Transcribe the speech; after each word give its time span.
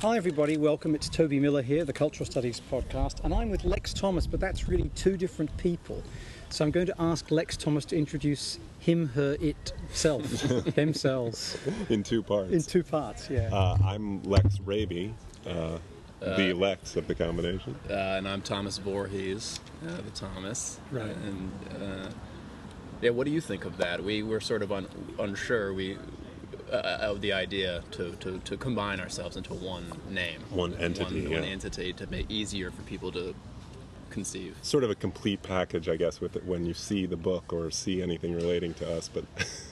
Hi, 0.00 0.16
everybody. 0.16 0.56
Welcome. 0.56 0.94
It's 0.94 1.08
Toby 1.08 1.40
Miller 1.40 1.60
here, 1.60 1.84
the 1.84 1.92
Cultural 1.92 2.24
Studies 2.24 2.62
podcast, 2.70 3.24
and 3.24 3.34
I'm 3.34 3.50
with 3.50 3.64
Lex 3.64 3.92
Thomas, 3.92 4.28
but 4.28 4.38
that's 4.38 4.68
really 4.68 4.90
two 4.94 5.16
different 5.16 5.54
people. 5.56 6.04
So 6.50 6.64
I'm 6.64 6.70
going 6.70 6.86
to 6.86 6.94
ask 7.00 7.32
Lex 7.32 7.56
Thomas 7.56 7.84
to 7.86 7.96
introduce 7.96 8.60
him, 8.78 9.08
her, 9.08 9.36
it, 9.40 9.72
self, 9.92 10.22
themselves 10.76 11.58
in 11.88 12.04
two 12.04 12.22
parts. 12.22 12.52
in 12.52 12.62
two 12.62 12.84
parts. 12.84 13.28
Yeah. 13.28 13.50
Uh, 13.52 13.76
I'm 13.84 14.22
Lex 14.22 14.58
Hrabe, 14.58 15.12
uh, 15.44 15.78
the 16.20 16.52
Lex 16.52 16.94
of 16.94 17.08
the 17.08 17.16
combination. 17.16 17.74
Uh, 17.90 17.94
and 17.94 18.28
I'm 18.28 18.42
Thomas 18.42 18.78
Voorhies, 18.78 19.58
uh, 19.84 19.96
the 19.96 20.10
Thomas. 20.14 20.78
Right. 20.92 21.10
And 21.10 21.50
uh, 21.82 22.10
yeah, 23.02 23.10
what 23.10 23.24
do 23.24 23.32
you 23.32 23.40
think 23.40 23.64
of 23.64 23.76
that? 23.78 24.04
We 24.04 24.22
were 24.22 24.40
sort 24.40 24.62
of 24.62 24.70
un- 24.70 24.88
unsure. 25.18 25.74
We 25.74 25.98
uh, 26.72 26.98
of 27.00 27.20
the 27.20 27.32
idea 27.32 27.82
to, 27.92 28.12
to, 28.20 28.38
to 28.38 28.56
combine 28.56 29.00
ourselves 29.00 29.36
into 29.36 29.54
one 29.54 29.86
name, 30.10 30.40
One 30.50 30.74
entity, 30.74 31.22
one, 31.26 31.34
one 31.40 31.44
entity 31.44 31.92
to 31.94 32.06
make 32.08 32.30
easier 32.30 32.70
for 32.70 32.82
people 32.82 33.10
to 33.12 33.34
conceive. 34.10 34.56
Sort 34.62 34.84
of 34.84 34.90
a 34.90 34.94
complete 34.94 35.42
package, 35.42 35.88
I 35.88 35.96
guess, 35.96 36.20
with 36.20 36.34
it 36.36 36.44
when 36.44 36.64
you 36.64 36.74
see 36.74 37.04
the 37.06 37.16
book 37.16 37.52
or 37.52 37.70
see 37.70 38.00
anything 38.02 38.34
relating 38.34 38.72
to 38.74 38.90
us. 38.96 39.08
But 39.12 39.24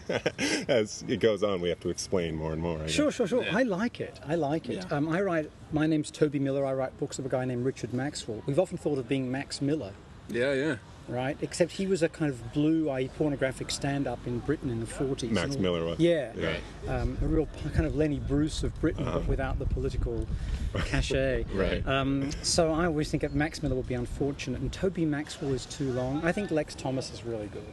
as 0.68 1.02
it 1.08 1.20
goes 1.20 1.42
on, 1.42 1.60
we 1.60 1.68
have 1.70 1.80
to 1.80 1.88
explain 1.88 2.36
more 2.36 2.52
and 2.52 2.60
more. 2.60 2.80
I 2.82 2.86
Sure, 2.86 3.06
guess. 3.06 3.14
sure, 3.14 3.26
sure. 3.26 3.44
Yeah. 3.44 3.56
I 3.56 3.62
like 3.62 4.00
it. 4.00 4.20
I 4.26 4.34
like 4.34 4.68
it. 4.68 4.84
Yeah. 4.88 4.96
Um, 4.96 5.08
I 5.08 5.20
write. 5.22 5.50
My 5.72 5.86
name's 5.86 6.10
Toby 6.10 6.38
Miller. 6.38 6.64
I 6.66 6.74
write 6.74 6.98
books 7.00 7.18
of 7.18 7.26
a 7.26 7.28
guy 7.28 7.44
named 7.44 7.64
Richard 7.64 7.92
Maxwell. 7.94 8.42
We've 8.46 8.58
often 8.58 8.78
thought 8.78 8.98
of 8.98 9.08
being 9.08 9.30
Max 9.32 9.60
Miller, 9.60 9.92
Yeah, 10.28 10.52
yeah. 10.52 10.76
Right? 11.08 11.36
Except 11.40 11.72
he 11.72 11.86
was 11.86 12.02
a 12.02 12.08
kind 12.08 12.30
of 12.30 12.52
blue, 12.52 12.88
i.e., 12.90 13.08
pornographic 13.16 13.70
stand-up 13.70 14.18
in 14.26 14.40
Britain 14.40 14.70
in 14.70 14.80
the 14.80 14.86
40s. 14.86 15.30
Max 15.30 15.54
all- 15.56 15.62
Miller 15.62 15.84
was. 15.84 15.98
Yeah. 15.98 16.32
Yeah. 16.36 16.56
Um, 16.88 17.16
a 17.22 17.26
real 17.26 17.48
kind 17.74 17.86
of 17.86 17.96
Lenny 17.96 18.18
Bruce 18.18 18.62
of 18.62 18.78
Britain, 18.80 19.04
but 19.04 19.26
without 19.26 19.58
the 19.58 19.66
political 19.66 20.26
cachet. 20.86 21.44
Right. 21.54 21.86
Um, 21.86 22.30
so 22.42 22.72
I 22.72 22.86
always 22.86 23.10
think 23.10 23.22
that 23.22 23.34
Max 23.34 23.62
Miller 23.62 23.74
would 23.76 23.88
be 23.88 23.94
unfortunate, 23.94 24.60
and 24.60 24.72
Toby 24.72 25.04
Maxwell 25.04 25.52
is 25.52 25.66
too 25.66 25.92
long. 25.92 26.24
I 26.24 26.32
think 26.32 26.50
Lex 26.50 26.74
Thomas 26.74 27.12
is 27.12 27.24
really 27.24 27.48
good. 27.48 27.64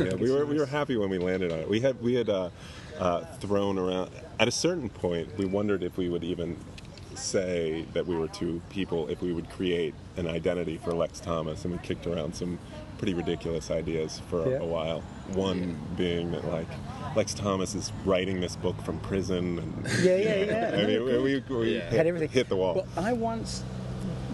Uh, 0.00 0.04
yeah, 0.04 0.14
we 0.20 0.30
were 0.30 0.46
we 0.46 0.58
were 0.58 0.66
happy 0.66 0.96
when 0.96 1.10
we 1.10 1.18
landed 1.18 1.50
on 1.52 1.58
it. 1.58 1.68
We 1.68 1.80
had 1.80 2.00
we 2.00 2.14
had 2.14 2.28
uh, 2.28 2.50
uh, 2.98 3.20
thrown 3.40 3.78
around 3.78 4.10
at 4.38 4.46
a 4.48 4.52
certain 4.52 4.88
point. 4.88 5.36
We 5.36 5.44
wondered 5.44 5.82
if 5.82 5.96
we 5.96 6.08
would 6.08 6.22
even 6.24 6.56
say 7.14 7.84
that 7.92 8.06
we 8.06 8.16
were 8.16 8.28
two 8.28 8.60
people, 8.70 9.08
if 9.08 9.20
we 9.20 9.32
would 9.32 9.48
create 9.50 9.94
an 10.16 10.26
identity 10.26 10.78
for 10.78 10.92
Lex 10.92 11.20
Thomas, 11.20 11.64
and 11.64 11.72
we 11.72 11.78
kicked 11.80 12.06
around 12.06 12.34
some 12.34 12.58
pretty 13.02 13.14
ridiculous 13.14 13.68
ideas 13.72 14.22
for 14.30 14.48
Yeah. 14.48 14.58
a 14.58 14.64
while. 14.64 15.00
One 15.34 15.76
being 15.96 16.30
that 16.30 16.48
like 16.48 16.68
Lex 17.16 17.34
Thomas 17.34 17.74
is 17.74 17.90
writing 18.04 18.38
this 18.40 18.54
book 18.54 18.80
from 18.82 19.00
prison, 19.00 19.58
and 19.58 20.04
Yeah, 20.04 20.16
yeah, 20.18 20.44
yeah. 20.44 20.70
I 20.80 20.86
mean, 20.86 21.04
we, 21.04 21.18
we, 21.18 21.38
we 21.40 21.74
Yeah. 21.74 21.80
hit, 21.80 21.92
had 21.94 22.06
everything. 22.06 22.28
hit 22.28 22.48
the 22.48 22.54
wall. 22.54 22.74
Well, 22.76 22.86
I 22.96 23.12
once, 23.12 23.62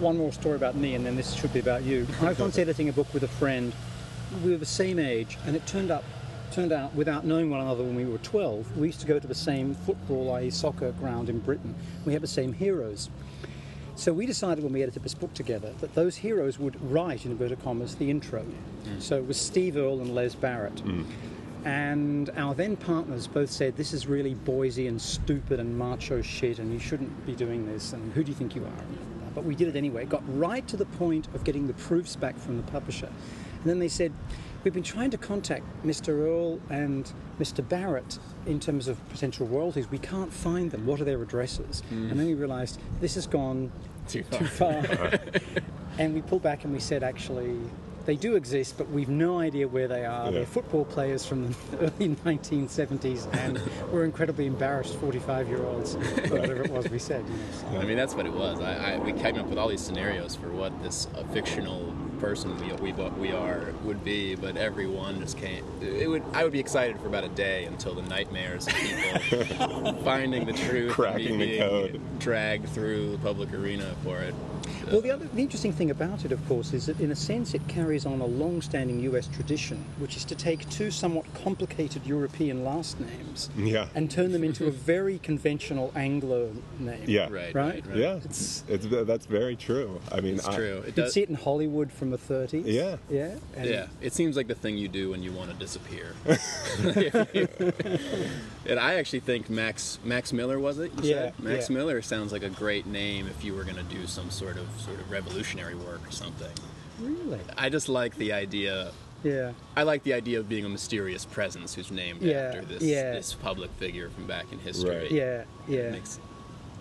one 0.01 0.19
more 0.19 0.33
story 0.35 0.57
about 0.57 0.77
me, 0.77 0.95
and 0.95 1.07
then 1.07 1.17
this 1.17 1.33
should 1.33 1.51
be 1.55 1.61
about 1.61 1.83
you. 1.83 2.07
I 2.21 2.29
was 2.29 2.39
once 2.39 2.59
editing 2.65 2.91
a 2.91 2.93
book 2.93 3.13
with 3.15 3.23
a 3.23 3.29
friend. 3.41 3.73
We 4.45 4.51
were 4.51 4.59
the 4.59 4.67
same 4.67 4.99
age, 4.99 5.39
and 5.47 5.57
it 5.57 5.67
turned 5.67 5.91
up, 5.91 6.05
turned 6.53 6.71
out 6.71 6.95
without 6.95 7.25
knowing 7.25 7.49
one 7.49 7.63
another 7.63 7.83
when 7.85 7.95
we 7.95 8.05
were 8.05 8.19
12, 8.19 8.77
we 8.77 8.89
used 8.89 9.01
to 9.01 9.07
go 9.07 9.19
to 9.19 9.27
the 9.27 9.35
same 9.35 9.75
football, 9.87 10.31
i.e., 10.35 10.51
soccer 10.51 10.93
ground 10.93 11.31
in 11.31 11.39
Britain. 11.39 11.75
We 12.05 12.13
had 12.13 12.21
the 12.21 12.27
same 12.27 12.53
heroes. 12.53 13.09
So 13.99 14.13
we 14.13 14.27
decided 14.27 14.63
when 14.63 14.73
we 14.73 14.85
edited 14.85 15.03
this 15.03 15.13
book 15.13 15.35
together 15.35 15.73
that 15.81 15.93
those 15.97 16.17
heroes 16.17 16.57
would 16.57 16.81
write, 16.89 17.25
in 17.25 17.33
inverted 17.33 17.61
commas, 17.65 17.97
the 17.97 18.09
intro. 18.09 18.45
Mm. 18.85 19.03
So 19.03 19.17
it 19.17 19.27
was 19.27 19.37
Steve 19.37 19.77
Earle 19.77 20.01
and 20.01 20.15
Les 20.15 20.37
Barrett. 20.37 20.77
Mm. 20.85 21.05
And 21.65 22.31
our 22.37 22.55
then 22.55 22.77
partners 22.77 23.27
both 23.27 23.51
said, 23.51 23.77
This 23.77 23.93
is 23.93 24.07
really 24.07 24.35
Boise 24.35 24.87
and 24.87 25.03
stupid 25.03 25.59
and 25.59 25.77
macho 25.77 26.23
shit, 26.23 26.61
and 26.61 26.73
you 26.73 26.79
shouldn't 26.79 27.27
be 27.27 27.35
doing 27.35 27.67
this, 27.67 27.93
and 27.93 28.13
who 28.13 28.23
do 28.23 28.31
you 28.31 28.37
think 28.37 28.55
you 28.55 28.65
are? 28.65 28.85
But 29.35 29.43
we 29.43 29.57
did 29.57 29.67
it 29.67 29.75
anyway. 29.75 30.05
Got 30.05 30.23
right 30.39 30.67
to 30.69 30.77
the 30.77 30.87
point 30.87 31.27
of 31.35 31.43
getting 31.43 31.67
the 31.67 31.75
proofs 31.75 32.15
back 32.15 32.39
from 32.39 32.57
the 32.57 32.71
publisher. 32.71 33.07
And 33.07 33.65
then 33.65 33.81
they 33.81 33.89
said, 33.89 34.13
We've 34.69 34.75
been 34.75 34.83
trying 34.83 35.11
to 35.13 35.17
contact 35.17 35.65
Mr. 35.83 36.11
Earle 36.11 36.61
and 36.69 37.11
Mr. 37.41 37.67
Barrett 37.67 38.19
in 38.45 38.61
terms 38.61 38.87
of 38.87 38.99
potential 39.09 39.47
royalties. 39.47 39.91
We 39.91 39.97
can't 39.97 40.31
find 40.31 40.71
them. 40.71 40.85
What 40.85 41.01
are 41.01 41.05
their 41.05 41.23
addresses? 41.23 41.83
And 41.91 42.11
then 42.11 42.27
we 42.27 42.35
realized 42.35 42.79
this 43.01 43.15
has 43.15 43.27
gone 43.27 43.73
Too 44.09 44.25
far. 44.25 44.39
too 44.39 44.45
far. 44.45 45.11
and 45.99 46.13
we 46.13 46.21
pulled 46.21 46.43
back 46.43 46.65
and 46.65 46.73
we 46.75 46.81
said, 46.81 47.03
actually, 47.03 47.59
they 48.05 48.15
do 48.15 48.37
exist, 48.37 48.77
but 48.77 48.91
we've 48.91 49.09
no 49.09 49.39
idea 49.39 49.67
where 49.67 49.89
they 49.89 50.05
are. 50.05 50.27
Yeah. 50.27 50.33
They're 50.33 50.47
football 50.47 50.85
players 50.85 51.25
from 51.25 51.49
the 51.49 51.79
early 51.79 52.17
1970s, 52.17 53.27
and 53.39 53.59
we're 53.91 54.05
incredibly 54.05 54.45
embarrassed 54.45 54.97
45 54.97 55.49
year 55.49 55.65
olds, 55.65 55.95
whatever 55.95 56.63
it 56.63 56.71
was 56.71 56.91
we 56.91 56.99
said. 56.99 57.25
You 57.27 57.37
know, 57.37 57.43
so. 57.53 57.81
I 57.81 57.85
mean, 57.87 57.97
that's 57.97 58.15
what 58.15 58.27
it 58.27 58.33
was. 58.35 58.61
I, 58.61 58.97
I, 58.97 58.99
we 58.99 59.13
came 59.13 59.39
up 59.39 59.47
with 59.47 59.57
all 59.57 59.69
these 59.69 59.81
scenarios 59.81 60.35
for 60.35 60.51
what 60.51 60.83
this 60.83 61.07
uh, 61.17 61.25
fictional 61.33 61.95
person 62.19 62.57
we, 62.81 62.93
we, 62.93 62.93
we 62.93 63.33
are 63.33 63.73
would 63.85 64.05
be, 64.05 64.35
but 64.35 64.57
everyone 64.57 65.21
just 65.21 65.37
can't. 65.39 65.65
It 65.83 66.09
would. 66.09 66.23
I 66.33 66.43
would 66.45 66.53
be 66.53 66.61
excited 66.61 66.99
for 67.01 67.07
about 67.07 67.25
a 67.25 67.29
day 67.31 67.65
until 67.65 67.95
the 67.95 68.03
nightmares 68.03 68.67
of 68.67 68.75
people 68.75 69.93
finding 70.05 70.45
the 70.47 70.53
truth, 70.53 70.93
Cracking 70.93 71.33
and 71.33 71.41
the 71.41 71.47
being 71.47 71.61
code. 71.61 72.01
dragged 72.19 72.69
through 72.71 73.13
the 73.13 73.19
public 73.19 73.53
arena 73.53 73.95
for 74.05 74.19
it. 74.19 74.35
Well, 74.91 75.01
the 75.01 75.11
other 75.11 75.27
the 75.35 75.43
interesting 75.43 75.73
thing 75.73 75.91
about 75.91 76.25
it, 76.25 76.33
of 76.33 76.47
course, 76.49 76.73
is 76.73 76.87
that 76.87 77.01
in 77.01 77.11
a 77.11 77.17
sense 77.17 77.55
it 77.55 77.67
carries 77.69 78.07
on 78.07 78.21
a 78.21 78.27
long-standing 78.27 79.01
U.S. 79.01 79.27
tradition, 79.29 79.85
which 79.99 80.17
is 80.17 80.25
to 80.27 80.35
take 80.35 80.69
two 80.71 80.91
somewhat 80.91 81.33
complicated 81.35 82.07
European 82.07 82.65
last 82.65 82.99
names 83.01 83.51
Yeah. 83.57 83.89
and 83.95 84.11
turn 84.11 84.33
them 84.33 84.45
into 84.45 84.67
a 84.67 84.71
very 84.71 85.19
conventional 85.19 85.93
Anglo 85.95 86.53
name. 86.79 87.05
yeah. 87.07 87.29
Right. 87.31 87.55
Right? 87.55 87.87
Right. 87.87 87.97
Yeah. 87.97 88.17
It's- 88.17 88.65
It's, 88.69 88.87
that's 88.87 89.27
very 89.27 89.57
true. 89.57 90.01
I 90.13 90.21
mean, 90.21 90.37
It's 90.37 90.49
I- 90.49 90.55
true. 90.55 90.79
It 90.87 90.97
You 90.97 91.03
does. 91.05 91.13
see 91.13 91.23
it 91.23 91.29
in 91.29 91.35
Hollywood 91.35 91.91
from 91.93 92.11
the 92.11 92.19
30s. 92.19 92.65
Yeah. 92.67 92.97
Yeah. 93.11 93.35
And 93.57 93.69
Yeah, 93.69 93.87
it 94.01 94.13
seems 94.13 94.37
like 94.37 94.47
the 94.49 94.55
thing 94.55 94.79
you 94.79 94.89
do 94.89 95.11
when 95.11 95.23
you 95.23 95.33
want 95.33 95.51
to 95.51 95.57
disappear. 95.57 96.15
and 98.67 98.79
I 98.81 98.95
actually 98.95 99.21
think 99.21 99.49
Max 99.51 99.99
Max 100.05 100.33
Miller 100.33 100.59
was 100.59 100.79
it? 100.79 100.93
You 101.03 101.11
Yeah, 101.11 101.17
said? 101.17 101.41
Max 101.41 101.71
yeah. 101.71 101.77
Miller 101.77 102.03
sounds 102.03 102.33
like 102.33 102.43
a 102.43 102.49
great 102.51 102.87
name 102.87 103.27
if 103.29 103.45
you 103.45 103.55
were 103.55 103.65
going 103.65 103.77
to 103.77 103.83
do 103.85 104.07
some 104.07 104.31
sort 104.31 104.57
of 104.59 104.67
sort 104.79 105.01
of 105.01 105.11
revolutionary 105.11 105.75
work 105.75 106.07
or 106.07 106.11
something. 106.13 106.51
Really? 107.01 107.41
I 107.57 107.69
just 107.69 107.89
like 107.89 108.17
the 108.17 108.33
idea. 108.33 108.93
Yeah. 109.23 109.53
I 109.77 109.83
like 109.83 110.03
the 110.05 110.13
idea 110.15 110.39
of 110.41 110.49
being 110.49 110.65
a 110.65 110.69
mysterious 110.69 111.25
presence 111.25 111.75
who's 111.75 111.91
named 111.91 112.23
Yeah, 112.23 112.37
after 112.55 112.65
this 112.65 112.83
yeah. 112.83 113.13
this 113.13 113.35
public 113.35 113.71
figure 113.73 114.11
from 114.11 114.27
back 114.27 114.47
in 114.53 114.59
history. 114.59 114.97
Right. 114.97 115.11
Yeah. 115.11 115.45
Yeah. 115.69 115.79
It 115.81 115.93
makes 115.93 116.21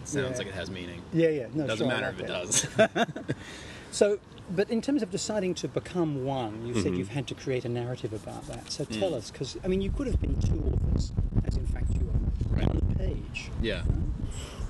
sounds 0.03 0.31
Yeah. 0.31 0.37
like 0.37 0.47
it 0.47 0.53
has 0.53 0.69
meaning. 0.69 1.01
Yeah. 1.13 1.29
Yeah. 1.29 1.47
No, 1.53 1.67
Doesn't 1.67 1.87
sure, 1.87 1.99
matter 1.99 2.07
like 2.07 2.15
if 2.15 2.69
it 2.69 2.75
that. 2.77 3.05
does. 3.15 3.35
So, 3.91 4.19
but 4.53 4.69
in 4.69 4.81
terms 4.81 5.01
of 5.01 5.09
deciding 5.11 5.55
to 5.55 5.67
become 5.67 6.25
one, 6.25 6.65
you 6.67 6.73
Mm-hmm. 6.73 6.83
said 6.83 6.95
you've 6.97 7.07
had 7.09 7.25
to 7.27 7.35
create 7.35 7.63
a 7.65 7.69
narrative 7.69 8.11
about 8.13 8.45
that. 8.47 8.69
So 8.71 8.83
tell 8.85 9.11
Mm. 9.11 9.15
us, 9.15 9.31
because 9.31 9.57
I 9.63 9.67
mean, 9.67 9.81
you 9.81 9.89
could 9.91 10.07
have 10.07 10.19
been 10.21 10.39
two 10.41 10.61
authors, 10.73 11.13
as 11.45 11.55
in 11.57 11.65
fact 11.67 11.89
you 11.95 12.01
are 12.09 12.55
Right. 12.57 12.67
on 12.69 12.81
the 12.89 12.95
page. 12.95 13.49
yeah. 13.61 13.83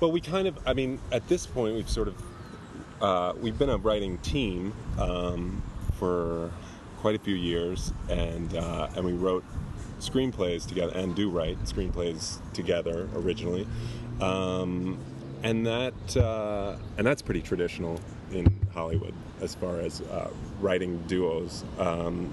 Well, 0.00 0.12
we 0.12 0.20
kind 0.20 0.46
of, 0.46 0.56
I 0.64 0.72
mean, 0.72 1.00
at 1.10 1.26
this 1.28 1.46
point, 1.46 1.74
we've 1.74 1.90
sort 1.90 2.06
of, 2.08 2.14
uh, 3.00 3.32
we've 3.40 3.58
been 3.58 3.70
a 3.70 3.76
writing 3.78 4.18
team 4.18 4.72
um, 4.98 5.62
for 5.98 6.50
quite 7.00 7.14
a 7.14 7.18
few 7.18 7.34
years, 7.34 7.92
and 8.08 8.54
uh, 8.56 8.88
and 8.96 9.04
we 9.04 9.12
wrote 9.12 9.44
screenplays 10.00 10.66
together, 10.66 10.92
and 10.94 11.14
do 11.14 11.28
write 11.30 11.58
screenplays 11.64 12.38
together 12.52 13.08
originally, 13.14 13.66
um, 14.20 14.98
and 15.42 15.66
that 15.66 16.16
uh, 16.16 16.76
and 16.96 17.06
that's 17.06 17.22
pretty 17.22 17.42
traditional 17.42 18.00
in 18.32 18.46
Hollywood 18.74 19.14
as 19.40 19.54
far 19.54 19.80
as 19.80 20.00
uh, 20.02 20.30
writing 20.60 20.98
duos. 21.06 21.64
Um, 21.78 22.32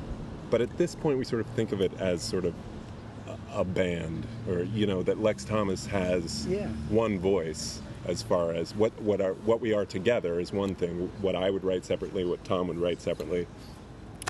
but 0.50 0.62
at 0.62 0.76
this 0.78 0.96
point, 0.96 1.18
we 1.18 1.26
sort 1.26 1.42
of 1.42 1.48
think 1.56 1.72
of 1.72 1.82
it 1.82 1.92
as 2.00 2.22
sort 2.22 2.46
of 2.46 2.54
a- 3.28 3.60
a 3.62 3.64
band, 3.64 4.26
or 4.50 4.64
you 4.64 4.86
know, 4.86 5.02
that 5.04 5.22
Lex 5.22 5.46
Thomas 5.46 5.86
has 5.86 6.46
Yeah. 6.48 6.68
one 6.90 7.20
voice 7.20 7.82
as 8.08 8.22
far 8.22 8.52
as 8.54 8.76
what 8.76 9.00
what 9.02 9.22
are 9.22 9.34
what 9.34 9.62
we 9.62 9.74
are 9.74 9.86
together 9.86 10.40
is 10.40 10.54
one 10.54 10.76
thing. 10.76 11.10
What 11.22 11.36
I 11.36 11.50
would 11.50 11.64
write 11.64 11.86
separately, 11.86 12.24
what 12.26 12.44
Tom 12.44 12.68
would 12.68 12.78
write 12.78 13.02
separately, 13.02 13.48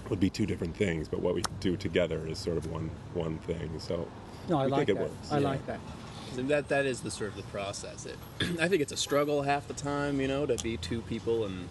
would 0.10 0.20
be 0.20 0.30
two 0.30 0.46
different 0.46 0.76
things. 0.76 1.08
But 1.08 1.20
what 1.22 1.36
we 1.36 1.44
do 1.60 1.76
together 1.78 2.26
is 2.28 2.38
sort 2.40 2.58
of 2.58 2.72
one 2.72 2.90
one 3.14 3.38
thing. 3.40 3.70
So 3.80 4.08
No, 4.50 4.60
I 4.60 4.66
we 4.66 4.72
like 4.72 4.88
think 4.88 4.90
it 4.90 5.02
that. 5.02 5.10
works. 5.10 5.32
I 5.32 5.40
Yeah. 5.40 5.50
like 5.50 5.66
that. 5.68 5.80
And 6.38 6.50
that 6.50 6.68
that 6.70 6.86
is 6.86 7.02
the 7.02 7.12
sort 7.12 7.30
of 7.32 7.38
the 7.38 7.44
process. 7.44 8.06
It, 8.06 8.18
I 8.60 8.68
think 8.68 8.82
it's 8.82 8.92
a 8.92 8.98
struggle 8.98 9.42
half 9.44 9.68
the 9.68 9.74
time, 9.74 10.20
you 10.20 10.28
know, 10.28 10.46
to 10.46 10.62
be 10.64 10.78
two 10.78 11.02
people, 11.02 11.46
and 11.46 11.68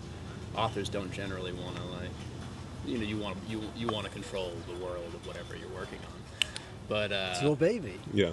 authors 0.57 0.89
don't 0.89 1.13
generally 1.13 1.53
want 1.53 1.77
to 1.77 1.83
like, 1.85 2.11
you 2.87 2.99
know, 2.99 3.05
you 3.05 3.17
want 3.19 3.37
you 3.49 3.61
you 3.77 3.89
want 3.89 4.07
to 4.07 4.13
control 4.13 4.53
the 4.67 4.85
world 4.85 5.13
of 5.15 5.27
whatever 5.27 5.57
you're 5.57 5.69
working 5.71 5.99
on. 6.01 6.49
But 6.89 7.13
uh, 7.13 7.31
It's 7.33 7.43
your 7.43 7.57
baby. 7.57 7.99
yeah, 8.13 8.33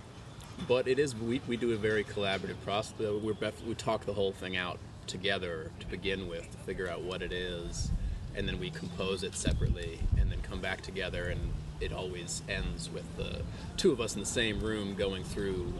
but 0.68 0.88
it 0.88 1.00
is 1.00 1.16
we, 1.16 1.42
we 1.48 1.58
do 1.58 1.72
a 1.74 1.78
very 1.78 2.04
collaborative 2.04 2.60
process. 2.64 2.94
We're 3.00 3.34
bef- 3.34 3.66
we 3.68 3.76
talk 3.76 4.06
the 4.06 4.14
whole 4.14 4.32
thing 4.32 4.58
out 4.58 4.80
together 5.08 5.72
to 5.80 5.88
begin 5.88 6.28
with 6.28 6.50
to 6.52 6.58
figure 6.60 6.88
out 6.90 7.02
what 7.02 7.22
it 7.22 7.32
is, 7.32 7.92
and 8.36 8.48
then 8.48 8.60
we 8.60 8.70
compose 8.70 9.24
it 9.24 9.36
separately, 9.36 10.00
and 10.20 10.32
then 10.32 10.40
come 10.42 10.62
back 10.62 10.82
together, 10.82 11.26
and 11.26 11.40
it 11.80 11.92
always 11.92 12.44
ends 12.48 12.90
with 12.90 13.04
the 13.18 13.42
two 13.78 13.92
of 13.92 14.00
us 14.00 14.14
in 14.14 14.20
the 14.20 14.26
same 14.26 14.60
room 14.60 14.96
going 14.96 15.24
through 15.24 15.74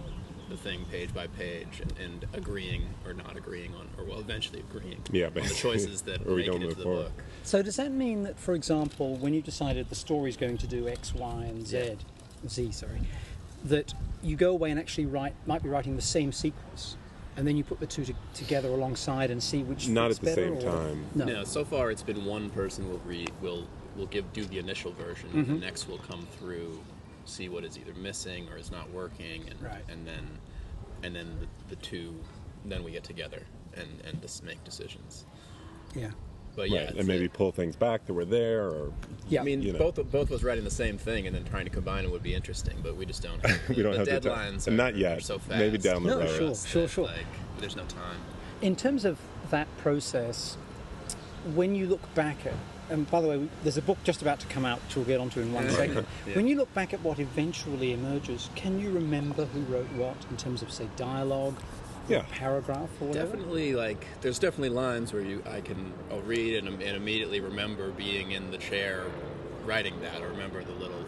the 0.50 0.58
thing 0.58 0.84
page 0.92 1.14
by 1.14 1.28
page 1.28 1.80
and, 1.82 1.94
and 1.98 2.26
agreeing 2.34 2.84
or 3.06 3.14
not 3.14 3.38
agreeing 3.38 3.74
on, 3.76 3.88
or 3.98 4.04
well, 4.04 4.20
eventually 4.20 4.60
agreeing 4.60 4.98
Yeah, 5.12 5.28
on 5.28 5.34
the 5.36 5.42
choices 5.56 6.02
that 6.02 6.22
Or 6.28 6.32
we 6.32 6.38
make 6.38 6.46
don't 6.48 6.62
it 6.62 6.64
into 6.66 6.76
the 6.76 6.84
forward. 6.84 7.04
book. 7.16 7.24
So 7.44 7.62
does 7.62 7.78
that 7.78 7.92
mean 7.92 8.24
that, 8.24 8.38
for 8.38 8.54
example, 8.54 9.16
when 9.16 9.34
you 9.34 9.42
decided 9.42 9.88
the 9.88 9.96
story's 9.96 10.36
going 10.36 10.58
to 10.58 10.68
do 10.68 10.90
X, 10.90 11.14
Y, 11.16 11.44
and 11.46 11.66
Z, 11.66 11.78
Yeah. 11.78 12.50
Z, 12.50 12.72
sorry, 12.74 13.00
that 13.66 13.94
you 14.24 14.36
go 14.36 14.52
away 14.52 14.72
and 14.72 14.80
actually 14.80 15.06
write, 15.06 15.34
might 15.46 15.64
be 15.64 15.70
writing 15.70 15.96
the 15.96 16.02
same 16.02 16.32
sequence, 16.32 16.98
and 17.38 17.48
then 17.48 17.56
you 17.58 17.64
put 17.64 17.80
the 17.80 17.88
two 17.88 18.06
to, 18.06 18.14
together 18.34 18.70
alongside 18.70 19.32
and 19.32 19.42
see 19.42 19.64
which 19.64 19.88
Not 19.88 20.12
at 20.12 20.20
the 20.20 20.34
same 20.34 20.58
or- 20.58 20.62
time. 20.62 21.06
No. 21.16 21.26
No, 21.26 21.44
so 21.44 21.64
far 21.66 21.92
it's 21.92 22.04
been 22.04 22.26
one 22.26 22.50
person 22.50 22.90
will 22.90 23.00
read 23.06 23.32
will 23.42 23.68
will 23.96 24.06
give 24.08 24.32
do 24.34 24.46
the 24.46 24.58
initial 24.60 24.92
version, 24.94 25.30
Mm-hmm. 25.30 25.40
and 25.40 25.48
the 25.62 25.66
next 25.66 25.88
will 25.90 25.98
come 26.00 26.26
through, 26.40 26.80
see 27.26 27.50
what 27.50 27.64
is 27.66 27.78
either 27.78 27.94
missing 27.96 28.48
or 28.50 28.58
is 28.58 28.72
not 28.72 28.90
working, 28.92 29.48
and 29.50 29.62
Right. 29.62 29.84
and 29.90 30.06
then 30.08 30.28
and 31.04 31.16
then 31.16 31.38
the, 31.40 31.76
the 31.76 31.82
two 31.82 32.14
then 32.66 32.84
we 32.84 32.92
get 32.92 33.04
together 33.04 33.44
and 33.74 33.88
and 34.06 34.22
just 34.22 34.44
make 34.44 34.64
decisions. 34.64 35.26
Yeah. 35.96 36.12
But 36.56 36.70
yeah, 36.70 36.80
right, 36.80 36.90
it's 36.90 37.00
and 37.00 37.08
maybe 37.08 37.26
a- 37.26 37.30
pull 37.30 37.52
things 37.52 37.76
back 37.76 38.06
that 38.08 38.14
were 38.14 38.26
there, 38.26 38.64
or 38.66 38.92
Yeah. 39.30 39.42
I 39.42 39.44
mean, 39.44 39.62
you 39.62 39.74
know. 39.74 39.80
both 39.80 39.96
both 40.12 40.30
of 40.30 40.34
us 40.34 40.44
writing 40.44 40.64
the 40.64 40.70
same 40.72 40.98
thing 40.98 41.28
and 41.28 41.36
then 41.36 41.44
trying 41.46 41.66
to 41.66 41.72
combine 41.72 42.04
it 42.06 42.12
would 42.12 42.24
be 42.24 42.34
interesting, 42.34 42.78
but 42.84 42.96
we 42.98 43.06
just 43.06 43.24
don't. 43.24 43.44
Have, 43.46 43.70
We 43.70 43.82
don't 43.84 43.92
the 43.94 43.98
have 44.12 44.24
the 44.24 44.30
deadlines. 44.30 44.68
Are, 44.68 44.72
Not 44.72 44.94
are 44.94 44.98
yet. 44.98 45.24
so 45.24 45.38
fast. 45.40 45.60
Maybe 45.60 45.78
down 45.78 46.04
the 46.04 46.10
No, 46.10 46.20
road. 46.20 46.30
for 46.30 46.36
sure, 46.38 46.56
sure, 46.56 46.88
sure. 46.88 47.06
Like, 47.06 47.26
there's 47.60 47.76
no 47.76 47.86
time. 47.86 48.18
In 48.62 48.76
terms 48.76 49.06
of 49.06 49.18
that 49.50 49.68
process, 49.78 50.58
when 51.56 51.74
you 51.76 51.88
look 51.88 52.14
back 52.14 52.46
at, 52.46 52.54
and 52.90 53.10
by 53.10 53.22
the 53.22 53.28
way, 53.28 53.48
there's 53.64 53.78
a 53.78 53.82
book 53.82 53.98
just 54.04 54.22
about 54.22 54.40
to 54.42 54.48
come 54.48 54.66
out, 54.66 54.80
which 54.84 54.96
we'll 54.98 55.06
get 55.06 55.20
onto 55.20 55.40
in 55.40 55.54
one 55.54 55.70
second. 55.70 56.06
Yeah. 56.28 56.36
When 56.36 56.48
you 56.48 56.58
look 56.58 56.72
back 56.74 56.94
at 56.94 57.02
what 57.02 57.20
eventually 57.20 57.94
emerges, 57.94 58.50
can 58.56 58.80
you 58.80 58.92
remember 58.92 59.46
who 59.46 59.62
wrote 59.62 59.90
what 59.94 60.18
in 60.30 60.38
terms 60.38 60.62
of, 60.62 60.72
say, 60.72 60.88
dialogue, 60.98 61.56
or 61.58 61.64
Yeah. 62.10 62.24
paragraph, 62.32 62.90
or 63.00 63.08
whatever? 63.08 63.32
Definitely, 63.36 63.74
like 63.76 64.06
there's 64.22 64.40
definitely 64.40 64.70
lines 64.70 65.14
where 65.14 65.22
you 65.22 65.44
I 65.50 65.62
can 65.62 65.94
I'll 66.12 66.22
read 66.22 66.56
and, 66.56 66.68
and 66.82 66.96
immediately 66.98 67.40
remember 67.40 67.92
being 67.92 68.32
in 68.32 68.52
the 68.52 68.58
chair 68.58 69.04
writing 69.66 70.00
that, 70.02 70.22
or 70.22 70.30
remember 70.30 70.64
the 70.64 70.74
little 70.74 71.06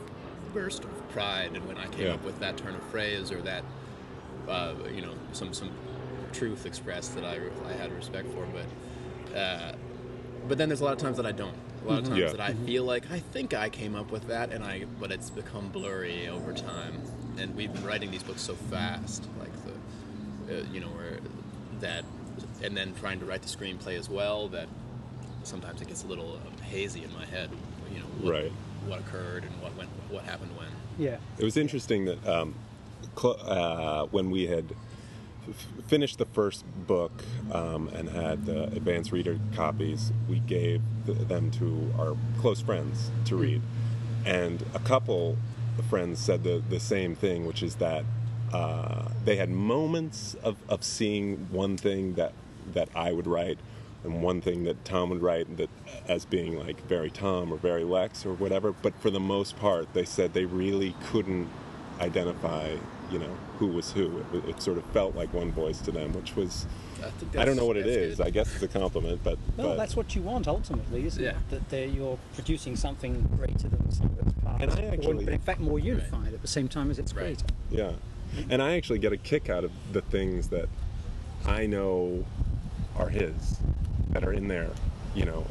burst 0.53 0.83
of 0.83 1.09
pride 1.09 1.51
and 1.55 1.67
when 1.67 1.77
I 1.77 1.87
came 1.87 2.05
Yeah. 2.07 2.13
up 2.13 2.23
with 2.23 2.39
that 2.39 2.57
turn 2.57 2.75
of 2.75 2.83
phrase 2.83 3.31
or 3.31 3.41
that 3.41 3.63
uh, 4.47 4.73
you 4.93 5.01
know 5.01 5.13
some 5.31 5.53
some 5.53 5.71
truth 6.31 6.65
expressed 6.65 7.15
that 7.15 7.25
I 7.25 7.39
I 7.67 7.73
had 7.73 7.91
respect 7.91 8.27
for, 8.33 8.45
but 8.53 9.35
uh, 9.37 9.73
but 10.47 10.57
then 10.57 10.69
there's 10.69 10.81
a 10.81 10.85
lot 10.85 10.93
of 10.93 10.99
times 10.99 11.17
that 11.17 11.25
I 11.25 11.31
don't. 11.31 11.55
A 11.83 11.87
lot 11.89 11.99
of 11.99 12.05
times 12.05 12.19
Yeah. 12.19 12.31
that 12.31 12.39
I 12.39 12.53
feel 12.53 12.83
like 12.85 13.09
I 13.11 13.19
think 13.19 13.53
I 13.53 13.67
came 13.69 13.95
up 13.95 14.11
with 14.11 14.27
that, 14.27 14.51
and 14.51 14.63
I 14.63 14.85
but 14.99 15.11
it's 15.11 15.29
become 15.29 15.69
blurry 15.69 16.27
over 16.29 16.53
time. 16.53 17.01
And 17.37 17.55
we've 17.55 17.73
been 17.73 17.83
writing 17.83 18.11
these 18.11 18.21
books 18.21 18.41
so 18.41 18.53
fast, 18.53 19.27
like 19.39 19.51
the 19.51 19.52
uh, 20.49 20.63
you 20.71 20.79
know 20.79 20.87
where 20.87 21.19
that, 21.81 22.03
and 22.63 22.75
then 22.75 22.93
trying 22.95 23.19
to 23.19 23.25
write 23.25 23.41
the 23.41 23.49
screenplay 23.49 23.97
as 23.97 24.09
well. 24.09 24.47
That 24.49 24.67
sometimes 25.43 25.81
it 25.81 25.87
gets 25.87 26.03
a 26.03 26.07
little 26.07 26.33
um, 26.45 26.61
hazy 26.63 27.03
in 27.03 27.13
my 27.13 27.25
head. 27.25 27.49
You 27.93 27.99
know 27.99 28.05
what, 28.21 28.31
Right. 28.31 28.51
what 28.87 28.99
occurred 29.01 29.43
and 29.43 29.61
what 29.61 29.75
went, 29.75 29.89
what 30.09 30.23
happened 30.23 30.51
when. 30.57 30.67
Yeah. 30.97 31.17
It 31.37 31.43
was 31.43 31.57
interesting 31.57 32.05
that 32.05 32.25
um, 32.27 32.55
cl- 33.19 33.37
uh, 33.41 34.05
when 34.07 34.31
we 34.31 34.47
had 34.47 34.65
f- 35.47 35.67
finished 35.87 36.17
the 36.17 36.25
first 36.25 36.63
book 36.87 37.11
um, 37.51 37.89
and 37.89 38.09
had 38.09 38.45
the 38.45 38.63
advanced 38.65 39.11
reader 39.11 39.37
copies, 39.55 40.11
we 40.29 40.39
gave 40.39 40.81
th- 41.05 41.17
them 41.27 41.51
to 41.51 41.93
our 41.99 42.15
close 42.39 42.61
friends 42.61 43.11
to 43.25 43.35
read. 43.35 43.61
And 44.25 44.63
a 44.73 44.79
couple 44.79 45.37
of 45.77 45.85
friends 45.85 46.19
said 46.19 46.43
the, 46.43 46.63
the 46.69 46.79
same 46.79 47.13
thing, 47.15 47.45
which 47.45 47.61
is 47.61 47.75
that 47.75 48.05
uh, 48.53 49.09
they 49.25 49.35
had 49.35 49.49
moments 49.49 50.35
of, 50.43 50.57
of 50.69 50.83
seeing 50.83 51.47
one 51.51 51.75
thing 51.77 52.13
that, 52.15 52.33
that 52.73 52.89
I 52.95 53.11
would 53.11 53.27
write 53.27 53.57
and 54.03 54.21
one 54.21 54.41
thing 54.41 54.63
that 54.65 54.83
Tom 54.83 55.09
would 55.09 55.21
write 55.21 55.57
that 55.57 55.69
as 56.07 56.25
being 56.25 56.59
like 56.59 56.85
very 56.87 57.09
Tom 57.09 57.51
or 57.53 57.57
very 57.57 57.83
Lex 57.83 58.25
or 58.25 58.33
whatever. 58.33 58.71
But 58.73 58.93
for 58.99 59.09
the 59.09 59.19
most 59.19 59.57
part, 59.57 59.93
they 59.93 60.03
said 60.05 60.33
they 60.33 60.45
really 60.45 60.93
couldn't 61.05 61.47
identify, 62.01 62.75
you 63.11 63.19
know, 63.19 63.33
who 63.59 63.67
was 63.67 63.91
who. 63.93 64.23
It, 64.33 64.49
it 64.49 64.61
sort 64.61 64.77
of 64.77 64.83
felt 64.87 65.15
like 65.15 65.33
one 65.33 65.51
voice 65.51 65.79
to 65.81 65.91
them, 65.91 66.11
which 66.13 66.35
was 66.35 66.65
I, 67.01 67.41
I 67.41 67.45
don't 67.45 67.55
know 67.55 67.65
what 67.65 67.77
it 67.77 67.87
is. 67.87 68.17
good. 68.17 68.27
I 68.27 68.29
guess 68.29 68.53
it's 68.53 68.63
a 68.63 68.67
compliment, 68.67 69.21
but, 69.23 69.37
Well, 69.57 69.69
but 69.69 69.77
that's 69.77 69.95
what 69.95 70.15
you 70.15 70.21
want 70.21 70.47
ultimately, 70.49 71.05
isn't 71.05 71.23
Yeah. 71.23 71.31
it? 71.31 71.35
That 71.49 71.69
they're, 71.69 71.87
you're 71.87 72.19
producing 72.33 72.75
something 72.75 73.29
greater 73.37 73.69
than 73.69 73.85
the 73.87 73.95
sum 73.95 74.07
of 74.07 74.27
its 74.27 74.37
parts. 74.39 74.63
And 74.63 74.71
I 74.71 74.83
or, 74.85 74.91
actually- 74.93 75.31
in 75.33 75.39
fact, 75.39 75.59
more 75.61 75.79
unified 75.79 76.33
at 76.33 76.41
the 76.41 76.47
same 76.47 76.67
time 76.67 76.91
as 76.91 76.99
it's 76.99 77.13
Right. 77.13 77.37
greater. 77.37 77.45
Yeah. 77.71 77.91
And 78.49 78.61
I 78.61 78.75
actually 78.75 78.99
get 78.99 79.13
a 79.13 79.17
kick 79.17 79.49
out 79.49 79.63
of 79.63 79.71
the 79.91 80.01
things 80.01 80.49
that 80.49 80.67
I 81.45 81.65
know 81.65 82.25
are 82.97 83.09
his 83.09 83.59
that 84.11 84.23
are 84.23 84.33
in 84.33 84.47
there. 84.47 84.69
You 85.15 85.25
know, 85.25 85.45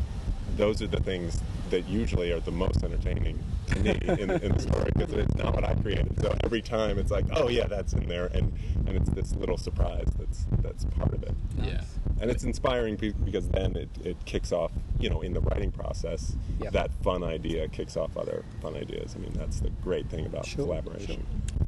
those 0.56 0.82
are 0.82 0.87
the 0.87 1.00
things 1.00 1.40
that 1.70 1.88
usually 1.88 2.32
are 2.32 2.40
the 2.40 2.50
most 2.52 2.82
entertaining 2.84 3.38
to 3.69 3.79
me 3.81 3.90
in, 4.02 4.31
in 4.31 4.52
the 4.52 4.58
story 4.58 4.90
because 4.94 5.12
it's 5.14 5.34
not 5.37 5.55
what 5.55 5.64
I 5.64 5.75
created. 5.75 6.20
So 6.20 6.37
every 6.44 6.61
time 6.61 6.99
it's 6.99 7.11
like, 7.11 7.25
oh 7.32 7.49
yeah, 7.49 7.67
that's 7.67 7.93
in 7.94 8.06
there, 8.08 8.26
and 8.34 8.52
and 8.87 8.96
it's 8.96 9.08
this 9.11 9.34
little 9.34 9.56
surprise 9.56 10.08
that's 10.19 10.44
that's 10.61 10.84
part 10.87 11.12
of 11.14 11.23
it. 11.23 11.34
Yeah. 11.62 11.81
And 12.20 12.31
it's 12.31 12.44
inspiring 12.44 12.96
because 12.96 13.49
then 13.49 13.75
it, 13.75 13.88
it 14.05 14.17
kicks 14.26 14.52
off, 14.52 14.70
you 15.00 15.11
know, 15.11 15.23
in 15.23 15.32
the 15.32 15.40
writing 15.40 15.73
process, 15.73 16.37
Yep. 16.61 16.73
that 16.73 16.90
fun 17.02 17.25
idea 17.25 17.67
kicks 17.69 17.96
off 17.96 18.17
other 18.17 18.44
fun 18.61 18.76
ideas. 18.76 19.17
I 19.17 19.19
mean, 19.19 19.32
that's 19.32 19.58
the 19.58 19.70
great 19.82 20.08
thing 20.08 20.26
about 20.26 20.46
Sure, 20.46 20.64
collaboration. 20.67 21.26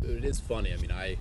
It 0.08 0.24
is 0.24 0.40
funny. 0.40 0.72
I 0.72 0.76
mean, 0.76 0.92
I, 0.92 1.16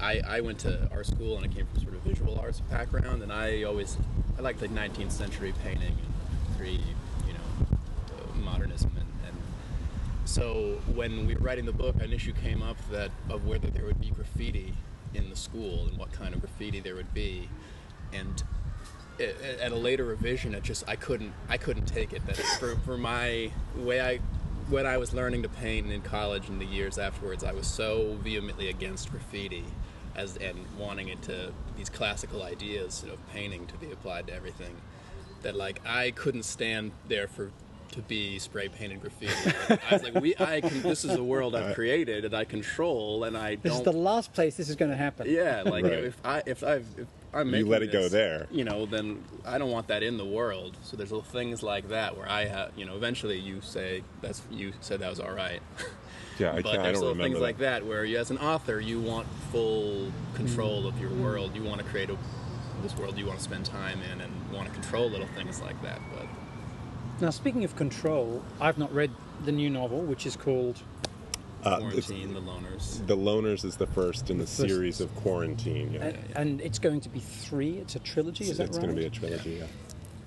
I, 0.00 0.20
I 0.26 0.40
went 0.40 0.58
to 0.60 0.88
art 0.92 1.06
school 1.06 1.36
and 1.36 1.44
I 1.44 1.48
came 1.48 1.66
from 1.66 1.82
sort 1.82 1.94
of 1.94 2.00
visual 2.00 2.38
arts 2.38 2.60
background, 2.60 3.22
and 3.22 3.32
I 3.32 3.62
always, 3.64 3.96
I 4.38 4.42
liked 4.42 4.60
like 4.60 4.70
19th 4.70 5.12
century 5.12 5.52
painting 5.62 5.96
and 5.96 6.56
pre, 6.56 6.72
you 6.72 7.32
know, 7.32 8.42
modernism, 8.42 8.92
and, 8.96 9.06
and 9.26 9.36
so 10.24 10.80
when 10.94 11.26
we 11.26 11.34
were 11.34 11.40
writing 11.40 11.66
the 11.66 11.72
book, 11.72 11.96
an 12.00 12.12
issue 12.12 12.32
came 12.32 12.62
up 12.62 12.76
that 12.90 13.10
of 13.28 13.46
whether 13.46 13.68
there 13.68 13.84
would 13.84 14.00
be 14.00 14.10
graffiti 14.10 14.74
in 15.12 15.28
the 15.28 15.36
school 15.36 15.86
and 15.88 15.98
what 15.98 16.12
kind 16.12 16.34
of 16.34 16.40
graffiti 16.40 16.80
there 16.80 16.94
would 16.94 17.12
be, 17.12 17.48
and 18.12 18.42
at 19.20 19.72
a 19.72 19.76
later 19.76 20.04
revision, 20.04 20.54
it 20.54 20.62
just 20.62 20.88
I 20.88 20.96
couldn't 20.96 21.32
I 21.48 21.58
couldn't 21.58 21.86
take 21.86 22.12
it. 22.12 22.24
That 22.26 22.36
for 22.58 22.76
for 22.76 22.96
my 22.96 23.50
way 23.76 24.00
I 24.00 24.20
when 24.70 24.86
I 24.86 24.96
was 24.98 25.12
learning 25.12 25.42
to 25.42 25.48
paint 25.48 25.90
in 25.90 26.00
college 26.02 26.48
and 26.48 26.60
the 26.60 26.64
years 26.66 26.98
afterwards, 26.98 27.44
I 27.44 27.52
was 27.52 27.66
so 27.66 28.16
vehemently 28.22 28.68
against 28.68 29.10
graffiti, 29.10 29.64
as 30.16 30.36
and 30.38 30.56
wanting 30.78 31.08
it 31.08 31.20
to 31.22 31.52
these 31.76 31.88
classical 31.88 32.42
ideas 32.42 33.04
of 33.04 33.18
painting 33.32 33.66
to 33.66 33.74
be 33.74 33.90
applied 33.92 34.26
to 34.28 34.34
everything, 34.34 34.74
that 35.42 35.54
like 35.56 35.80
I 35.86 36.12
couldn't 36.12 36.44
stand 36.44 36.92
there 37.08 37.26
for 37.28 37.50
to 37.92 38.02
be 38.02 38.38
spray 38.38 38.68
painted 38.68 39.00
graffiti. 39.00 39.32
I 39.90 39.94
was 39.94 40.02
like, 40.04 40.14
we 40.14 40.34
I 40.38 40.60
can 40.60 40.82
this 40.82 41.04
is 41.04 41.16
a 41.16 41.24
world 41.24 41.56
I've 41.56 41.74
created 41.74 42.24
and 42.24 42.34
I 42.34 42.44
control 42.44 43.24
and 43.24 43.36
I 43.36 43.56
This 43.56 43.74
is 43.74 43.82
the 43.82 43.92
last 43.92 44.32
place 44.32 44.56
this 44.56 44.68
is 44.68 44.76
going 44.76 44.92
to 44.92 44.96
happen. 44.96 45.28
yeah, 45.28 45.62
like 45.62 45.82
Right. 45.84 45.92
if 46.04 46.16
I 46.24 46.42
if 46.46 46.62
I've 46.62 46.86
if 46.96 47.08
I'm 47.32 47.54
You 47.54 47.66
let 47.66 47.82
it 47.82 47.92
go 47.92 48.08
there. 48.08 48.46
you 48.50 48.64
know, 48.64 48.86
then 48.86 49.22
I 49.44 49.58
don't 49.58 49.70
want 49.70 49.88
that 49.88 50.02
in 50.02 50.16
the 50.16 50.24
world. 50.24 50.76
So 50.82 50.96
there's 50.96 51.12
little 51.12 51.22
things 51.24 51.62
like 51.62 51.88
that 51.88 52.16
where 52.16 52.28
I 52.28 52.46
have, 52.46 52.72
you 52.76 52.84
know, 52.84 52.96
eventually 52.96 53.38
you 53.38 53.60
say 53.60 54.02
that's 54.20 54.42
you 54.50 54.72
said 54.80 55.00
that 55.00 55.10
was 55.10 55.20
all 55.20 55.32
right. 55.32 55.60
Yeah, 56.38 56.52
I, 56.52 56.62
but 56.62 56.64
can't, 56.64 56.78
I 56.78 56.82
there's 56.84 56.94
don't 56.94 57.02
little 57.02 57.08
remember 57.16 57.22
things 57.24 57.34
that. 57.34 57.42
like 57.42 57.58
that 57.58 57.86
where 57.86 58.02
you, 58.02 58.16
as 58.16 58.30
an 58.30 58.38
author, 58.38 58.80
you 58.80 58.98
want 58.98 59.26
full 59.52 60.10
control 60.34 60.86
of 60.86 60.98
your 60.98 61.10
world. 61.10 61.54
You 61.54 61.62
want 61.62 61.82
to 61.82 61.86
create 61.86 62.08
a, 62.08 62.16
this 62.82 62.96
world 62.96 63.18
you 63.18 63.26
want 63.26 63.38
to 63.38 63.44
spend 63.44 63.66
time 63.66 64.00
in 64.10 64.22
and 64.22 64.32
want 64.50 64.66
to 64.66 64.72
control 64.72 65.10
little 65.10 65.26
things 65.36 65.60
like 65.60 65.80
that. 65.82 66.00
But 66.16 66.26
Now, 67.20 67.28
speaking 67.28 67.62
of 67.62 67.76
control, 67.76 68.42
I've 68.58 68.78
not 68.78 68.90
read 68.94 69.10
the 69.44 69.52
new 69.52 69.68
novel, 69.68 70.00
which 70.00 70.24
is 70.24 70.34
called 70.34 70.80
Uh, 71.64 71.78
quarantine, 71.78 72.32
the 72.34 72.40
loners. 72.40 73.06
The 73.06 73.16
Loners 73.16 73.64
is 73.64 73.76
the 73.76 73.86
first 73.86 74.30
in 74.30 74.38
the, 74.38 74.44
The 74.44 74.50
first- 74.50 74.68
series 74.68 75.00
of 75.00 75.14
Quarantine. 75.16 75.92
Yeah, 75.94 76.04
and, 76.04 76.18
and 76.36 76.60
it's 76.60 76.78
going 76.78 77.00
to 77.02 77.08
be 77.08 77.20
three. 77.20 77.78
It's 77.78 77.96
a 77.96 77.98
trilogy. 77.98 78.44
Is 78.50 78.56
that 78.58 78.68
it's 78.68 78.78
right? 78.78 78.84
going 78.86 78.96
to 78.96 79.00
be 79.00 79.06
a 79.06 79.10
trilogy. 79.10 79.56
Yeah. 79.60 79.66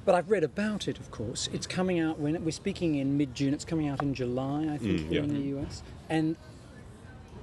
But 0.05 0.15
I've 0.15 0.29
read 0.29 0.43
about 0.43 0.87
it, 0.87 0.99
of 0.99 1.09
course. 1.11 1.49
It's 1.53 1.65
coming 1.65 1.99
out 1.99 2.19
when 2.19 2.43
we're 2.43 2.51
speaking 2.51 2.95
in 2.95 3.17
mid-June. 3.17 3.53
It's 3.53 3.65
coming 3.65 3.87
out 3.87 4.01
in 4.03 4.13
July, 4.13 4.67
I 4.73 4.77
think, 4.77 4.99
Mm, 5.01 5.09
here 5.09 5.23
yeah. 5.23 5.29
in 5.29 5.33
the 5.33 5.59
US. 5.59 5.81
And 6.09 6.35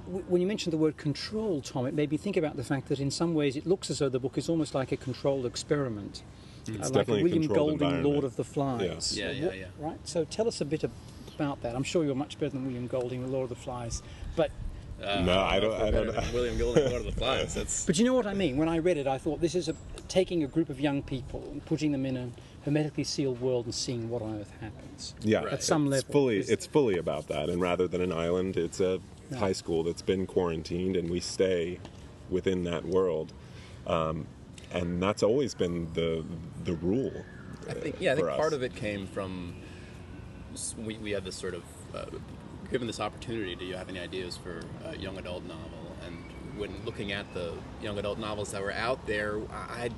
w- 0.05 0.23
when 0.29 0.41
you 0.41 0.47
mentioned 0.47 0.71
the 0.71 0.77
word 0.77 0.95
control, 0.95 1.61
Tom, 1.61 1.85
it 1.87 1.93
made 1.95 2.11
me 2.11 2.17
think 2.17 2.37
about 2.37 2.55
the 2.57 2.63
fact 2.63 2.87
that 2.89 2.99
in 2.99 3.09
some 3.11 3.33
ways 3.33 3.55
it 3.55 3.65
looks 3.65 3.89
as 3.89 3.97
though 3.99 4.09
the 4.09 4.19
book 4.19 4.37
is 4.37 4.47
almost 4.47 4.75
like 4.75 4.91
a 4.91 4.97
controlled 4.97 5.45
experiment, 5.45 6.23
It's 6.67 6.69
Uh, 6.69 6.81
like 6.83 6.93
definitely 6.93 7.19
a 7.21 7.23
William 7.23 7.47
Golding, 7.47 8.03
Lord 8.03 8.23
of 8.23 8.35
the 8.35 8.43
Flies. 8.43 9.17
Yeah. 9.17 9.29
Uh, 9.29 9.31
Yeah, 9.31 9.53
yeah, 9.53 9.65
Right. 9.79 9.97
So 10.07 10.23
tell 10.25 10.47
us 10.47 10.61
a 10.61 10.65
bit 10.65 10.83
ab- 10.83 10.91
about 11.41 11.61
that. 11.63 11.75
I'm 11.75 11.83
sure 11.83 12.03
you're 12.03 12.15
much 12.15 12.39
better 12.39 12.51
than 12.51 12.65
William 12.65 12.87
Golding, 12.87 13.21
the 13.21 13.27
Lord 13.27 13.43
of 13.51 13.57
the 13.57 13.63
Flies, 13.63 14.01
but. 14.35 14.51
Uh, 15.03 15.21
No, 15.21 15.39
I 15.39 15.59
don't- 15.59 15.73
if 15.73 15.79
we're 15.79 15.85
I 15.87 15.91
don't 15.91 16.07
know. 16.07 16.23
William 16.33 16.57
Golding, 16.59 16.83
Lord 16.89 17.05
of 17.05 17.05
the 17.05 17.19
Flies. 17.19 17.53
That's 17.55 17.85
But 17.85 17.97
you 17.97 18.05
know 18.05 18.13
what 18.13 18.27
I 18.27 18.33
mean? 18.35 18.55
When 18.57 18.69
I 18.69 18.77
read 18.77 18.97
it, 18.97 19.07
I 19.07 19.17
thought 19.17 19.41
this 19.41 19.55
is 19.55 19.67
a, 19.67 19.75
taking 20.07 20.43
a 20.43 20.47
group 20.47 20.69
of 20.69 20.79
young 20.79 21.01
people 21.01 21.43
and 21.51 21.65
putting 21.65 21.91
them 21.91 22.05
in 22.05 22.17
a 22.17 22.29
hermetically 22.65 23.03
sealed 23.03 23.41
world 23.41 23.65
and 23.65 23.73
seeing 23.73 24.09
what 24.11 24.21
on 24.21 24.39
earth 24.39 24.51
happens. 24.61 25.15
Yeah, 25.23 25.39
Right. 25.43 25.53
At 25.53 25.63
some 25.63 25.87
it's 25.87 26.03
level. 26.03 26.11
fully 26.13 26.37
Is- 26.37 26.49
it's 26.51 26.67
fully 26.67 26.97
about 26.99 27.27
that. 27.29 27.49
And 27.49 27.59
rather 27.59 27.87
than 27.87 28.01
an 28.01 28.11
island, 28.11 28.57
it's 28.57 28.79
a 28.79 28.99
Yeah. 29.31 29.37
high 29.39 29.53
school 29.53 29.81
that's 29.83 30.03
been 30.03 30.27
quarantined, 30.27 30.95
and 30.95 31.09
we 31.09 31.19
stay 31.19 31.79
within 32.29 32.63
that 32.65 32.85
world, 32.85 33.33
um, 33.87 34.27
and 34.71 35.01
that's 35.01 35.23
always 35.23 35.55
been 35.55 35.87
the 35.93 36.23
the 36.63 36.73
rule. 36.73 37.11
I 37.69 37.73
think 37.73 37.95
yeah, 37.99 38.11
I 38.13 38.15
think 38.15 38.27
part 38.29 38.53
of 38.53 38.61
it 38.61 38.75
came 38.75 39.07
from 39.07 39.55
s- 39.57 39.60
we, 40.77 40.97
we 40.97 41.11
had 41.11 41.23
this 41.23 41.35
sort 41.35 41.53
of 41.53 41.63
uh, 41.93 42.05
given 42.69 42.87
this 42.87 42.99
opportunity. 42.99 43.55
Do 43.55 43.65
you 43.65 43.75
have 43.75 43.89
any 43.89 43.99
ideas 43.99 44.37
for 44.37 44.61
a 44.85 44.97
young 44.97 45.17
adult 45.17 45.43
novel? 45.43 45.95
And 46.05 46.17
when 46.59 46.83
looking 46.85 47.11
at 47.11 47.31
the 47.33 47.53
young 47.81 47.97
adult 47.97 48.19
novels 48.19 48.51
that 48.51 48.61
were 48.61 48.73
out 48.73 49.05
there, 49.05 49.39
I 49.51 49.89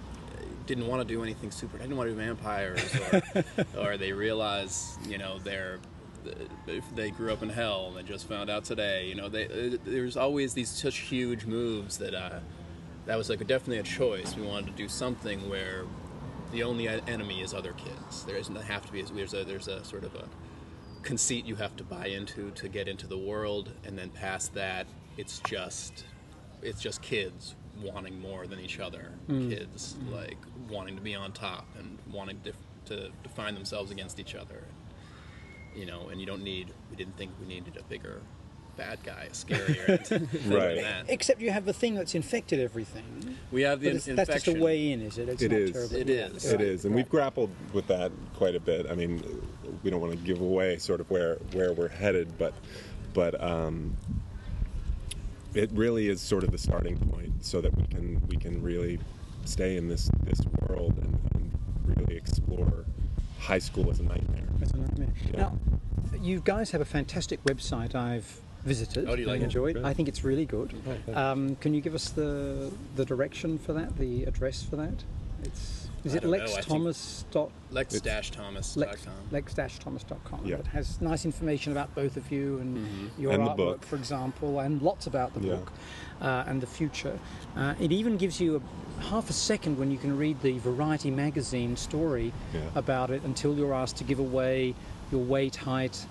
didn't 0.65 0.88
want 0.88 1.07
to 1.07 1.13
do 1.13 1.24
anything 1.24 1.51
super. 1.51 1.77
I 1.77 1.81
didn't 1.81 1.98
want 1.98 2.10
to 2.10 2.15
do 2.15 2.19
vampires, 2.19 2.95
or, 2.95 3.43
or 3.77 3.98
they 3.98 4.12
realize 4.12 4.98
you 5.07 5.17
know 5.17 5.39
they're 5.39 5.79
if 6.67 6.83
they 6.95 7.12
grew 7.12 7.31
up 7.33 7.43
in 7.43 7.50
hell 7.50 7.88
and 7.88 7.98
they 7.98 8.03
just 8.03 8.27
found 8.27 8.50
out 8.50 8.63
today. 8.63 9.07
You 9.07 9.15
know, 9.15 9.29
they, 9.29 9.45
uh, 9.45 9.77
there's 9.83 10.17
always 10.17 10.53
these 10.53 10.69
such 10.69 11.00
huge 11.00 11.45
moves 11.45 11.98
that 11.98 12.13
uh, 12.13 12.39
that 13.05 13.17
was 13.17 13.29
like 13.29 13.41
a, 13.41 13.43
definitely 13.43 13.79
a 13.79 13.83
choice. 13.83 14.36
We 14.36 14.43
wanted 14.43 14.67
to 14.67 14.74
do 14.74 14.88
something 14.88 15.50
where 15.50 15.86
the 16.53 16.63
only 16.63 16.88
enemy 16.88 17.41
is 17.41 17.53
other 17.53 17.74
kids. 17.74 18.24
There 18.24 18.38
doesn't 18.38 18.55
have 18.55 18.86
to 18.86 18.91
be. 18.91 19.01
There's 19.01 19.33
a 19.33 19.43
there's 19.43 19.67
a 19.67 19.83
sort 19.83 20.05
of 20.05 20.15
a 20.15 20.27
conceit 21.01 21.45
you 21.45 21.55
have 21.55 21.75
to 21.75 21.83
buy 21.83 22.07
into 22.07 22.51
to 22.51 22.69
get 22.69 22.88
into 22.88 23.07
the 23.07 23.17
world, 23.17 23.72
and 23.83 23.98
then 23.98 24.10
past 24.10 24.53
that, 24.53 24.88
it's 25.17 25.39
just 25.39 26.05
it's 26.62 26.81
just 26.81 27.01
kids 27.01 27.55
wanting 27.81 28.19
more 28.19 28.48
than 28.48 28.60
each 28.60 28.79
other. 28.79 29.12
Hmm. 29.27 29.50
Kids 29.50 29.95
like 30.12 30.38
wanting 30.69 30.95
to 30.95 31.01
be 31.01 31.15
on 31.15 31.31
top 31.33 31.67
and 31.77 31.98
wanting 32.12 32.39
to, 32.41 32.53
to 32.86 33.10
define 33.24 33.55
themselves 33.55 33.91
against 33.91 34.19
each 34.19 34.36
other. 34.36 34.63
You 35.75 35.88
know, 35.88 36.10
and 36.10 36.22
you 36.22 36.27
don't 36.27 36.43
need. 36.43 36.72
We 36.91 36.95
didn't 36.95 37.17
think 37.17 37.31
we 37.41 37.48
needed 37.48 37.77
a 37.77 37.83
bigger 37.83 38.22
bad 38.77 39.00
guy, 39.03 39.25
a 39.30 39.30
scarier 39.34 39.88
Right. 40.51 40.75
than 40.75 40.84
that. 40.84 41.06
Except 41.10 41.42
you 41.42 41.51
have 41.51 41.65
the 41.65 41.74
thing 41.74 41.96
that's 41.96 42.15
infected 42.15 42.60
everything. 42.60 43.38
We 43.51 43.62
have 43.63 43.82
the 43.82 43.89
But 43.89 43.96
it's, 43.96 44.06
that's 44.06 44.30
just 44.44 44.48
a 44.48 44.60
way 44.60 44.92
in, 44.92 45.01
is 45.01 45.18
it? 45.18 45.30
It's 45.30 45.42
It 45.42 45.51
not 45.51 45.60
is. 45.60 45.72
terrible. 45.72 45.96
It 45.96 46.10
is. 46.10 46.46
It 46.51 46.62
is, 46.62 46.86
and 46.86 46.96
we've 46.96 47.10
grappled 47.10 47.51
with 47.74 47.88
that 47.88 48.12
quite 48.36 48.56
a 48.56 48.60
bit. 48.60 48.88
I 48.89 48.96
mean, 48.96 49.24
we 49.84 49.89
don't 49.89 50.01
want 50.01 50.13
to 50.13 50.18
give 50.20 50.42
away 50.42 50.77
sort 50.77 51.00
of 51.01 51.10
where 51.12 51.36
where 51.53 51.74
we're 51.74 51.88
headed, 51.89 52.38
but 52.38 52.53
but 53.13 53.39
um, 53.44 53.96
it 55.53 55.70
really 55.74 56.08
is 56.10 56.20
sort 56.22 56.44
of 56.44 56.51
the 56.51 56.58
starting 56.58 56.98
point, 56.98 57.46
so 57.46 57.62
that 57.62 57.75
we 57.77 57.86
can 57.86 58.22
we 58.27 58.38
can 58.38 58.62
really 58.62 59.00
stay 59.46 59.75
in 59.77 59.88
this 59.88 60.10
this 60.24 60.39
world 60.62 60.98
and, 60.98 61.20
and 61.36 61.51
really 61.98 62.15
explore 62.15 62.86
high 63.39 63.60
school 63.60 63.89
as 63.92 64.00
a 64.00 64.03
nightmare. 64.03 64.48
That's 64.58 64.72
a 64.72 64.77
nightmare. 64.77 65.13
Yeah. 65.32 65.38
Now, 65.38 65.60
you 66.22 66.42
guys 66.44 66.72
have 66.72 66.82
a 66.82 66.86
fantastic 66.86 67.44
website 67.44 67.94
I've 67.94 68.39
visited 68.65 69.08
Oh, 69.10 69.15
do 69.15 69.22
you 69.22 69.27
like 69.27 69.36
and 69.36 69.43
it? 69.43 69.46
enjoyed. 69.46 69.75
Good. 69.75 69.86
I 69.86 69.93
think 69.93 70.08
it's 70.08 70.24
really 70.24 70.46
good. 70.46 70.74
Oh. 71.10 71.13
Um, 71.15 71.55
can 71.58 71.74
you 71.74 71.82
give 71.82 71.96
us 71.96 72.10
the 72.10 72.72
the 72.96 73.05
direction 73.05 73.58
for 73.58 73.74
that, 73.74 73.98
the 73.98 74.24
address 74.25 74.63
for 74.63 74.75
that? 74.77 75.03
It's 75.43 75.89
is 76.05 76.13
I 76.15 76.17
it 76.17 76.22
don't 76.24 76.32
know, 76.32 76.38
I 76.43 76.48
think- 76.48 76.65
lexthomas 76.67 77.24
dot 77.32 77.50
Lex-thomas.com. 77.72 79.13
lex, 79.32 79.58
lex-thomas.com. 79.58 80.41
Yeah. 80.46 80.58
It 80.58 80.67
has 80.67 81.00
nice 81.01 81.24
information 81.25 81.72
about 81.72 81.93
both 81.96 82.17
of 82.17 82.29
you 82.32 82.58
and 82.60 83.10
your 83.17 83.32
And 83.32 83.43
artwork, 83.43 83.55
book. 83.58 83.84
for 83.86 83.96
example, 83.96 84.60
and 84.60 84.82
lots 84.82 85.08
about 85.08 85.34
the 85.34 85.39
Yeah. 85.48 85.55
book 85.55 85.72
uh, 86.22 86.43
and 86.48 86.60
the 86.62 86.67
future. 86.67 87.17
Uh, 87.55 87.74
it 87.79 87.91
even 87.93 88.17
gives 88.17 88.39
you 88.41 88.62
a 89.00 89.01
half 89.03 89.29
a 89.29 89.34
second 89.34 89.77
when 89.77 89.91
you 89.91 89.98
can 89.98 90.17
read 90.17 90.41
the 90.41 90.58
Variety 90.60 91.10
magazine 91.10 91.75
story 91.77 92.34
Yeah. 92.53 92.62
about 92.75 93.10
it 93.10 93.24
until 93.24 93.55
you're 93.58 93.74
asked 93.74 93.96
to 93.98 94.03
give 94.03 94.20
away 94.20 94.75
your 95.12 95.24
weight, 95.24 95.55
height, 95.55 96.05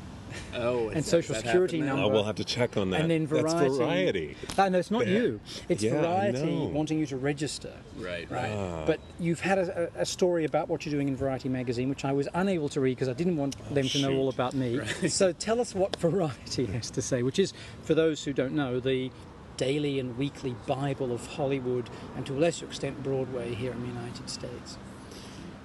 Oh, 0.55 0.89
And 0.89 1.05
social 1.05 1.35
that 1.35 1.43
security 1.45 1.81
now? 1.81 1.87
number. 1.97 2.03
Oh, 2.05 2.09
we'll 2.09 2.25
have 2.25 2.37
to 2.37 2.45
check 2.45 2.77
on 2.77 2.91
that. 2.91 3.01
and 3.01 3.11
then 3.11 3.27
Variety. 3.27 3.59
That's 3.59 3.77
variety. 3.77 4.37
Uh, 4.59 4.69
no, 4.69 4.79
it's 4.79 4.91
not 4.91 5.07
Yeah. 5.07 5.19
you. 5.19 5.41
It's 5.69 5.83
Yeah, 5.83 6.01
Variety 6.01 6.57
wanting 6.73 6.99
you 6.99 7.07
to 7.07 7.17
register. 7.17 7.73
Right, 7.99 8.31
Right. 8.31 8.43
right. 8.43 8.51
Ah. 8.53 8.85
But 8.87 9.01
you've 9.21 9.41
had 9.41 9.59
a, 9.59 9.91
a 9.97 10.03
a 10.03 10.07
story 10.07 10.45
about 10.45 10.69
what 10.69 10.85
you're 10.85 10.93
doing 10.95 11.09
in 11.09 11.17
Variety 11.17 11.49
magazine, 11.49 11.89
which 11.89 12.05
I 12.05 12.12
was 12.12 12.29
unable 12.35 12.69
to 12.71 12.81
read 12.81 12.97
because 12.97 13.09
I 13.09 13.12
didn't 13.15 13.37
want 13.37 13.57
them 13.75 13.87
to 13.89 13.99
know 14.01 14.12
all 14.17 14.29
about 14.29 14.55
me. 14.55 14.81
So 15.09 15.33
tell 15.33 15.61
us 15.61 15.75
what 15.75 15.97
Variety 15.97 16.67
has 16.67 16.91
to 16.91 17.03
say, 17.03 17.23
which 17.23 17.39
is, 17.39 17.53
for 17.83 17.95
those 17.95 18.25
who 18.25 18.33
don't 18.33 18.55
know, 18.55 18.81
the 18.81 19.11
daily 19.59 20.01
and 20.01 20.17
weekly 20.19 20.57
Bible 20.67 21.12
of 21.12 21.25
Hollywood 21.27 21.89
and 22.17 22.25
to 22.27 22.33
a 22.35 22.39
lesser 22.39 22.65
extent 22.65 23.03
Broadway 23.03 23.55
here 23.55 23.71
in 23.73 23.81
the 23.83 23.87
United 23.89 24.29
States. 24.31 24.79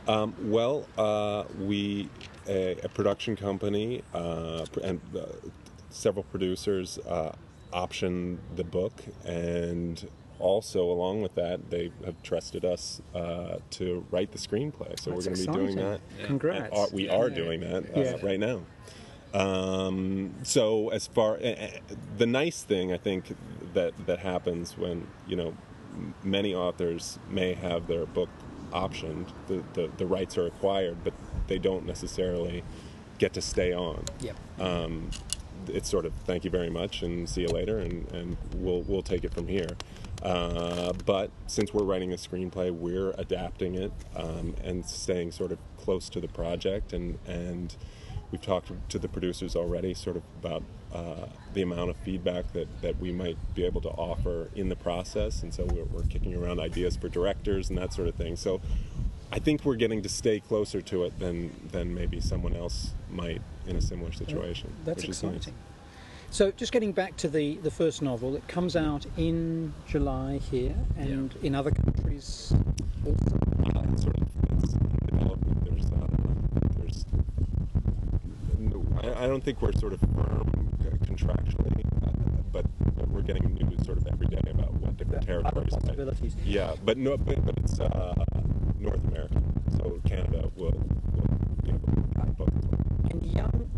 Um, 0.08 0.34
well, 0.42 0.86
uh, 0.98 1.44
we 1.60 2.10
a, 2.48 2.78
a 2.84 2.90
production 2.90 3.36
company 3.36 4.04
uh, 4.14 4.66
and 4.84 5.00
uh, 5.16 5.26
several 5.90 6.24
producers 6.24 6.98
uh, 7.00 7.34
optioned 7.74 8.38
the 8.56 8.64
book, 8.64 8.94
and 9.26 10.08
also 10.40 10.84
along 10.84 11.22
with 11.22 11.36
that, 11.36 11.70
they 11.70 11.92
have 12.06 12.22
trusted 12.24 12.64
us 12.64 13.02
uh, 13.16 13.58
to 13.72 14.06
write 14.12 14.32
the 14.32 14.38
screenplay. 14.38 14.98
So 15.00 15.12
That's 15.12 15.28
we're 15.28 15.36
going 15.36 15.36
to 15.36 15.52
be 15.52 15.58
doing 15.58 15.76
that. 15.78 16.02
Yeah. 16.20 16.26
Congrats. 16.28 16.64
And 16.66 16.74
are- 16.74 16.90
we 16.96 17.10
are 17.10 17.30
doing 17.30 17.62
that 17.62 17.86
uh, 17.96 18.00
Yeah. 18.02 18.16
right 18.26 18.40
now. 18.40 18.62
Um, 19.34 20.34
so 20.44 20.90
as 20.90 21.06
far 21.08 21.36
uh, 21.36 21.40
uh, 21.48 21.68
the 22.18 22.26
nice 22.26 22.64
thing 22.64 22.94
I 22.94 22.98
think 22.98 23.36
that 23.74 23.94
that 24.08 24.20
happens 24.20 24.78
when 24.78 25.06
you 25.28 25.36
know 25.36 25.54
many 26.24 26.56
authors 26.56 27.20
may 27.30 27.54
have 27.54 27.88
their 27.88 28.06
book 28.06 28.30
optioned, 28.72 29.28
the, 29.48 29.62
the 29.74 29.92
the 29.98 30.06
rights 30.06 30.38
are 30.38 30.48
acquired, 30.48 31.04
but 31.04 31.14
they 31.48 31.58
don't 31.58 31.86
necessarily 31.86 32.64
get 33.18 33.34
to 33.34 33.42
stay 33.42 33.74
on. 33.74 34.04
Yep. 34.22 34.36
Um, 34.60 35.10
it's 35.68 35.90
sort 35.90 36.06
of 36.06 36.14
thank 36.26 36.44
you 36.46 36.52
very 36.52 36.70
much 36.70 37.02
and 37.02 37.28
see 37.28 37.42
you 37.42 37.48
later, 37.48 37.80
and, 37.80 38.10
and 38.12 38.38
we'll 38.56 38.82
we'll 38.84 39.02
take 39.02 39.24
it 39.24 39.34
from 39.34 39.48
here. 39.48 39.70
Uh, 40.22 40.94
but 41.06 41.30
since 41.46 41.74
we're 41.74 41.84
writing 41.84 42.12
a 42.12 42.16
screenplay, 42.16 42.72
we're 42.72 43.14
adapting 43.18 43.76
it 43.76 43.92
um, 44.16 44.56
and 44.64 44.86
staying 44.86 45.32
sort 45.32 45.52
of 45.52 45.60
close 45.78 46.10
to 46.10 46.20
the 46.20 46.28
project, 46.28 46.94
and 46.94 47.18
and 47.28 47.76
we've 48.32 48.42
talked 48.42 48.72
to 48.90 49.00
the 49.00 49.08
producers 49.08 49.56
already, 49.56 49.94
sort 49.94 50.18
of 50.18 50.24
about 50.40 50.64
uh, 50.94 51.28
the 51.54 51.62
amount 51.62 51.90
of 51.90 51.98
feedback 51.98 52.52
that 52.54 52.82
that 52.82 53.00
we 53.00 53.12
might 53.12 53.38
be 53.56 53.66
able 53.66 53.82
to 53.82 53.90
offer 53.90 54.50
in 54.56 54.70
the 54.70 54.76
process, 54.76 55.44
and 55.44 55.54
so 55.54 55.66
we're, 55.66 55.86
we're 55.86 56.04
kicking 56.04 56.36
around 56.36 56.60
ideas 56.60 56.96
for 56.96 57.10
directors 57.10 57.70
and 57.70 57.78
that 57.78 57.94
sort 57.94 58.08
of 58.08 58.16
thing. 58.16 58.36
So. 58.36 58.62
I 59.32 59.40
think 59.40 59.66
we're 59.66 59.76
getting 59.76 60.02
to 60.04 60.10
stay 60.10 60.40
closer 60.40 60.82
to 60.82 61.04
it 61.04 61.20
than 61.20 61.52
than 61.72 61.94
maybe 61.94 62.20
someone 62.22 62.56
else 62.56 62.92
might 63.12 63.42
in 63.66 63.76
a 63.76 63.82
similar 63.82 64.12
situation. 64.12 64.72
That's 64.86 65.02
which 65.04 65.10
is 65.10 65.24
nice. 65.24 65.36
exciting. 65.36 65.54
So, 66.30 66.52
just 66.52 66.74
getting 66.74 66.92
back 66.92 67.16
to 67.18 67.30
the, 67.30 67.56
the 67.58 67.72
first 67.72 68.02
novel, 68.02 68.36
it 68.36 68.46
comes 68.50 68.76
out 68.76 69.06
in 69.18 69.74
July 69.88 70.40
here 70.52 70.76
and 70.98 71.34
in 71.42 71.56
other 71.56 71.72
countries 71.72 72.54
also. 73.06 73.38
Uh, 73.66 73.96
sort 73.96 74.18
of 74.18 74.28
it's 74.64 74.74
development. 75.06 75.64
There's, 75.64 75.86
uh, 75.86 76.08
there's 76.78 77.06
no, 78.60 78.86
I, 79.02 79.24
I 79.24 79.28
don't 79.28 79.42
think 79.42 79.62
we're 79.62 79.72
sort 79.74 79.94
of 79.94 80.02
firm 80.02 80.70
uh, 80.82 80.96
contractually, 81.06 81.86
uh, 82.06 82.12
but 82.52 82.66
we're 83.08 83.22
getting 83.22 83.54
news 83.54 83.86
sort 83.86 83.98
of 83.98 84.08
every 84.08 84.28
day 84.28 84.42
about 84.52 84.74
what 84.74 84.98
different 84.98 85.24
Other 85.30 85.42
territories. 85.44 85.72
might- 85.72 85.82
possibilities. 85.84 86.36
Yeah, 86.44 86.76
but 86.84 86.98
no, 86.98 87.16
but, 87.16 87.46
but 87.46 87.58
it's 87.60 87.80
uh, 87.80 88.14
North 88.80 89.04
America, 89.08 89.42
so 89.78 90.00
Canada 90.06 90.50
will, 90.56 90.72
will 91.14 91.28
be 91.64 91.70
able 91.70 91.88
to 91.88 92.02
get 92.16 92.38
both 92.38 92.50
as 92.58 92.66
well. 92.66 92.80
And 93.12 93.24
young 93.24 93.70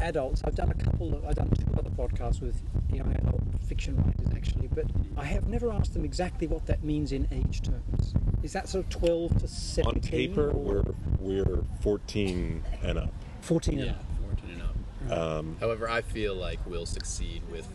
adults, 0.00 0.42
I've 0.44 0.54
done 0.54 0.70
a 0.70 0.74
couple 0.74 1.14
of, 1.14 1.24
I've 1.26 1.34
done 1.36 1.50
two 1.50 1.66
other 1.78 1.90
podcasts 1.90 2.40
with 2.40 2.62
young 2.92 3.10
adult 3.16 3.42
fiction 3.66 3.96
writers 3.96 4.28
actually, 4.34 4.68
but 4.68 4.86
I 5.16 5.24
have 5.24 5.48
never 5.48 5.72
asked 5.72 5.94
them 5.94 6.04
exactly 6.04 6.46
what 6.46 6.66
that 6.66 6.84
means 6.84 7.12
in 7.12 7.26
age 7.32 7.62
terms. 7.62 8.14
Is 8.42 8.52
that 8.52 8.68
sort 8.68 8.84
of 8.84 8.90
12 8.90 9.38
to 9.40 9.48
17? 9.48 9.94
On 9.94 10.00
paper, 10.08 10.50
or 10.50 10.82
we're 11.18 11.44
we're 11.44 11.64
14 11.80 12.62
and 12.82 12.98
up. 12.98 13.12
14 13.40 13.78
and 13.78 13.86
Yeah, 13.86 13.92
up. 13.92 14.04
14 14.28 14.50
and 14.50 14.62
up. 14.62 15.18
Um, 15.18 15.56
However, 15.60 15.88
I 15.88 16.02
feel 16.02 16.34
like 16.34 16.60
we'll 16.66 16.86
succeed 16.86 17.42
with. 17.50 17.68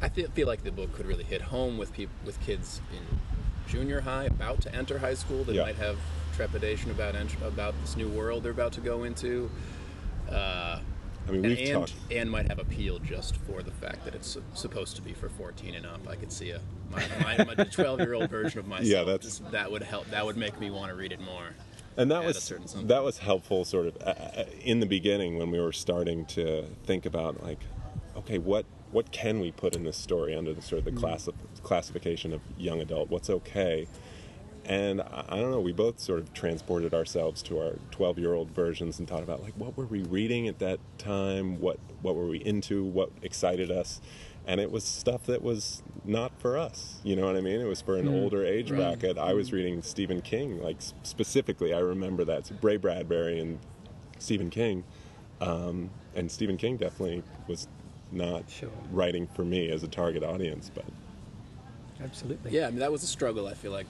I 0.00 0.08
feel, 0.08 0.28
feel 0.30 0.46
like 0.46 0.62
the 0.64 0.70
book 0.72 0.92
could 0.94 1.06
really 1.06 1.24
hit 1.24 1.42
home 1.42 1.76
with 1.78 1.92
people 1.92 2.14
with 2.24 2.40
kids 2.40 2.80
in 2.92 3.18
junior 3.68 4.00
high, 4.00 4.24
about 4.24 4.60
to 4.62 4.74
enter 4.74 4.98
high 4.98 5.14
school, 5.14 5.44
that 5.44 5.54
Yeah. 5.54 5.62
might 5.62 5.76
have 5.76 5.96
trepidation 6.34 6.90
about 6.90 7.14
ent- 7.14 7.34
about 7.42 7.74
this 7.80 7.96
new 7.96 8.08
world 8.08 8.42
they're 8.44 8.52
about 8.52 8.72
to 8.72 8.80
go 8.80 9.04
into. 9.04 9.50
Uh, 10.30 10.80
I 11.26 11.30
mean, 11.30 11.42
we've 11.42 11.58
and, 11.58 11.68
talked. 11.72 11.92
and 12.10 12.30
might 12.30 12.48
have 12.48 12.58
appeal 12.58 12.98
just 13.00 13.36
for 13.36 13.62
the 13.62 13.70
fact 13.70 14.04
that 14.04 14.14
it's 14.14 14.38
supposed 14.54 14.96
to 14.96 15.02
be 15.02 15.12
for 15.12 15.28
14 15.28 15.74
and 15.74 15.84
up. 15.84 16.00
I 16.08 16.16
could 16.16 16.32
see 16.32 16.50
a 16.50 16.60
my, 16.90 17.02
my, 17.36 17.44
my 17.44 17.64
12 17.70 18.00
year 18.00 18.14
old 18.14 18.30
version 18.30 18.60
of 18.60 18.66
myself. 18.66 18.88
Yeah, 18.88 19.02
that's- 19.04 19.42
that 19.50 19.70
would 19.70 19.82
help. 19.82 20.06
That 20.10 20.24
would 20.24 20.36
make 20.38 20.58
me 20.58 20.70
want 20.70 20.90
to 20.90 20.96
read 20.96 21.12
it 21.12 21.20
more. 21.20 21.50
and 21.98 22.10
that 22.10 22.24
was 22.24 22.52
that 22.84 23.02
was 23.02 23.18
helpful 23.18 23.64
sort 23.66 23.86
of 23.88 23.96
uh, 24.00 24.10
uh, 24.10 24.44
in 24.62 24.80
the 24.80 24.86
beginning 24.86 25.36
when 25.36 25.50
we 25.50 25.58
were 25.60 25.72
starting 25.72 26.24
to 26.26 26.62
think 26.84 27.04
about 27.04 27.42
like 27.42 27.58
okay 28.16 28.38
what 28.38 28.64
what 28.92 29.10
can 29.12 29.40
we 29.40 29.50
put 29.52 29.74
in 29.74 29.84
this 29.84 29.96
story 29.96 30.34
under 30.34 30.52
the 30.52 30.62
sort 30.62 30.78
of 30.80 30.84
the 30.84 30.90
Mm-hmm. 30.90 31.00
class 31.00 31.28
classification 31.62 32.32
of 32.32 32.40
young 32.56 32.80
adult 32.80 33.10
what's 33.10 33.28
okay 33.30 33.86
and 34.64 35.00
I, 35.00 35.24
I 35.28 35.36
don't 35.36 35.50
know 35.50 35.60
we 35.60 35.72
both 35.72 36.00
sort 36.00 36.20
of 36.20 36.32
transported 36.32 36.94
ourselves 36.94 37.42
to 37.44 37.58
our 37.58 37.72
12 37.90 38.18
year 38.18 38.34
old 38.34 38.50
versions 38.50 38.98
and 38.98 39.08
thought 39.08 39.22
about 39.22 39.42
like 39.42 39.54
what 39.54 39.76
were 39.76 39.86
we 39.86 40.02
reading 40.02 40.48
at 40.48 40.58
that 40.60 40.80
time 40.98 41.60
what 41.60 41.78
what 42.02 42.14
were 42.14 42.26
we 42.26 42.38
into 42.38 42.84
what 42.84 43.10
excited 43.22 43.70
us 43.70 44.00
and 44.46 44.60
it 44.60 44.70
was 44.72 44.82
stuff 44.82 45.24
that 45.24 45.42
was 45.42 45.82
not 46.06 46.32
for 46.40 46.56
us. 46.56 47.00
You 47.04 47.16
know 47.16 47.26
what 47.26 47.36
I 47.36 47.42
mean? 47.42 47.60
It 47.60 47.66
was 47.66 47.82
for 47.82 47.96
an 47.96 48.08
older 48.08 48.42
age 48.46 48.68
bracket. 48.68 49.18
I 49.18 49.34
was 49.34 49.52
reading 49.52 49.82
Stephen 49.82 50.22
King, 50.22 50.62
like 50.62 50.78
specifically. 51.02 51.74
I 51.74 51.80
remember 51.80 52.24
that 52.24 52.46
so 52.46 52.54
Ray 52.62 52.78
Bradbury 52.78 53.40
and 53.40 53.58
Stephen 54.18 54.48
King, 54.48 54.84
um, 55.42 55.90
and 56.14 56.30
Stephen 56.30 56.56
King 56.56 56.78
definitely 56.78 57.22
was 57.46 57.68
not 58.12 58.48
Sure. 58.48 58.70
writing 58.90 59.26
for 59.26 59.44
me 59.44 59.70
as 59.70 59.82
a 59.82 59.88
target 59.88 60.22
audience, 60.22 60.70
but 60.74 60.84
Absolutely. 62.02 62.52
Yeah, 62.52 62.68
I 62.68 62.70
mean 62.70 62.78
that 62.78 62.92
was 62.92 63.02
a 63.02 63.08
struggle. 63.08 63.48
I 63.48 63.54
feel 63.54 63.72
like 63.72 63.86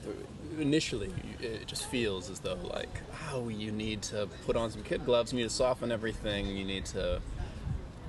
initially 0.59 1.13
it 1.39 1.67
just 1.67 1.85
feels 1.85 2.29
as 2.31 2.39
though 2.39 2.55
like, 2.73 2.89
oh, 3.31 3.49
you 3.49 3.71
need 3.71 4.01
to 4.03 4.27
put 4.47 4.55
on 4.55 4.71
some 4.71 4.81
kid 4.83 5.05
gloves. 5.05 5.31
You 5.31 5.37
need 5.37 5.43
to 5.49 5.49
soften 5.55 5.91
everything. 5.91 6.47
You 6.47 6.65
need 6.65 6.85
to 6.85 7.21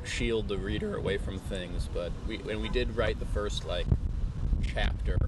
shield 0.05 0.49
the 0.49 0.57
reader 0.57 0.97
away 0.97 1.19
from 1.19 1.39
things. 1.39 1.87
But 1.93 2.13
we 2.27 2.39
when 2.39 2.63
we 2.63 2.71
did 2.71 2.97
write 2.97 3.19
the 3.19 3.27
first 3.27 3.67
like 3.67 3.87
chapter 4.67 5.19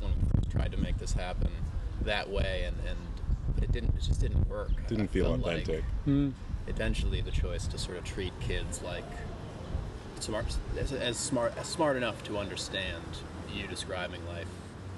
when 0.00 0.10
we 0.10 0.28
first 0.36 0.50
tried 0.50 0.72
to 0.72 0.78
make 0.78 0.98
this 0.98 1.12
happen 1.14 1.50
that 2.02 2.28
way, 2.28 2.64
and 2.66 2.76
and 2.86 3.62
it 3.62 3.72
didn't. 3.72 3.94
It 3.96 4.02
just 4.02 4.20
didn't 4.20 4.46
work. 4.46 4.70
didn't 4.88 5.04
I 5.04 5.06
feel 5.06 5.24
felt 5.24 5.40
like 5.40 5.62
authentic. 5.62 5.84
Hmm. 6.04 6.30
eventually 6.66 7.22
the 7.22 7.30
choice 7.30 7.66
to 7.68 7.78
sort 7.78 7.96
of 7.96 8.04
treat 8.04 8.38
kids 8.40 8.82
like 8.82 9.04
smart 10.22 10.56
as, 10.78 10.92
as 10.92 11.16
smart 11.16 11.52
as 11.58 11.66
smart 11.66 11.96
enough 11.96 12.22
to 12.24 12.38
understand 12.38 13.02
you 13.54 13.66
describing 13.66 14.26
life 14.28 14.46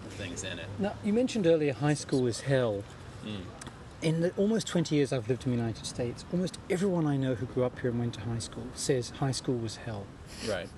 the 0.05 0.11
things 0.11 0.45
in 0.45 0.59
it 0.59 0.67
Now, 0.79 0.95
you 1.05 1.13
mentioned 1.13 1.47
earlier 1.47 1.73
high 1.73 1.95
school 1.95 2.27
is 2.27 2.43
hell. 2.43 2.83
Mm. 3.25 3.43
In 4.03 4.21
the 4.23 4.31
almost 4.37 4.67
20 4.67 4.95
years 4.95 5.13
I've 5.13 5.29
lived 5.29 5.45
in 5.45 5.53
the 5.53 5.59
United 5.59 5.85
States, 5.87 6.25
almost 6.33 6.59
everyone 6.71 7.07
I 7.07 7.17
know 7.17 7.35
who 7.35 7.47
grew 7.47 7.65
up 7.65 7.79
here 7.81 7.91
and 7.91 7.99
went 7.99 8.15
to 8.15 8.21
high 8.21 8.39
school 8.39 8.65
says 8.75 9.11
high 9.11 9.33
school 9.33 9.57
was 9.57 9.77
hell. 9.77 10.07
right 10.49 10.69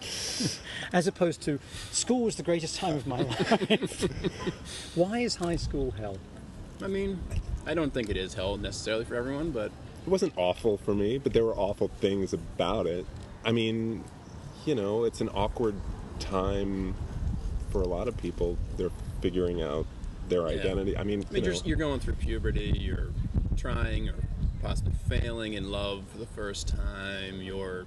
As 0.92 1.06
opposed 1.08 1.42
to 1.42 1.58
school 1.90 2.20
was 2.22 2.36
the 2.36 2.44
greatest 2.44 2.76
time 2.76 2.94
of 2.94 3.06
my 3.06 3.20
life. 3.22 4.94
Why 4.94 5.18
is 5.20 5.36
high 5.36 5.56
school 5.56 5.90
hell? 5.92 6.18
i 6.80 6.86
mean 6.86 7.18
i 7.66 7.74
don't 7.74 7.92
think 7.92 8.08
it 8.08 8.16
is 8.16 8.34
hell 8.34 8.56
necessarily 8.56 9.04
for 9.04 9.16
everyone 9.16 9.50
but 9.50 9.72
it 10.06 10.10
wasn't 10.10 10.32
awful 10.36 10.78
for 10.78 10.94
me, 10.94 11.18
but 11.18 11.34
there 11.34 11.44
were 11.44 11.54
awful 11.54 11.88
things 12.00 12.32
about 12.32 12.86
it. 12.86 13.04
I 13.48 13.52
mean, 13.52 14.04
you 14.66 14.74
know, 14.74 15.04
it's 15.04 15.22
an 15.22 15.30
awkward 15.30 15.74
time 16.18 16.94
for 17.70 17.80
a 17.80 17.88
lot 17.88 18.06
of 18.06 18.14
people. 18.18 18.58
They're 18.76 18.90
figuring 19.22 19.62
out 19.62 19.86
their 20.28 20.42
Yeah. 20.42 20.60
identity. 20.60 20.98
I 20.98 21.02
mean, 21.02 21.24
I 21.30 21.32
mean, 21.32 21.44
you 21.44 21.50
you're, 21.50 21.54
know, 21.54 21.60
you're 21.64 21.76
going 21.78 21.98
through 21.98 22.16
puberty, 22.16 22.76
you're 22.78 23.08
trying 23.56 24.10
or 24.10 24.16
possibly 24.60 24.92
failing 25.08 25.54
in 25.54 25.70
love 25.70 26.04
for 26.08 26.18
the 26.18 26.26
first 26.26 26.68
time, 26.68 27.40
you're 27.40 27.86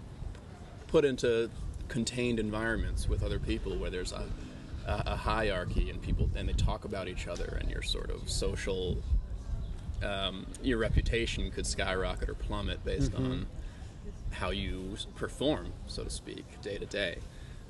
put 0.88 1.06
into 1.06 1.52
contained 1.90 2.40
environments 2.40 3.08
with 3.08 3.22
other 3.22 3.38
people 3.38 3.78
where 3.78 3.92
there's 3.92 4.14
a, 4.14 4.26
a, 4.88 5.04
a 5.08 5.16
hierarchy 5.16 5.92
and 5.92 6.02
people 6.02 6.28
and 6.34 6.50
they 6.50 6.54
talk 6.54 6.86
about 6.86 7.08
each 7.08 7.28
other 7.28 7.60
and 7.62 7.70
your 7.70 7.84
sort 7.84 8.10
of 8.10 8.28
social 8.32 8.98
um, 10.02 10.48
your 10.64 10.80
reputation 10.80 11.52
could 11.52 11.68
skyrocket 11.68 12.28
or 12.30 12.34
plummet 12.34 12.84
based 12.84 13.14
on 13.14 13.46
how 14.32 14.50
you 14.50 14.96
perform 15.16 15.72
so 15.88 16.04
to 16.04 16.10
speak 16.10 16.46
day 16.62 16.78
to 16.78 16.86
day 16.86 17.18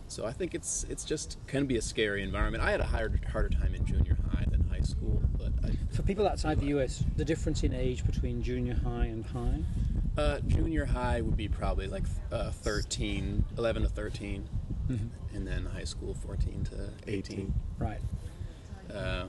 so 0.08 0.26
i 0.26 0.32
think 0.32 0.54
it's 0.54 0.86
it's 0.90 1.04
just 1.04 1.38
can 1.48 1.66
be 1.66 1.78
a 1.78 1.82
scary 1.82 2.22
environment 2.24 2.64
i 2.64 2.72
had 2.72 2.80
a 2.80 2.86
harder, 2.86 3.20
harder 3.32 3.50
time 3.50 3.74
in 3.74 3.86
junior 3.86 4.18
high 4.32 4.46
than 4.52 4.68
high 4.70 4.82
school 4.82 5.22
but 5.38 5.52
I, 5.64 5.72
For 5.96 6.04
people 6.04 6.28
outside 6.28 6.60
the 6.60 6.68
US, 6.78 7.04
the 7.18 7.26
difference 7.26 7.64
in 7.64 7.74
age 7.74 8.06
between 8.06 8.44
junior 8.44 8.76
high 8.76 9.06
and 9.06 9.26
high? 9.26 9.60
Uh, 10.18 10.40
junior 10.42 10.86
high 10.86 11.22
would 11.22 11.38
be 11.38 11.48
probably 11.48 11.88
like 11.88 12.04
uh, 12.32 12.52
13, 12.52 13.44
11 13.58 13.84
to 13.84 13.90
13, 13.90 14.48
and 15.34 15.48
then 15.48 15.66
high 15.66 15.84
school 15.86 16.14
14 16.14 16.66
to 16.66 16.90
18. 17.08 17.54
Right. 17.80 18.02
Uh, 18.94 19.26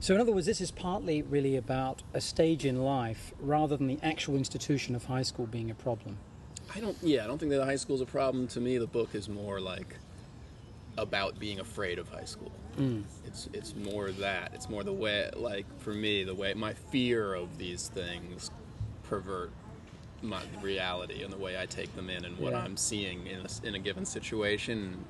So, 0.00 0.14
in 0.14 0.20
other 0.20 0.32
words, 0.32 0.46
this 0.46 0.62
is 0.62 0.70
partly 0.70 1.20
really 1.20 1.56
about 1.56 2.02
a 2.14 2.22
stage 2.22 2.64
in 2.64 2.82
life 2.82 3.34
rather 3.38 3.76
than 3.76 3.86
the 3.86 3.98
actual 4.02 4.36
institution 4.36 4.94
of 4.94 5.04
high 5.04 5.22
school 5.22 5.46
being 5.46 5.70
a 5.70 5.74
problem. 5.74 6.16
I 6.74 6.80
don't. 6.80 6.96
Yeah, 7.02 7.24
I 7.24 7.26
don't 7.26 7.38
think 7.38 7.50
that 7.52 7.62
high 7.64 7.76
school 7.76 7.96
is 7.96 8.00
a 8.00 8.06
problem. 8.06 8.48
To 8.48 8.60
me, 8.60 8.78
the 8.78 8.86
book 8.86 9.14
is 9.14 9.28
more 9.28 9.60
like 9.60 9.96
about 10.96 11.38
being 11.38 11.60
afraid 11.60 11.98
of 11.98 12.08
high 12.08 12.24
school. 12.24 12.50
Mm. 12.78 13.02
It's 13.26 13.48
it's 13.52 13.74
more 13.74 14.10
that. 14.12 14.52
It's 14.54 14.70
more 14.70 14.84
the 14.84 14.92
way. 14.92 15.28
Like 15.36 15.66
for 15.80 15.92
me, 15.92 16.24
the 16.24 16.34
way 16.34 16.54
my 16.54 16.72
fear 16.72 17.34
of 17.34 17.58
these 17.58 17.88
things 17.88 18.50
pervert 19.02 19.50
my 20.22 20.40
reality 20.62 21.22
and 21.22 21.32
the 21.32 21.38
way 21.38 21.60
I 21.60 21.66
take 21.66 21.94
them 21.94 22.08
in 22.08 22.24
and 22.24 22.38
what 22.38 22.52
Yeah. 22.52 22.60
I'm 22.60 22.76
seeing 22.76 23.26
in 23.26 23.40
a, 23.40 23.66
in 23.66 23.74
a 23.74 23.78
given 23.78 24.04
situation. 24.04 25.04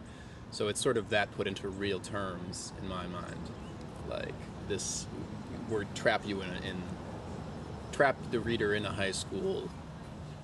So 0.50 0.68
it's 0.68 0.80
sort 0.80 0.96
of 0.96 1.10
that 1.10 1.30
put 1.32 1.46
into 1.46 1.68
real 1.68 2.00
terms 2.00 2.72
in 2.80 2.88
my 2.88 3.06
mind. 3.06 3.50
Like 4.08 4.34
this, 4.70 5.06
we're 5.68 5.84
trap 5.94 6.22
you 6.26 6.40
in, 6.40 6.48
a, 6.48 6.68
in 6.70 6.82
trap 7.92 8.16
the 8.30 8.40
reader 8.40 8.74
in 8.74 8.86
a 8.86 8.90
high 8.92 9.10
school 9.10 9.68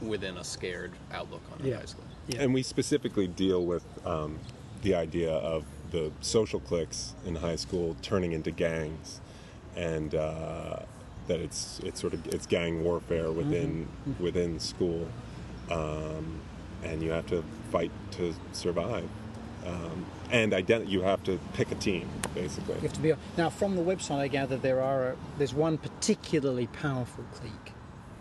within 0.03 0.37
a 0.37 0.45
scared 0.45 0.93
outlook 1.13 1.41
on 1.53 1.65
a 1.65 1.71
Yeah. 1.71 1.77
high 1.79 1.87
school. 1.87 2.05
Yeah. 2.29 2.43
and 2.43 2.53
we 2.53 2.63
specifically 2.63 3.29
deal 3.29 3.65
with 3.65 3.85
um, 4.05 4.41
the 4.83 4.95
idea 4.97 5.33
of 5.33 5.65
the 5.93 6.11
social 6.21 6.59
cliques 6.59 7.15
in 7.25 7.37
high 7.37 7.55
school 7.57 7.97
turning 8.03 8.33
into 8.33 8.51
gangs, 8.51 9.21
and 9.77 10.13
uh, 10.15 10.81
that 11.29 11.39
it's 11.39 11.79
it's 11.85 12.01
sort 12.01 12.15
of 12.15 12.27
it's 12.27 12.45
gang 12.47 12.83
warfare 12.83 13.31
within 13.31 13.87
within 14.19 14.59
school, 14.59 15.07
um, 15.71 16.41
and 16.83 17.01
you 17.01 17.11
have 17.11 17.27
to 17.29 17.45
fight 17.71 17.93
to 18.13 18.35
survive, 18.53 19.09
um, 19.65 20.05
and 20.31 20.53
ident- 20.53 20.89
you 20.89 21.03
have 21.03 21.23
to 21.25 21.39
pick 21.55 21.71
a 21.71 21.75
team 21.77 22.09
basically. 22.35 22.75
You 22.77 22.83
have 22.83 22.93
to 22.93 23.01
be 23.01 23.15
now 23.37 23.51
from 23.51 23.77
the 23.77 23.83
website. 23.83 24.19
I 24.19 24.29
gather 24.29 24.57
there 24.57 24.83
are 24.83 25.11
a, 25.11 25.17
there's 25.39 25.55
one 25.55 25.79
particularly 25.79 26.67
powerful 26.69 27.25
clique. 27.35 27.73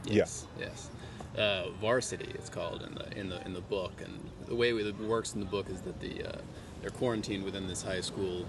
Yes, 0.06 0.48
yes. 0.60 0.90
Uh, 1.38 1.70
varsity, 1.82 2.30
it's 2.34 2.50
called 2.50 2.82
in 2.84 2.96
the 2.96 3.20
in 3.20 3.30
the 3.30 3.46
in 3.46 3.54
the 3.54 3.62
book, 3.62 4.02
and 4.04 4.20
the 4.48 4.56
way 4.56 4.70
it 4.72 5.00
works 5.00 5.34
in 5.34 5.40
the 5.40 5.46
book 5.46 5.70
is 5.70 5.82
that 5.82 6.00
the 6.00 6.24
uh, 6.24 6.42
they're 6.82 6.92
quarantined 6.92 7.44
within 7.44 7.68
this 7.68 7.82
high 7.82 8.02
school 8.02 8.46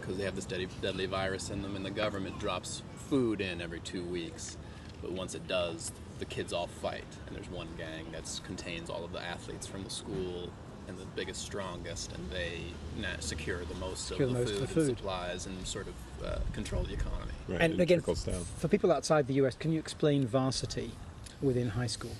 because 0.00 0.16
they 0.16 0.24
have 0.24 0.36
this 0.36 0.46
deadly, 0.46 0.68
deadly 0.80 1.06
virus 1.06 1.50
in 1.50 1.60
them, 1.60 1.76
and 1.76 1.84
the 1.84 1.90
government 1.90 2.38
drops 2.38 2.82
food 2.96 3.40
in 3.40 3.60
every 3.60 3.80
two 3.80 4.02
weeks. 4.04 4.56
But 5.02 5.12
once 5.12 5.34
it 5.34 5.46
does, 5.46 5.92
the 6.18 6.24
kids 6.24 6.52
all 6.52 6.66
fight, 6.66 7.04
and 7.26 7.36
there's 7.36 7.50
one 7.50 7.68
gang 7.76 8.06
that 8.12 8.40
contains 8.44 8.88
all 8.88 9.04
of 9.04 9.12
the 9.12 9.20
athletes 9.20 9.66
from 9.66 9.84
the 9.84 9.90
school 9.90 10.50
and 10.88 10.98
the 10.98 11.04
biggest, 11.14 11.42
strongest, 11.42 12.12
and 12.12 12.30
they 12.30 12.60
na- 12.98 13.08
secure 13.20 13.64
the 13.64 13.74
most 13.74 14.08
Secure 14.08 14.28
of 14.28 14.34
the 14.34 14.38
the 14.38 14.44
most 14.44 14.52
of 14.52 14.58
food, 14.58 14.68
the 14.68 14.74
food. 14.74 14.88
and 14.88 14.96
supplies 14.98 15.46
and 15.46 15.66
sort 15.66 15.86
of 15.86 16.26
uh, 16.26 16.38
control 16.52 16.82
the 16.84 16.94
economy. 16.94 17.32
Right, 17.46 17.60
and 17.60 17.74
it 17.74 17.80
again, 17.80 18.00
down. 18.00 18.44
for 18.58 18.68
people 18.68 18.90
outside 18.90 19.26
the 19.26 19.34
US, 19.34 19.54
can 19.56 19.70
you 19.72 19.78
explain 19.78 20.26
varsity 20.26 20.92
within 21.42 21.70
high 21.70 21.86
school? 21.86 22.10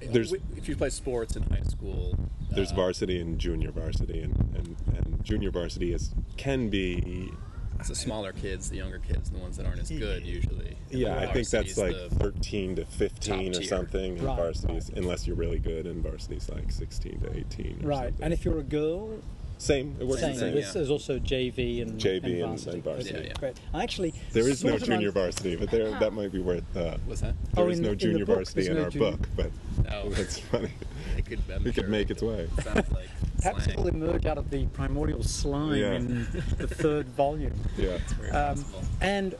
There's- 0.00 0.32
if 0.56 0.68
you 0.68 0.76
play 0.76 0.90
sports 0.90 1.36
in 1.36 1.44
high 1.44 1.62
school, 1.62 2.18
There's 2.50 2.72
varsity 2.72 3.18
and 3.20 3.38
junior 3.38 3.70
varsity, 3.70 4.20
and, 4.20 4.34
and, 4.54 4.76
and 4.96 5.24
junior 5.24 5.50
varsity 5.50 5.94
is 5.94 6.10
can 6.36 6.68
be 6.68 7.32
It's 7.78 7.88
the 7.88 7.94
smaller 7.94 8.32
kids, 8.32 8.68
the 8.68 8.76
younger 8.76 8.98
kids, 8.98 9.30
the 9.30 9.38
ones 9.38 9.56
that 9.56 9.64
aren't 9.64 9.80
as 9.80 9.90
good 9.90 10.26
usually. 10.26 10.71
Yeah, 10.92 11.18
I 11.18 11.26
think 11.32 11.48
that's 11.48 11.76
like 11.78 11.94
the- 11.94 12.08
13 12.16 12.76
to 12.76 12.84
15 12.84 13.52
top 13.52 13.56
or 13.56 13.60
tier. 13.60 13.68
something. 13.68 14.12
And 14.18 14.22
Right, 14.22 14.36
varsity's, 14.36 14.90
unless 14.90 15.26
you're 15.26 15.36
really 15.36 15.58
good, 15.58 15.86
and 15.86 16.02
varsity's 16.02 16.48
like 16.50 16.70
16 16.70 17.20
to 17.20 17.36
18. 17.36 17.80
Or 17.82 17.88
right. 17.88 18.04
something. 18.08 18.24
And 18.24 18.32
if 18.32 18.44
you're 18.44 18.58
a 18.58 18.62
girl, 18.62 19.10
same, 19.58 19.96
it 20.00 20.06
works 20.06 20.20
same. 20.22 20.34
the 20.34 20.38
same. 20.40 20.54
There's, 20.54 20.72
there's 20.72 20.90
also 20.90 21.18
JV 21.18 21.82
and 21.82 22.00
JV 22.00 22.40
and- 22.40 22.48
varsity. 22.48 22.70
and 22.74 22.84
varsity. 22.84 23.10
Okay, 23.10 23.18
Yeah, 23.22 23.26
yeah. 23.28 23.32
Great. 23.38 23.56
I 23.72 23.82
actually 23.82 24.14
There 24.32 24.48
is 24.48 24.64
no 24.64 24.70
sort 24.70 24.82
of 24.82 24.88
junior 24.88 25.08
un- 25.08 25.14
varsity, 25.14 25.56
but 25.56 25.70
there 25.70 25.90
that 25.98 26.12
might 26.12 26.32
be 26.32 26.40
worth. 26.40 26.64
Uh, 26.76 26.96
What's 27.06 27.20
that? 27.20 27.34
there 27.54 27.64
Oh, 27.64 27.68
is 27.68 27.78
in 27.78 27.84
no 27.84 27.88
the- 27.88 27.92
in 27.92 27.98
the 27.98 28.04
junior 28.04 28.26
book, 28.26 28.36
varsity 28.36 28.62
there's 28.62 28.68
in 28.68 28.74
no 28.74 28.80
our 28.82 28.86
Oh. 28.86 28.90
junior- 28.90 29.10
book, 29.12 29.28
but 29.36 29.50
No, 29.90 30.10
that's 30.14 30.38
funny. 30.40 30.70
it 31.16 31.26
could. 31.26 31.40
I'm 31.54 31.60
It 31.66 31.74
could 31.74 31.74
sure 31.84 31.88
make 31.88 32.10
its 32.10 32.22
way. 32.22 32.48
Sounds 32.62 32.90
like 32.92 33.08
Perhaps 33.42 33.66
it 33.66 33.76
will 33.76 33.88
emerge 33.88 34.24
out 34.26 34.38
of 34.38 34.50
the 34.50 34.66
primordial 34.66 35.22
slime 35.22 35.74
Yeah. 35.76 35.92
in 35.94 36.26
the 36.58 36.66
third 36.68 37.06
volume. 37.16 37.54
Yeah. 37.76 37.98
Very 38.18 38.30
Um, 38.30 38.64
and 39.00 39.34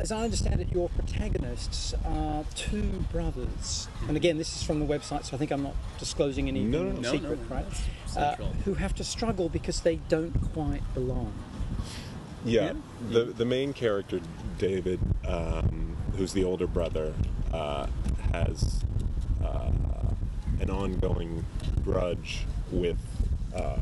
as 0.00 0.12
I 0.12 0.24
understand 0.24 0.60
it, 0.60 0.70
your 0.70 0.88
protagonists 0.90 1.94
are 2.04 2.44
two 2.54 3.04
brothers. 3.10 3.88
And 4.06 4.16
again, 4.16 4.36
this 4.38 4.54
is 4.56 4.62
from 4.62 4.80
the 4.80 4.86
website, 4.86 5.24
so 5.24 5.34
I 5.34 5.38
think 5.38 5.50
I'm 5.50 5.62
not 5.62 5.74
disclosing 5.98 6.48
any 6.48 6.62
No, 6.64 6.82
no, 6.84 6.90
no. 6.92 7.00
No, 7.00 7.12
secret, 7.12 7.38
no, 7.48 7.56
right? 7.56 7.66
that's 7.70 8.16
Uh, 8.16 8.36
who 8.64 8.74
have 8.74 8.94
to 8.96 9.04
struggle 9.04 9.48
because 9.48 9.80
they 9.80 9.96
don't 10.08 10.32
quite 10.52 10.82
belong. 10.94 11.32
Yeah. 12.44 12.74
The 13.10 13.24
the 13.24 13.44
main 13.44 13.72
character, 13.72 14.20
David, 14.58 15.00
um, 15.26 15.96
who's 16.16 16.32
the 16.32 16.44
older 16.44 16.66
brother, 16.66 17.14
uh, 17.52 17.86
has 18.32 18.84
uh, 19.42 19.70
an 20.60 20.70
ongoing 20.70 21.44
grudge 21.84 22.46
with 22.70 22.98
uh, 23.54 23.78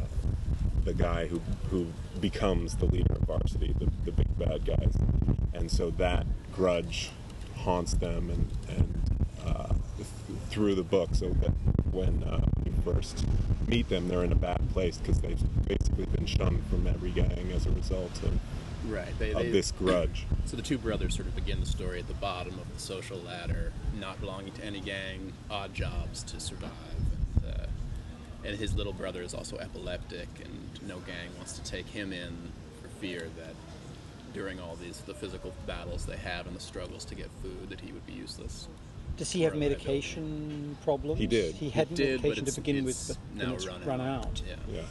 the 0.84 0.94
guy 0.94 1.26
who 1.26 1.40
who 1.70 1.86
becomes 2.20 2.76
the 2.76 2.86
leader 2.86 3.14
of 3.14 3.22
varsity, 3.22 3.74
the, 3.78 3.90
the 4.04 4.12
big 4.12 4.38
bad 4.38 4.64
guys, 4.64 4.94
and 5.54 5.70
so 5.70 5.90
that 5.90 6.26
grudge 6.52 7.10
haunts 7.56 7.94
them 7.94 8.30
and 8.30 8.50
and 8.68 9.26
uh, 9.44 9.74
th- 9.96 10.08
through 10.48 10.74
the 10.74 10.84
book. 10.84 11.10
So 11.12 11.30
that 11.30 11.52
when 11.92 12.22
uh, 12.24 12.44
we 12.64 12.72
first 12.84 13.26
meet 13.66 13.88
them, 13.88 14.08
they're 14.08 14.24
in 14.24 14.32
a 14.32 14.36
bad 14.36 14.60
place 14.72 14.98
because 14.98 15.20
they've 15.20 15.66
basically 15.66 16.06
been 16.06 16.26
shunned 16.26 16.64
from 16.70 16.86
every 16.86 17.10
gang 17.10 17.50
as 17.52 17.66
a 17.66 17.70
result 17.70 18.22
of, 18.22 18.38
Right. 18.88 19.18
They, 19.18 19.32
of 19.32 19.38
they, 19.38 19.50
this 19.50 19.72
grudge. 19.72 20.26
So 20.46 20.56
the 20.56 20.62
two 20.62 20.78
brothers 20.78 21.16
sort 21.16 21.26
of 21.26 21.34
begin 21.34 21.58
the 21.58 21.66
story 21.66 21.98
at 21.98 22.06
the 22.06 22.14
bottom 22.14 22.56
of 22.60 22.72
the 22.72 22.80
social 22.80 23.18
ladder, 23.18 23.72
not 23.98 24.20
belonging 24.20 24.52
to 24.52 24.64
any 24.64 24.78
gang, 24.78 25.32
odd 25.50 25.74
jobs 25.74 26.22
to 26.22 26.38
survive. 26.38 26.70
And, 28.46 28.56
his 28.58 28.74
little 28.76 28.92
brother 28.92 29.22
is 29.22 29.34
also 29.34 29.56
epileptic, 29.58 30.28
and 30.44 30.88
no 30.88 30.98
gang 31.00 31.34
wants 31.36 31.54
to 31.58 31.64
take 31.64 31.86
him 31.86 32.12
in 32.12 32.32
for 32.80 32.88
fear 33.00 33.28
that 33.36 33.54
during 34.32 34.60
all 34.60 34.76
these 34.76 35.00
the 35.00 35.14
physical 35.14 35.52
battles 35.66 36.06
they 36.06 36.16
have 36.16 36.46
and 36.46 36.54
the 36.54 36.60
struggles 36.60 37.04
to 37.06 37.14
get 37.14 37.28
food, 37.42 37.68
that 37.70 37.80
he 37.80 37.92
would 37.92 38.06
be 38.06 38.12
useless. 38.12 38.68
Does 39.16 39.32
he 39.32 39.42
have 39.42 39.54
Or 39.54 39.56
a 39.56 39.58
liability. 39.60 39.84
medication 39.86 40.76
problems? 40.84 41.18
He 41.18 41.26
did. 41.26 41.54
He 41.56 41.70
had 41.70 41.88
He 41.88 41.94
did, 41.94 42.22
but 42.22 42.28
medication 42.28 42.44
to 42.44 42.50
it's- 42.50 42.56
begin 42.56 42.84
with, 42.84 43.08
but 43.08 43.16
now 43.36 43.44
then 43.46 43.54
it's 43.54 43.66
run 43.66 43.84
run 43.84 44.00
out. 44.00 44.26
out. 44.26 44.42
Yeah. 44.46 44.56
Yeah. 44.72 44.82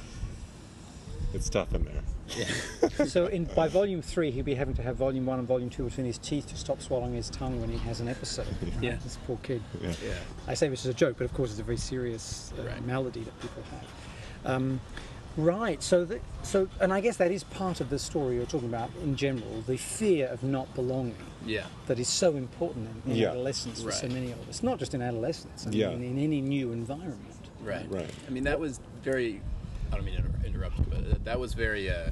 It's 1.36 1.50
tough 1.50 1.74
in 1.76 1.84
there. 1.86 2.02
Yeah. 2.38 3.06
so 3.06 3.28
in 3.28 3.46
by 3.46 3.68
volume 3.68 4.02
three, 4.02 4.32
he'll 4.32 4.44
be 4.46 4.56
having 4.56 4.74
to 4.76 4.82
have 4.82 4.96
volume 4.96 5.26
one 5.26 5.38
and 5.40 5.48
volume 5.48 5.70
two 5.70 5.84
between 5.84 6.08
his 6.08 6.18
teeth 6.18 6.48
to 6.48 6.56
stop 6.58 6.82
swallowing 6.82 7.14
his 7.14 7.30
tongue 7.30 7.60
when 7.62 7.70
he 7.70 7.78
has 7.80 8.00
an 8.00 8.08
episode. 8.08 8.48
right? 8.64 8.74
Yeah. 8.82 8.96
This 9.04 9.18
poor 9.28 9.38
kid. 9.44 9.62
Yeah. 9.82 9.94
yeah. 10.04 10.14
I 10.48 10.54
say 10.54 10.70
this 10.70 10.86
as 10.86 10.92
a 10.92 10.94
joke, 10.94 11.18
but 11.18 11.26
of 11.26 11.34
course 11.34 11.52
it's 11.52 11.60
a 11.60 11.64
very 11.64 11.78
serious 11.78 12.54
uh, 12.58 12.64
Right. 12.64 12.86
malady 12.86 13.22
that 13.24 13.40
people 13.42 13.64
have. 13.72 14.56
Um, 14.56 14.80
right. 15.38 15.84
So, 15.84 16.06
the, 16.06 16.20
so, 16.44 16.68
and 16.80 16.94
I 16.94 17.02
guess 17.02 17.18
that 17.18 17.32
is 17.32 17.44
part 17.44 17.82
of 17.82 17.90
the 17.90 18.00
story 18.00 18.36
you're 18.36 18.46
talking 18.46 18.70
about 18.70 18.90
in 19.04 19.16
general, 19.16 19.62
the 19.68 19.78
fear 19.78 20.28
of 20.28 20.42
not 20.44 20.74
belonging 20.74 21.16
Yeah. 21.46 21.66
that 21.88 22.00
is 22.00 22.08
so 22.08 22.36
important 22.38 22.88
in, 23.06 23.12
in 23.12 23.18
Yeah. 23.18 23.30
adolescence 23.32 23.84
for 23.84 23.92
so 23.92 24.08
many 24.08 24.32
of 24.32 24.50
us. 24.50 24.64
Not 24.64 24.80
just 24.80 24.94
in 24.94 25.02
adolescence. 25.02 25.68
I 25.68 25.70
mean, 25.70 25.80
Yeah. 25.80 25.90
in, 25.92 26.02
in 26.04 26.18
any 26.18 26.42
new 26.42 26.72
environment. 26.72 27.20
Right. 27.62 27.86
Right. 27.90 28.10
I 28.28 28.32
mean, 28.32 28.46
that 28.46 28.60
was 28.60 28.80
very. 29.04 29.42
I 29.92 29.96
don't 29.96 30.06
mean 30.06 30.16
to 30.16 30.26
inter- 30.26 30.48
interrupt 30.48 30.78
you, 30.80 30.86
but 30.90 31.26
that 31.26 31.40
was 31.40 31.54
very. 31.54 31.90
Uh, 31.90 32.12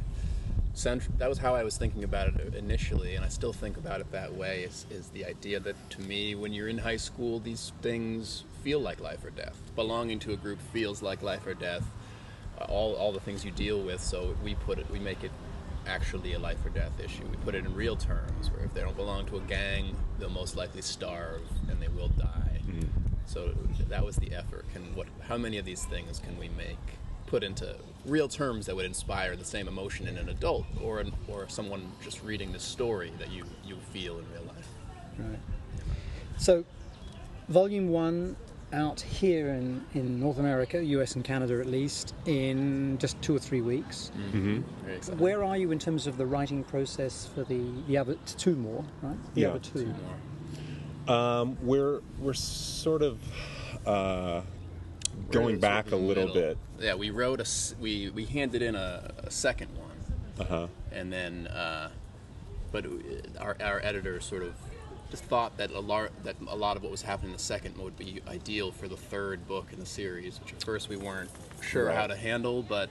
cent- 0.73 1.17
that 1.19 1.29
was 1.29 1.37
how 1.37 1.55
I 1.55 1.63
was 1.63 1.77
thinking 1.77 2.03
about 2.03 2.27
it 2.27 2.55
initially, 2.55 3.15
and 3.15 3.23
I 3.23 3.27
still 3.29 3.53
think 3.53 3.77
about 3.77 4.01
it 4.01 4.11
that 4.11 4.33
way. 4.33 4.63
Is, 4.63 4.85
is 4.89 5.07
the 5.09 5.25
idea 5.25 5.59
that 5.59 5.75
to 5.91 6.01
me, 6.01 6.35
when 6.35 6.53
you're 6.53 6.67
in 6.67 6.79
high 6.79 6.97
school, 6.97 7.39
these 7.39 7.71
things 7.81 8.43
feel 8.63 8.79
like 8.79 8.99
life 8.99 9.23
or 9.23 9.29
death. 9.29 9.59
Belonging 9.75 10.19
to 10.19 10.33
a 10.33 10.37
group 10.37 10.59
feels 10.71 11.01
like 11.01 11.21
life 11.21 11.45
or 11.45 11.53
death. 11.53 11.85
All 12.69 12.93
all 12.95 13.11
the 13.11 13.19
things 13.19 13.43
you 13.43 13.51
deal 13.51 13.81
with. 13.81 14.01
So 14.01 14.35
we 14.43 14.55
put 14.55 14.79
it. 14.79 14.89
We 14.89 14.99
make 14.99 15.23
it 15.23 15.31
actually 15.85 16.33
a 16.33 16.39
life 16.39 16.65
or 16.65 16.69
death 16.69 16.97
issue. 17.03 17.25
We 17.29 17.35
put 17.37 17.55
it 17.55 17.65
in 17.65 17.75
real 17.75 17.97
terms, 17.97 18.49
where 18.51 18.63
if 18.63 18.73
they 18.73 18.81
don't 18.81 18.95
belong 18.95 19.25
to 19.27 19.37
a 19.37 19.41
gang, 19.41 19.95
they'll 20.17 20.29
most 20.29 20.55
likely 20.55 20.81
starve 20.81 21.41
and 21.69 21.81
they 21.81 21.89
will 21.89 22.07
die. 22.07 22.61
So 23.25 23.53
that 23.89 24.05
was 24.05 24.15
the 24.17 24.33
effort. 24.33 24.65
Can 24.73 24.95
what? 24.95 25.07
How 25.27 25.37
many 25.37 25.57
of 25.57 25.65
these 25.65 25.83
things 25.85 26.19
can 26.19 26.37
we 26.37 26.49
make 26.49 26.77
put 27.33 27.43
into 27.43 27.75
real 28.05 28.27
terms 28.27 28.67
that 28.67 28.75
would 28.75 28.85
inspire 28.85 29.35
the 29.35 29.43
same 29.43 29.67
emotion 29.67 30.07
in 30.07 30.19
an 30.19 30.29
adult 30.29 30.67
or 30.83 31.01
in, 31.01 31.11
or 31.27 31.49
someone 31.49 31.91
just 32.03 32.23
reading 32.23 32.51
this 32.51 32.61
story 32.61 33.11
that 33.17 33.31
you 33.31 33.43
you 33.65 33.75
feel 33.91 34.19
in 34.19 34.25
real 34.31 34.43
life? 34.43 34.67
Right. 35.17 35.39
So, 36.37 36.63
volume 37.49 37.89
one 37.89 38.35
out 38.71 39.01
here 39.01 39.49
in, 39.49 39.83
in 39.95 40.19
North 40.19 40.37
America, 40.37 40.83
US 40.83 41.15
and 41.15 41.23
Canada 41.23 41.59
at 41.59 41.65
least, 41.65 42.13
in 42.27 42.99
just 42.99 43.19
two 43.23 43.35
or 43.35 43.39
three 43.39 43.61
weeks. 43.61 44.11
Very 44.31 44.97
exciting. 44.97 45.19
Where 45.19 45.43
are 45.43 45.57
you 45.57 45.71
in 45.71 45.79
terms 45.79 46.05
of 46.05 46.17
the 46.17 46.27
writing 46.27 46.63
process 46.63 47.27
for 47.33 47.43
the, 47.43 47.61
the 47.87 47.97
other 47.97 48.15
two 48.37 48.55
more, 48.55 48.85
right? 49.01 49.17
The 49.33 49.41
Yeah, 49.41 49.47
other 49.49 49.59
two. 49.59 49.85
Two 49.85 49.95
more. 51.07 51.17
Um, 51.17 51.57
we're 51.63 52.01
we're 52.19 52.35
sort 52.35 53.01
of 53.01 53.17
uh, 53.87 54.41
going 55.31 55.59
back 55.59 55.87
a 55.87 55.89
sort 55.89 55.93
of 55.93 55.99
in 55.99 56.01
the 56.01 56.07
little 56.07 56.33
middle. 56.35 56.41
bit. 56.41 56.57
Yeah, 56.79 56.95
we 56.95 57.09
wrote 57.09 57.39
a 57.39 57.47
we 57.79 58.09
we 58.09 58.25
handed 58.25 58.61
in 58.61 58.75
a, 58.75 59.11
a 59.23 59.31
second 59.31 59.69
one. 59.77 59.89
Uh 60.39 60.43
huh. 60.45 60.67
and 60.91 61.13
then 61.13 61.47
uh, 61.47 61.89
but 62.71 62.85
our, 63.39 63.55
our 63.61 63.79
editor 63.83 64.19
sort 64.19 64.41
of 64.41 64.55
just 65.11 65.23
thought 65.25 65.55
that 65.57 65.69
a 65.71 65.79
lot 65.79 66.09
that 66.23 66.35
a 66.47 66.55
lot 66.55 66.75
of 66.75 66.81
what 66.81 66.91
was 66.91 67.03
happening 67.03 67.29
in 67.29 67.37
the 67.37 67.43
second 67.43 67.77
would 67.77 67.95
be 67.97 68.19
ideal 68.27 68.71
for 68.71 68.87
the 68.87 68.97
third 68.97 69.47
book 69.47 69.67
in 69.71 69.79
the 69.79 69.85
series, 69.85 70.39
which 70.39 70.53
at 70.53 70.63
first 70.63 70.89
we 70.89 70.97
weren't 70.97 71.29
sure 71.61 71.91
how 71.91 72.07
to 72.07 72.15
handle, 72.15 72.63
but 72.63 72.89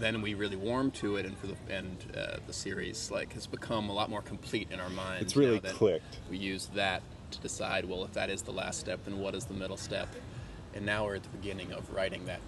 then 0.00 0.22
we 0.22 0.32
really 0.32 0.56
warmed 0.56 0.94
to 0.94 1.16
it, 1.16 1.26
and 1.26 1.36
for 1.36 1.48
the 1.48 1.56
and 1.68 1.96
uh, 2.16 2.36
the 2.46 2.54
series 2.54 3.10
like 3.10 3.34
has 3.34 3.46
become 3.46 3.90
a 3.90 3.92
lot 3.92 4.08
more 4.08 4.22
complete 4.22 4.68
in 4.70 4.80
our 4.80 4.88
minds. 4.88 5.24
It's 5.24 5.36
really 5.36 5.60
clicked. 5.60 6.18
We 6.30 6.38
use 6.38 6.70
that 6.74 7.02
to 7.32 7.40
decide 7.40 7.84
well 7.84 8.02
if 8.04 8.14
that 8.14 8.30
is 8.30 8.40
the 8.40 8.52
last 8.52 8.80
step, 8.80 9.04
then 9.04 9.18
what 9.18 9.34
is 9.34 9.44
the 9.44 9.54
middle 9.54 9.76
step, 9.76 10.08
and 10.74 10.84
now 10.86 11.04
we're 11.04 11.16
at 11.16 11.22
the 11.22 11.28
beginning 11.30 11.72
of 11.72 11.88
writing 11.92 12.24
that. 12.26 12.40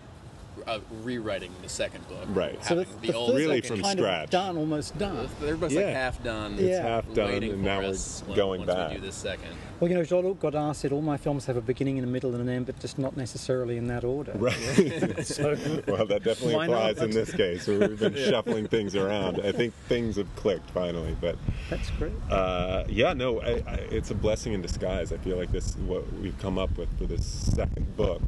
Uh, 0.66 0.80
rewriting 1.04 1.50
the 1.62 1.68
second 1.68 2.06
book, 2.09 2.26
Right. 2.28 2.62
So 2.64 2.74
the, 2.74 2.85
having 2.85 3.00
the, 3.00 3.14
old 3.14 3.35
Really 3.35 3.61
book's 3.61 3.68
from 3.68 3.80
kind 3.83 3.98
scratch. 3.98 4.24
of 4.24 4.30
done, 4.30 4.56
almost 4.59 4.98
done. 4.98 5.28
they're 5.40 5.56
both 5.56 5.70
Yeah. 5.72 5.83
like 5.87 5.94
half 5.94 6.22
done. 6.22 6.54
It's 6.54 6.62
Yeah. 6.62 6.83
half 6.83 7.14
done, 7.14 7.30
and 7.30 7.50
for 7.52 7.56
now 7.56 7.78
we're 7.78 7.85
us 7.87 8.22
when- 8.26 8.37
going 8.37 8.61
once 8.62 8.72
back. 8.74 8.88
we 8.90 8.96
do 8.96 9.00
this 9.00 9.14
second. 9.14 9.54
Well, 9.80 9.88
you 9.90 9.96
know, 9.96 10.04
Jean-Luc 10.04 10.40
Godard 10.40 10.76
said 10.76 10.92
all 10.92 11.00
my 11.00 11.16
films 11.16 11.46
have 11.46 11.56
a 11.56 11.62
beginning 11.62 11.96
and 11.98 12.06
a 12.06 12.10
middle 12.10 12.32
and 12.34 12.42
an 12.42 12.50
end, 12.50 12.66
but 12.66 12.78
just 12.78 12.98
not 12.98 13.16
necessarily 13.16 13.78
in 13.78 13.86
that 13.86 14.04
order. 14.04 14.32
Right. 14.34 14.54
So, 15.30 15.56
well, 15.86 16.06
that 16.06 16.22
definitely 16.24 16.56
Why 16.56 16.66
not? 16.66 16.90
applies 16.90 17.02
in 17.02 17.10
this 17.10 17.32
case. 17.32 17.66
where 17.66 17.78
We've 17.78 17.98
been 17.98 18.14
shuffling 18.30 18.66
things 18.68 18.94
around. 18.96 19.40
I 19.40 19.52
think 19.52 19.72
things 19.88 20.16
have 20.16 20.34
clicked 20.36 20.68
finally, 20.70 21.16
but 21.20 21.36
that's 21.68 21.90
great. 21.92 22.12
uh, 22.30 22.84
yeah, 22.88 23.12
no, 23.12 23.40
I, 23.40 23.62
I, 23.66 23.74
it's 23.90 24.10
a 24.10 24.14
blessing 24.14 24.52
in 24.52 24.60
disguise. 24.62 25.12
I 25.12 25.18
feel 25.18 25.36
like 25.36 25.52
this 25.52 25.76
what 25.76 26.10
we've 26.14 26.38
come 26.38 26.58
up 26.58 26.76
with 26.76 26.96
for 26.98 27.06
this 27.06 27.24
second 27.24 27.96
book 27.96 28.22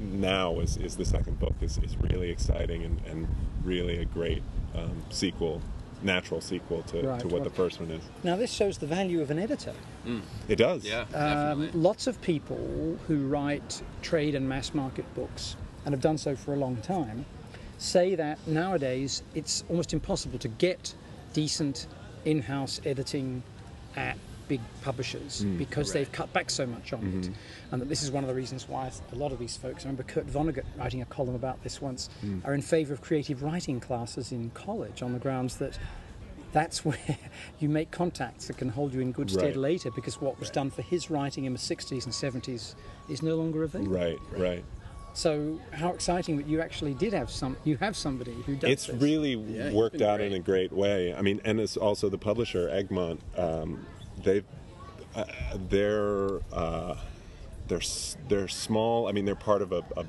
now 0.00 0.60
is, 0.60 0.76
is 0.76 0.96
the 0.96 1.04
second 1.04 1.38
book 1.38 1.54
is, 1.60 1.78
is 1.78 1.96
really 1.98 2.30
exciting 2.30 2.82
and, 2.84 3.00
and 3.06 3.28
really 3.64 3.98
a 3.98 4.04
great 4.04 4.42
um, 4.74 5.02
sequel, 5.10 5.60
natural 6.04 6.40
sequel 6.40 6.82
to, 6.82 7.02
Right, 7.02 7.20
to 7.20 7.26
what 7.28 7.40
right. 7.42 7.44
the 7.44 7.50
first 7.54 7.80
one 7.80 7.90
is. 7.90 8.02
Now, 8.22 8.36
this 8.36 8.52
shows 8.52 8.78
the 8.78 8.86
value 8.86 9.20
of 9.20 9.30
an 9.30 9.38
editor. 9.38 9.72
It 10.48 10.56
does. 10.56 10.84
Yeah, 10.84 11.04
Um, 11.14 11.70
lots 11.74 12.06
of 12.06 12.20
people 12.22 12.98
who 13.06 13.26
write 13.28 13.82
trade 14.02 14.34
and 14.34 14.48
mass 14.48 14.74
market 14.74 15.04
books 15.14 15.56
and 15.84 15.92
have 15.94 16.00
done 16.00 16.18
so 16.18 16.34
for 16.36 16.52
a 16.54 16.56
long 16.56 16.76
time 16.76 17.24
say 17.78 18.14
that 18.14 18.38
nowadays 18.46 19.22
it's 19.34 19.64
almost 19.68 19.92
impossible 19.92 20.38
to 20.38 20.48
get 20.48 20.94
decent 21.32 21.86
in-house 22.24 22.80
editing 22.84 23.42
at 23.96 24.16
big 24.48 24.60
publishers 24.82 25.44
mm, 25.44 25.58
because 25.58 25.88
Right. 25.88 26.00
they've 26.00 26.12
cut 26.12 26.32
back 26.32 26.50
so 26.50 26.66
much 26.66 26.92
on 26.92 27.00
it 27.00 27.14
mm-hmm. 27.22 27.32
and 27.72 27.80
that 27.82 27.88
this 27.88 28.02
is 28.02 28.10
one 28.10 28.24
of 28.24 28.28
the 28.28 28.34
reasons 28.34 28.68
why 28.68 28.90
a 29.12 29.16
lot 29.16 29.32
of 29.32 29.38
these 29.38 29.56
folks 29.56 29.84
I 29.84 29.88
remember 29.88 30.02
Kurt 30.04 30.26
Vonnegut 30.26 30.64
writing 30.76 31.02
a 31.02 31.06
column 31.06 31.34
about 31.34 31.62
this 31.62 31.80
once 31.80 32.08
mm. 32.24 32.44
are 32.46 32.54
in 32.54 32.62
favor 32.62 32.92
of 32.92 33.00
creative 33.00 33.42
writing 33.42 33.80
classes 33.80 34.32
in 34.32 34.50
college 34.50 35.02
on 35.02 35.12
the 35.12 35.18
grounds 35.18 35.56
that 35.56 35.78
that's 36.52 36.84
where 36.84 36.98
you 37.60 37.68
make 37.68 37.90
contacts 37.90 38.46
that 38.48 38.58
can 38.58 38.68
hold 38.68 38.92
you 38.92 39.00
in 39.00 39.12
good 39.12 39.30
stead 39.30 39.42
Right. 39.44 39.56
later 39.56 39.90
because 39.90 40.20
what 40.20 40.38
was 40.38 40.50
done 40.50 40.70
for 40.70 40.82
his 40.82 41.10
writing 41.10 41.44
in 41.46 41.52
the 41.54 41.58
60s 41.58 42.04
and 42.04 42.12
70s 42.12 42.74
is 43.08 43.22
no 43.22 43.36
longer 43.36 43.62
available. 43.64 43.92
Right, 43.96 44.18
right. 44.36 44.64
So 45.14 45.60
how 45.72 45.90
exciting 45.92 46.38
that 46.38 46.46
you 46.46 46.60
actually 46.62 46.94
did 46.94 47.12
have 47.12 47.30
some 47.30 47.56
you 47.64 47.76
have 47.78 47.94
somebody 47.96 48.32
who 48.46 48.54
does 48.56 48.70
it. 48.70 48.72
it's 48.72 48.86
this. 48.86 49.02
really 49.02 49.34
Yeah, 49.34 49.70
worked 49.70 50.00
out 50.00 50.18
great. 50.18 50.32
in 50.32 50.38
a 50.38 50.40
great 50.40 50.72
way. 50.72 51.14
I 51.14 51.20
mean, 51.20 51.40
and 51.44 51.60
it's 51.60 51.76
also 51.76 52.08
the 52.08 52.16
publisher 52.18 52.68
Egmont. 52.70 53.20
Um, 53.36 53.84
they've 54.22 54.44
uh, 55.14 55.24
they're 55.68 56.40
uh, 56.52 56.96
they're 57.68 57.80
they're 58.28 58.48
small. 58.48 59.08
I 59.08 59.12
mean, 59.12 59.24
they're 59.24 59.34
part 59.34 59.62
of 59.62 59.72
a, 59.72 59.84
a 59.96 60.04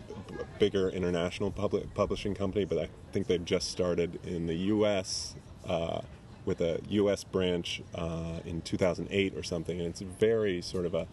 bigger 0.60 0.89
international 0.89 1.52
public 1.52 1.93
publishing 1.93 2.36
company, 2.36 2.65
but 2.65 2.78
I 2.78 2.89
think 3.12 3.28
they've 3.28 3.43
just 3.43 3.71
started 3.71 4.19
in 4.26 4.47
the 4.47 4.56
U.S. 4.56 5.36
Uh, 5.67 6.02
with 6.45 6.62
a 6.62 6.82
U.S. 6.89 7.23
branch 7.23 7.82
uh, 7.95 8.39
in 8.45 8.62
2008 8.62 9.36
or 9.36 9.43
something, 9.43 9.80
and 9.80 9.89
it's 9.89 10.02
very 10.02 10.62
sort 10.62 10.86
of 10.86 10.93
a 10.93 11.08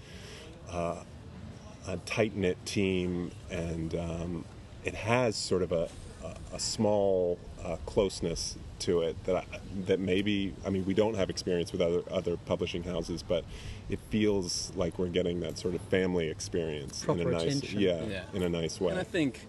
a 1.86 1.96
tight 2.06 2.36
knit 2.36 2.64
team, 2.66 3.30
and 3.50 3.94
um, 3.94 4.44
it 4.84 4.94
has 4.94 5.36
sort 5.36 5.62
of 5.62 5.72
a, 5.72 5.88
a, 6.24 6.56
a 6.56 6.60
small 6.60 7.38
uh, 7.64 7.76
closeness 7.86 8.56
to 8.80 9.02
it 9.02 9.22
that 9.24 9.36
I, 9.36 9.44
that 9.86 10.00
maybe 10.00 10.54
I 10.64 10.70
mean 10.70 10.84
we 10.86 10.94
don't 10.94 11.14
have 11.14 11.30
experience 11.30 11.72
with 11.72 11.80
other 11.80 12.02
other 12.10 12.36
publishing 12.36 12.82
houses, 12.82 13.22
but 13.22 13.44
it 13.88 13.98
feels 14.10 14.72
like 14.74 14.98
we're 14.98 15.08
getting 15.08 15.40
that 15.40 15.58
sort 15.58 15.74
of 15.74 15.80
family 15.82 16.28
experience 16.28 17.04
in 17.04 17.20
a 17.20 17.24
nice 17.24 17.62
yeah, 17.72 18.02
Yeah. 18.04 18.22
in 18.32 18.42
a 18.42 18.48
nice 18.48 18.80
way. 18.80 18.92
And 18.92 19.00
I 19.00 19.04
think, 19.04 19.46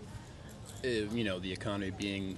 uh, 0.84 0.88
you 0.88 1.24
know, 1.24 1.40
the 1.40 1.52
economy 1.52 1.92
being 1.92 2.38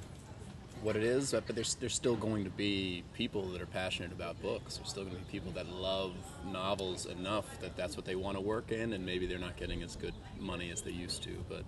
what 0.83 0.95
it 0.97 1.03
is, 1.03 1.31
but 1.31 1.47
there's 1.55 1.75
there's 1.75 1.95
still 1.95 2.15
going 2.15 2.43
to 2.43 2.49
be 2.49 3.03
people 3.13 3.43
that 3.49 3.62
are 3.62 3.65
passionate 3.65 4.12
about 4.12 4.39
books. 4.41 4.77
There's 4.77 4.89
still 4.89 5.03
going 5.03 5.15
to 5.15 5.21
be 5.23 5.31
people 5.31 5.51
that 5.53 5.67
love 5.69 6.13
novels 6.51 7.05
enough 7.05 7.59
that 7.62 7.75
that's 7.77 7.95
what 7.95 8.05
they 8.05 8.15
want 8.15 8.36
to 8.38 8.41
work 8.41 8.71
in, 8.71 8.93
and 8.93 9.05
maybe 9.05 9.25
they're 9.25 9.39
not 9.39 9.55
getting 9.55 9.81
as 9.81 9.95
good 9.95 10.13
money 10.39 10.71
as 10.71 10.81
they 10.81 10.91
used 10.91 11.23
to. 11.23 11.31
But 11.49 11.63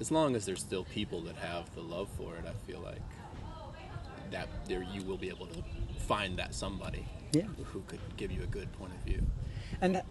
as 0.00 0.10
long 0.10 0.36
as 0.36 0.44
there's 0.46 0.60
still 0.60 0.84
people 0.84 1.20
that 1.22 1.36
have 1.36 1.74
the 1.74 1.80
love 1.80 2.08
for 2.16 2.34
it, 2.36 2.44
I 2.46 2.52
feel 2.70 2.80
like 2.80 3.00
that 4.30 4.48
there 4.66 4.82
you 4.82 5.02
will 5.02 5.16
be 5.16 5.28
able 5.28 5.46
to 5.46 5.62
find 5.98 6.38
that 6.38 6.54
somebody 6.54 7.06
Yeah. 7.32 7.42
who 7.72 7.82
could 7.86 8.00
give 8.16 8.30
you 8.30 8.42
a 8.42 8.46
good 8.46 8.72
point 8.72 8.92
of 8.92 8.98
view. 9.00 9.22
And 9.80 9.96
uh, 9.96 10.02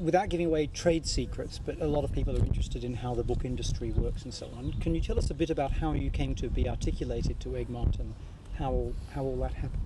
without 0.00 0.28
giving 0.28 0.46
away 0.46 0.66
trade 0.66 1.06
secrets, 1.06 1.58
but 1.64 1.80
a 1.80 1.86
lot 1.86 2.04
of 2.04 2.12
people 2.12 2.36
are 2.36 2.44
interested 2.44 2.84
in 2.84 2.94
how 2.94 3.14
the 3.14 3.22
book 3.22 3.44
industry 3.44 3.90
works 3.92 4.22
and 4.24 4.32
so 4.34 4.48
on. 4.56 4.72
Can 4.80 4.94
you 4.94 5.00
tell 5.00 5.18
us 5.18 5.30
a 5.30 5.34
bit 5.34 5.50
about 5.50 5.72
how 5.72 5.92
you 5.92 6.10
came 6.10 6.34
to 6.36 6.48
be 6.48 6.68
articulated 6.68 7.40
to 7.40 7.56
Egmont 7.56 7.98
and 7.98 8.14
how 8.58 8.92
how 9.14 9.22
all 9.22 9.36
that 9.38 9.54
happened? 9.54 9.80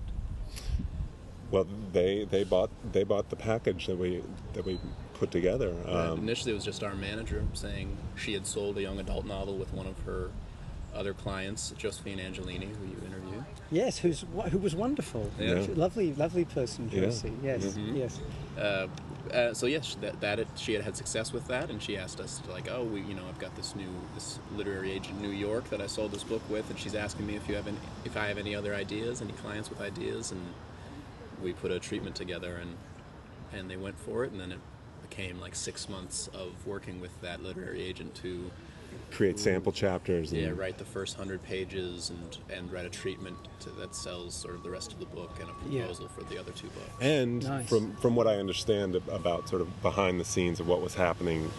Well, 1.51 1.65
they 1.93 2.25
they 2.25 2.43
bought 2.43 2.69
they 2.91 3.03
bought 3.03 3.29
the 3.29 3.35
package 3.35 3.87
that 3.87 3.97
we 3.97 4.23
that 4.53 4.65
we 4.65 4.79
put 5.19 5.31
together. 5.31 5.73
Uh, 5.85 6.13
Um, 6.13 6.19
initially, 6.19 6.51
it 6.51 6.55
was 6.55 6.63
just 6.65 6.81
our 6.83 6.95
manager 6.95 7.43
saying 7.53 7.95
she 8.15 8.33
had 8.33 8.47
sold 8.47 8.77
a 8.77 8.81
young 8.81 8.99
adult 8.99 9.25
novel 9.25 9.55
with 9.57 9.73
one 9.73 9.85
of 9.85 9.97
her 10.05 10.29
other 10.95 11.13
clients, 11.13 11.71
Josephine 11.77 12.17
Angelini, 12.17 12.67
who 12.75 12.85
you 12.87 12.97
interviewed. 13.05 13.43
Yes, 13.69 13.99
who's 13.99 14.25
who 14.49 14.57
was 14.57 14.73
wonderful. 14.75 15.29
Yeah. 15.39 15.65
Lovely, 15.75 16.13
lovely 16.13 16.45
person, 16.45 16.89
Yeah. 16.91 17.01
Josie. 17.01 17.33
Yes, 17.43 17.63
Mhm. 17.77 17.95
yes. 17.97 18.19
Uh, 18.57 18.87
uh, 19.31 19.53
so 19.53 19.67
yes, 19.67 19.95
that, 20.01 20.19
that 20.21 20.39
it, 20.39 20.47
she 20.55 20.73
had 20.73 20.81
had 20.83 20.97
success 20.97 21.31
with 21.31 21.45
that, 21.47 21.69
and 21.69 21.79
she 21.83 21.95
asked 21.95 22.19
us 22.19 22.39
to 22.39 22.49
like, 22.51 22.67
oh, 22.71 22.83
we, 22.83 23.01
you 23.01 23.13
know, 23.13 23.21
I've 23.29 23.37
got 23.37 23.55
this 23.55 23.75
new 23.75 23.91
this 24.15 24.39
literary 24.55 24.91
agent 24.91 25.17
in 25.17 25.21
New 25.21 25.37
York 25.37 25.69
that 25.69 25.79
I 25.81 25.85
sold 25.87 26.11
this 26.11 26.23
book 26.23 26.41
with, 26.49 26.67
and 26.71 26.79
she's 26.79 26.95
asking 26.95 27.27
me 27.27 27.35
if 27.35 27.47
you 27.47 27.53
have 27.55 27.67
any, 27.67 27.77
if 28.05 28.17
I 28.17 28.25
have 28.27 28.39
any 28.39 28.55
other 28.55 28.73
ideas, 28.73 29.21
any 29.21 29.33
clients 29.33 29.69
with 29.69 29.81
ideas, 29.81 30.31
and 30.31 30.41
we 31.43 31.53
put 31.53 31.69
a 31.71 31.79
treatment 31.79 32.15
together, 32.15 32.55
and 32.55 32.71
and 33.53 33.69
they 33.69 33.77
went 33.77 33.99
for 33.99 34.23
it, 34.25 34.31
and 34.31 34.39
then 34.41 34.51
it 34.51 34.59
became 35.09 35.39
like 35.39 35.55
six 35.55 35.89
months 35.89 36.29
of 36.33 36.51
working 36.65 36.99
with 37.01 37.19
that 37.21 37.41
literary 37.41 37.81
agent 37.81 38.13
to 38.15 38.49
create 39.11 39.39
sample 39.39 39.71
chapters. 39.71 40.31
And, 40.31 40.41
yeah 40.41 40.51
write 40.55 40.77
the 40.77 40.85
first 40.85 41.15
hundred 41.17 41.41
pages 41.43 42.09
and 42.11 42.37
and 42.55 42.71
write 42.71 42.85
a 42.85 42.89
treatment 42.89 43.37
to, 43.61 43.69
that 43.71 43.95
sells 43.95 44.35
sort 44.35 44.55
of 44.55 44.63
the 44.63 44.69
rest 44.69 44.93
of 44.93 44.99
the 44.99 45.05
book 45.07 45.31
and 45.39 45.49
a 45.49 45.53
Yeah. 45.73 45.81
proposal 45.81 46.07
for 46.09 46.23
the 46.23 46.39
other 46.39 46.51
two 46.51 46.67
books. 46.67 46.89
And 47.01 47.43
Nice. 47.43 47.69
from 47.69 47.95
from 47.97 48.15
what 48.15 48.27
I 48.27 48.35
understand 48.35 48.95
about 48.95 49.49
sort 49.49 49.61
of 49.61 49.81
behind 49.81 50.19
the 50.19 50.25
scenes 50.25 50.59
of 50.59 50.67
what 50.67 50.81
was 50.81 50.95
happening 50.95 51.49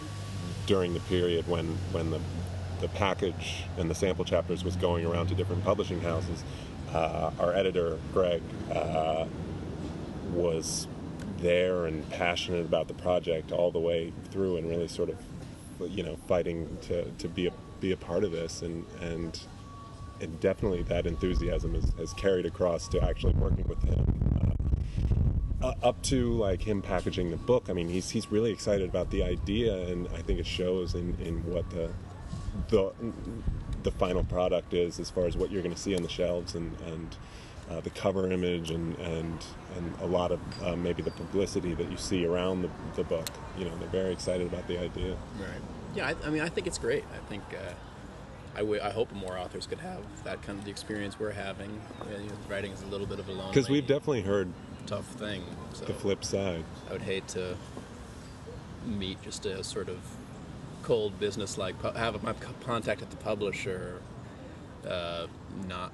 during 0.65 0.93
the 0.93 0.99
period 1.01 1.47
when 1.47 1.65
when 1.91 2.11
the 2.11 2.19
the 2.79 2.87
package 2.89 3.63
and 3.77 3.89
the 3.89 3.95
sample 3.95 4.25
chapters 4.25 4.63
was 4.63 4.75
going 4.75 5.05
around 5.05 5.27
to 5.27 5.35
different 5.35 5.63
publishing 5.63 6.01
houses, 6.01 6.43
uh, 6.93 7.29
our 7.39 7.53
editor 7.53 7.99
Greg 8.11 8.41
uh, 8.71 9.25
was 10.33 10.87
there 11.41 11.85
and 11.85 12.07
passionate 12.09 12.65
about 12.65 12.87
the 12.87 12.93
project 12.93 13.51
all 13.51 13.71
the 13.71 13.79
way 13.79 14.13
through, 14.31 14.57
and 14.57 14.69
really 14.69 14.87
sort 14.87 15.09
of 15.09 15.17
you 15.89 16.03
know 16.03 16.15
fighting 16.27 16.77
to, 16.81 17.05
to 17.11 17.27
be 17.27 17.47
a 17.47 17.51
be 17.79 17.91
a 17.91 17.97
part 17.97 18.23
of 18.23 18.31
this 18.31 18.61
and 18.61 18.85
and 19.01 19.41
and 20.21 20.39
definitely 20.39 20.83
that 20.83 21.07
enthusiasm 21.07 21.73
has, 21.73 21.91
has 21.97 22.13
carried 22.13 22.45
across 22.45 22.87
to 22.87 23.03
actually 23.03 23.33
working 23.33 23.67
with 23.67 23.81
him 23.83 24.55
uh, 25.61 25.65
uh, 25.65 25.73
up 25.83 26.01
to 26.03 26.33
like 26.33 26.61
him 26.61 26.81
packaging 26.81 27.29
the 27.29 27.37
book. 27.37 27.69
I 27.69 27.73
mean, 27.73 27.89
he's 27.89 28.09
he's 28.09 28.31
really 28.31 28.51
excited 28.51 28.87
about 28.87 29.09
the 29.11 29.23
idea, 29.23 29.75
and 29.87 30.07
I 30.15 30.21
think 30.21 30.39
it 30.39 30.45
shows 30.45 30.95
in, 30.95 31.15
in 31.21 31.43
what 31.51 31.69
the 31.69 31.91
the 32.69 32.91
the 33.83 33.91
final 33.91 34.23
product 34.23 34.73
is 34.73 34.99
as 34.99 35.09
far 35.09 35.25
as 35.25 35.35
what 35.35 35.51
you're 35.51 35.63
going 35.63 35.73
to 35.73 35.81
see 35.81 35.95
on 35.95 36.03
the 36.03 36.09
shelves 36.09 36.55
and 36.55 36.79
and 36.81 37.15
uh, 37.69 37.79
the 37.81 37.89
cover 37.91 38.31
image 38.31 38.71
and 38.71 38.97
and 38.99 39.45
and 39.77 39.93
a 40.01 40.05
lot 40.05 40.31
of 40.31 40.39
uh, 40.63 40.75
maybe 40.75 41.01
the 41.01 41.11
publicity 41.11 41.73
that 41.73 41.89
you 41.89 41.97
see 41.97 42.25
around 42.25 42.61
the, 42.63 42.69
the 42.95 43.03
book. 43.03 43.27
You 43.57 43.65
know, 43.65 43.77
they're 43.77 43.87
very 43.89 44.11
excited 44.11 44.47
about 44.47 44.67
the 44.67 44.79
idea. 44.79 45.15
Right. 45.39 45.61
Yeah, 45.95 46.07
I, 46.07 46.27
I 46.27 46.29
mean, 46.29 46.41
I 46.41 46.49
think 46.49 46.67
it's 46.67 46.77
great. 46.77 47.03
I 47.13 47.17
think 47.29 47.43
uh, 47.53 47.73
I, 48.55 48.59
w- 48.59 48.81
I 48.81 48.89
hope 48.89 49.11
more 49.13 49.37
authors 49.37 49.67
could 49.67 49.79
have 49.79 50.01
that 50.23 50.41
kind 50.41 50.57
of 50.59 50.65
the 50.65 50.71
experience 50.71 51.19
we're 51.19 51.31
having. 51.31 51.81
You 52.09 52.17
know, 52.17 52.33
writing 52.49 52.71
is 52.71 52.81
a 52.81 52.87
little 52.87 53.07
bit 53.07 53.19
of 53.19 53.27
a 53.27 53.31
lonely, 53.31 53.51
Because 53.53 53.69
we've 53.69 53.87
definitely 53.87 54.21
heard 54.21 54.51
tough 54.85 55.05
thing. 55.05 55.43
So 55.73 55.85
the 55.85 55.93
flip 55.93 56.23
side. 56.25 56.63
I 56.89 56.93
would 56.93 57.01
hate 57.01 57.27
to 57.29 57.55
meet 58.85 59.21
just 59.21 59.45
a 59.45 59.63
sort 59.63 59.89
of 59.89 59.99
cold 60.83 61.19
business 61.19 61.57
like 61.57 61.79
pu- 61.79 61.91
have 61.97 62.21
my 62.23 62.33
contact 62.65 63.01
at 63.01 63.09
the 63.09 63.17
publisher, 63.17 64.01
uh, 64.87 65.27
not. 65.67 65.91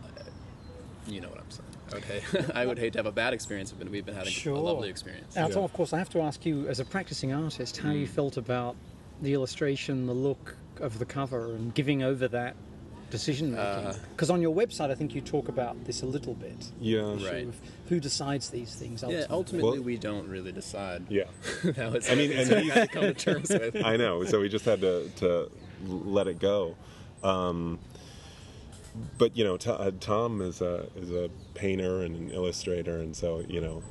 You 1.08 1.22
know 1.22 1.30
what 1.30 1.40
I'm 1.40 1.52
saying. 1.52 1.64
I 1.92 1.96
would 1.96 2.04
hate, 2.06 2.50
I 2.56 2.66
would 2.66 2.78
hate 2.80 2.94
to 2.94 3.00
have 3.00 3.06
a 3.06 3.12
bad 3.12 3.34
experience, 3.34 3.72
but 3.72 3.90
we've 3.90 4.06
been 4.06 4.16
having 4.16 4.32
Sure. 4.34 4.56
a 4.56 4.60
lovely 4.60 4.90
experience. 4.90 5.36
Now, 5.36 5.48
Tom, 5.48 5.60
Yeah. 5.60 5.64
of 5.66 5.74
course, 5.74 5.94
I 5.94 5.98
have 6.00 6.10
to 6.10 6.22
ask 6.22 6.46
you, 6.46 6.68
as 6.68 6.80
a 6.80 6.86
practicing 6.86 7.32
artist, 7.34 7.78
how 7.78 7.92
you 7.92 8.08
felt 8.08 8.38
about 8.38 8.76
the 9.22 9.34
illustration, 9.34 10.06
the 10.06 10.14
look 10.14 10.58
of 10.80 11.00
the 11.00 11.06
cover, 11.06 11.56
and 11.56 11.74
giving 11.74 12.04
over 12.04 12.28
that 12.28 12.56
decision 13.10 13.52
making. 13.52 13.66
Uh, 13.66 13.96
Because 14.12 14.30
on 14.30 14.42
your 14.42 14.54
website, 14.54 14.92
I 14.92 14.96
think 14.96 15.16
you 15.16 15.22
talk 15.22 15.48
about 15.48 15.86
this 15.86 16.02
a 16.02 16.06
little 16.06 16.34
bit. 16.34 16.72
Yeah. 16.82 17.16
Right. 17.26 17.48
Who 17.88 18.02
decides 18.02 18.50
these 18.50 18.76
things 18.76 19.02
ultimately? 19.02 19.26
Yeah, 19.30 19.34
ultimately 19.36 19.72
Well- 19.80 19.82
we 19.86 19.98
don't 19.98 20.28
really 20.28 20.52
decide. 20.52 21.06
Yeah. 21.10 21.24
that 21.64 21.94
was 21.94 22.10
I 22.12 22.16
mean, 22.16 22.32
it's 22.34 22.50
and 22.50 22.62
we 22.66 22.70
had 22.70 22.90
to 22.90 22.94
come 22.94 23.04
to 23.04 23.14
terms 23.14 23.50
with. 23.50 23.78
I 23.84 23.96
know. 23.96 24.26
So 24.26 24.42
we 24.42 24.50
just 24.50 24.66
had 24.66 24.82
to, 24.82 25.10
to 25.18 25.50
let 25.88 26.28
it 26.28 26.38
go. 26.40 26.76
Um, 27.24 27.80
but 29.18 29.36
you 29.38 29.44
know, 29.44 29.58
T- 29.58 29.70
uh, 29.70 29.92
Tom 30.00 30.42
is 30.42 30.62
a 30.62 30.88
is 30.96 31.12
a 31.12 31.30
painter 31.54 32.02
and 32.02 32.16
an 32.16 32.32
illustrator, 32.32 32.98
and 32.98 33.16
so 33.16 33.44
you 33.48 33.62
know, 33.62 33.84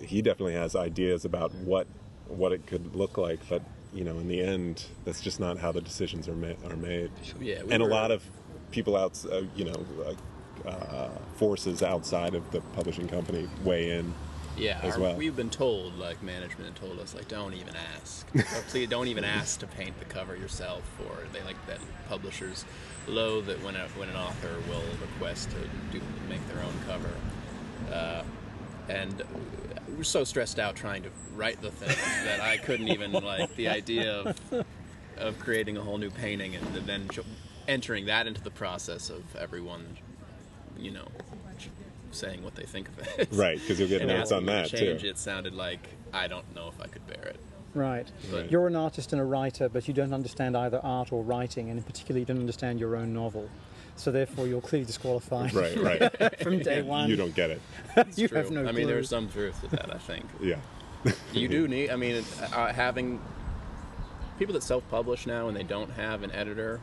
he 0.00 0.22
definitely 0.22 0.54
has 0.54 0.74
ideas 0.76 1.24
about 1.24 1.54
what 1.54 1.86
what 2.28 2.52
it 2.52 2.66
could 2.66 2.94
look 2.94 3.16
like. 3.18 3.40
But 3.48 3.62
you 3.92 4.04
know, 4.04 4.18
in 4.18 4.28
the 4.28 4.40
end, 4.40 4.84
that's 5.04 5.20
just 5.20 5.40
not 5.40 5.58
how 5.58 5.72
the 5.72 5.80
decisions 5.80 6.28
are 6.28 6.34
ma- 6.34 6.68
are 6.68 6.76
made. 6.76 7.10
Yeah, 7.40 7.62
we 7.62 7.72
and 7.72 7.82
a 7.82 7.86
lot 7.86 8.10
of 8.10 8.22
people 8.70 8.96
out, 8.96 9.22
uh, 9.30 9.42
you 9.54 9.64
know, 9.66 9.86
uh, 10.64 10.68
uh, 10.68 11.10
forces 11.36 11.82
outside 11.82 12.34
of 12.34 12.50
the 12.50 12.60
publishing 12.60 13.08
company 13.08 13.48
weigh 13.62 13.90
in. 13.90 14.14
Yeah, 14.56 14.80
as 14.82 14.94
our- 14.94 15.00
well. 15.00 15.16
we've 15.16 15.36
been 15.36 15.50
told, 15.50 15.98
like 15.98 16.22
management 16.22 16.76
told 16.76 16.98
us, 17.00 17.14
like 17.14 17.28
don't 17.28 17.54
even 17.54 17.74
ask. 17.96 18.26
Please 18.68 18.88
don't 18.88 19.08
even 19.08 19.24
ask 19.24 19.60
to 19.60 19.66
paint 19.66 19.98
the 19.98 20.04
cover 20.04 20.36
yourself. 20.36 20.82
Or 21.06 21.18
they 21.32 21.42
like 21.42 21.56
that 21.66 21.78
publishers 22.08 22.64
loathe 23.06 23.46
that 23.46 23.62
when 23.62 23.76
a, 23.76 23.88
when 23.96 24.08
an 24.08 24.16
author 24.16 24.54
will 24.68 24.82
request 25.00 25.50
to 25.50 25.56
do 25.98 26.04
make 26.28 26.46
their 26.48 26.62
own 26.62 26.74
cover. 26.86 27.10
Uh, 27.92 28.22
and 28.88 29.22
we're 29.96 30.02
so 30.04 30.24
stressed 30.24 30.58
out 30.58 30.76
trying 30.76 31.02
to 31.02 31.10
write 31.34 31.60
the 31.60 31.70
thing 31.70 31.96
that 32.24 32.40
I 32.40 32.56
couldn't 32.58 32.88
even 32.88 33.12
like 33.12 33.54
the 33.56 33.68
idea 33.68 34.12
of 34.20 34.64
of 35.16 35.38
creating 35.38 35.76
a 35.76 35.80
whole 35.80 35.98
new 35.98 36.10
painting 36.10 36.56
and 36.56 36.66
then 36.86 37.08
entering 37.68 38.06
that 38.06 38.26
into 38.26 38.42
the 38.42 38.50
process 38.50 39.10
of 39.10 39.22
everyone, 39.36 39.96
you 40.78 40.90
know, 40.90 41.06
saying 42.14 42.42
what 42.42 42.54
they 42.54 42.64
think 42.64 42.88
of 42.88 42.98
it. 43.18 43.28
Right, 43.32 43.58
because 43.60 43.78
you'll 43.78 43.88
get 43.88 44.00
and 44.00 44.08
notes 44.10 44.32
asking 44.32 44.36
on 44.38 44.44
me 44.46 44.52
that 44.52 44.68
to 44.70 44.76
too. 44.78 44.86
change 44.86 45.04
it 45.04 45.18
sounded 45.18 45.54
like 45.54 45.88
I 46.12 46.26
don't 46.28 46.54
know 46.54 46.68
if 46.68 46.80
I 46.80 46.86
could 46.86 47.06
bear 47.06 47.24
it. 47.26 47.40
Right. 47.74 48.08
Right. 48.32 48.48
You're 48.50 48.68
an 48.68 48.76
artist 48.76 49.12
and 49.12 49.20
a 49.20 49.24
writer, 49.24 49.68
but 49.68 49.88
you 49.88 49.94
don't 49.94 50.14
understand 50.14 50.56
either 50.56 50.78
art 50.84 51.12
or 51.12 51.22
writing, 51.24 51.70
and 51.70 51.78
in 51.78 51.82
particular, 51.84 52.20
you 52.20 52.24
don't 52.24 52.38
understand 52.38 52.78
your 52.78 52.94
own 52.96 53.12
novel. 53.12 53.48
So 53.96 54.10
therefore, 54.12 54.46
you're 54.46 54.60
clearly 54.60 54.86
disqualified 54.86 55.52
Right, 55.54 55.76
right. 56.20 56.40
from 56.40 56.60
day 56.60 56.82
one. 56.82 57.08
you 57.10 57.16
don't 57.16 57.34
get 57.34 57.50
it. 57.50 57.60
you 58.16 58.28
True. 58.28 58.38
have 58.38 58.50
no 58.52 58.60
I 58.62 58.66
mean, 58.66 58.74
clue. 58.74 58.86
there's 58.86 59.08
some 59.08 59.28
truth 59.28 59.60
to 59.62 59.68
that. 59.76 59.92
I 59.92 59.98
think 59.98 60.24
Yeah. 60.40 60.56
you 61.32 61.48
do 61.48 61.66
need. 61.68 61.90
I 61.90 61.96
mean, 61.96 62.24
uh, 62.52 62.72
having 62.72 63.20
people 64.38 64.52
that 64.54 64.62
self-publish 64.62 65.26
now 65.26 65.48
and 65.48 65.56
they 65.56 65.62
don't 65.64 65.90
have 65.92 66.22
an 66.22 66.30
editor, 66.32 66.80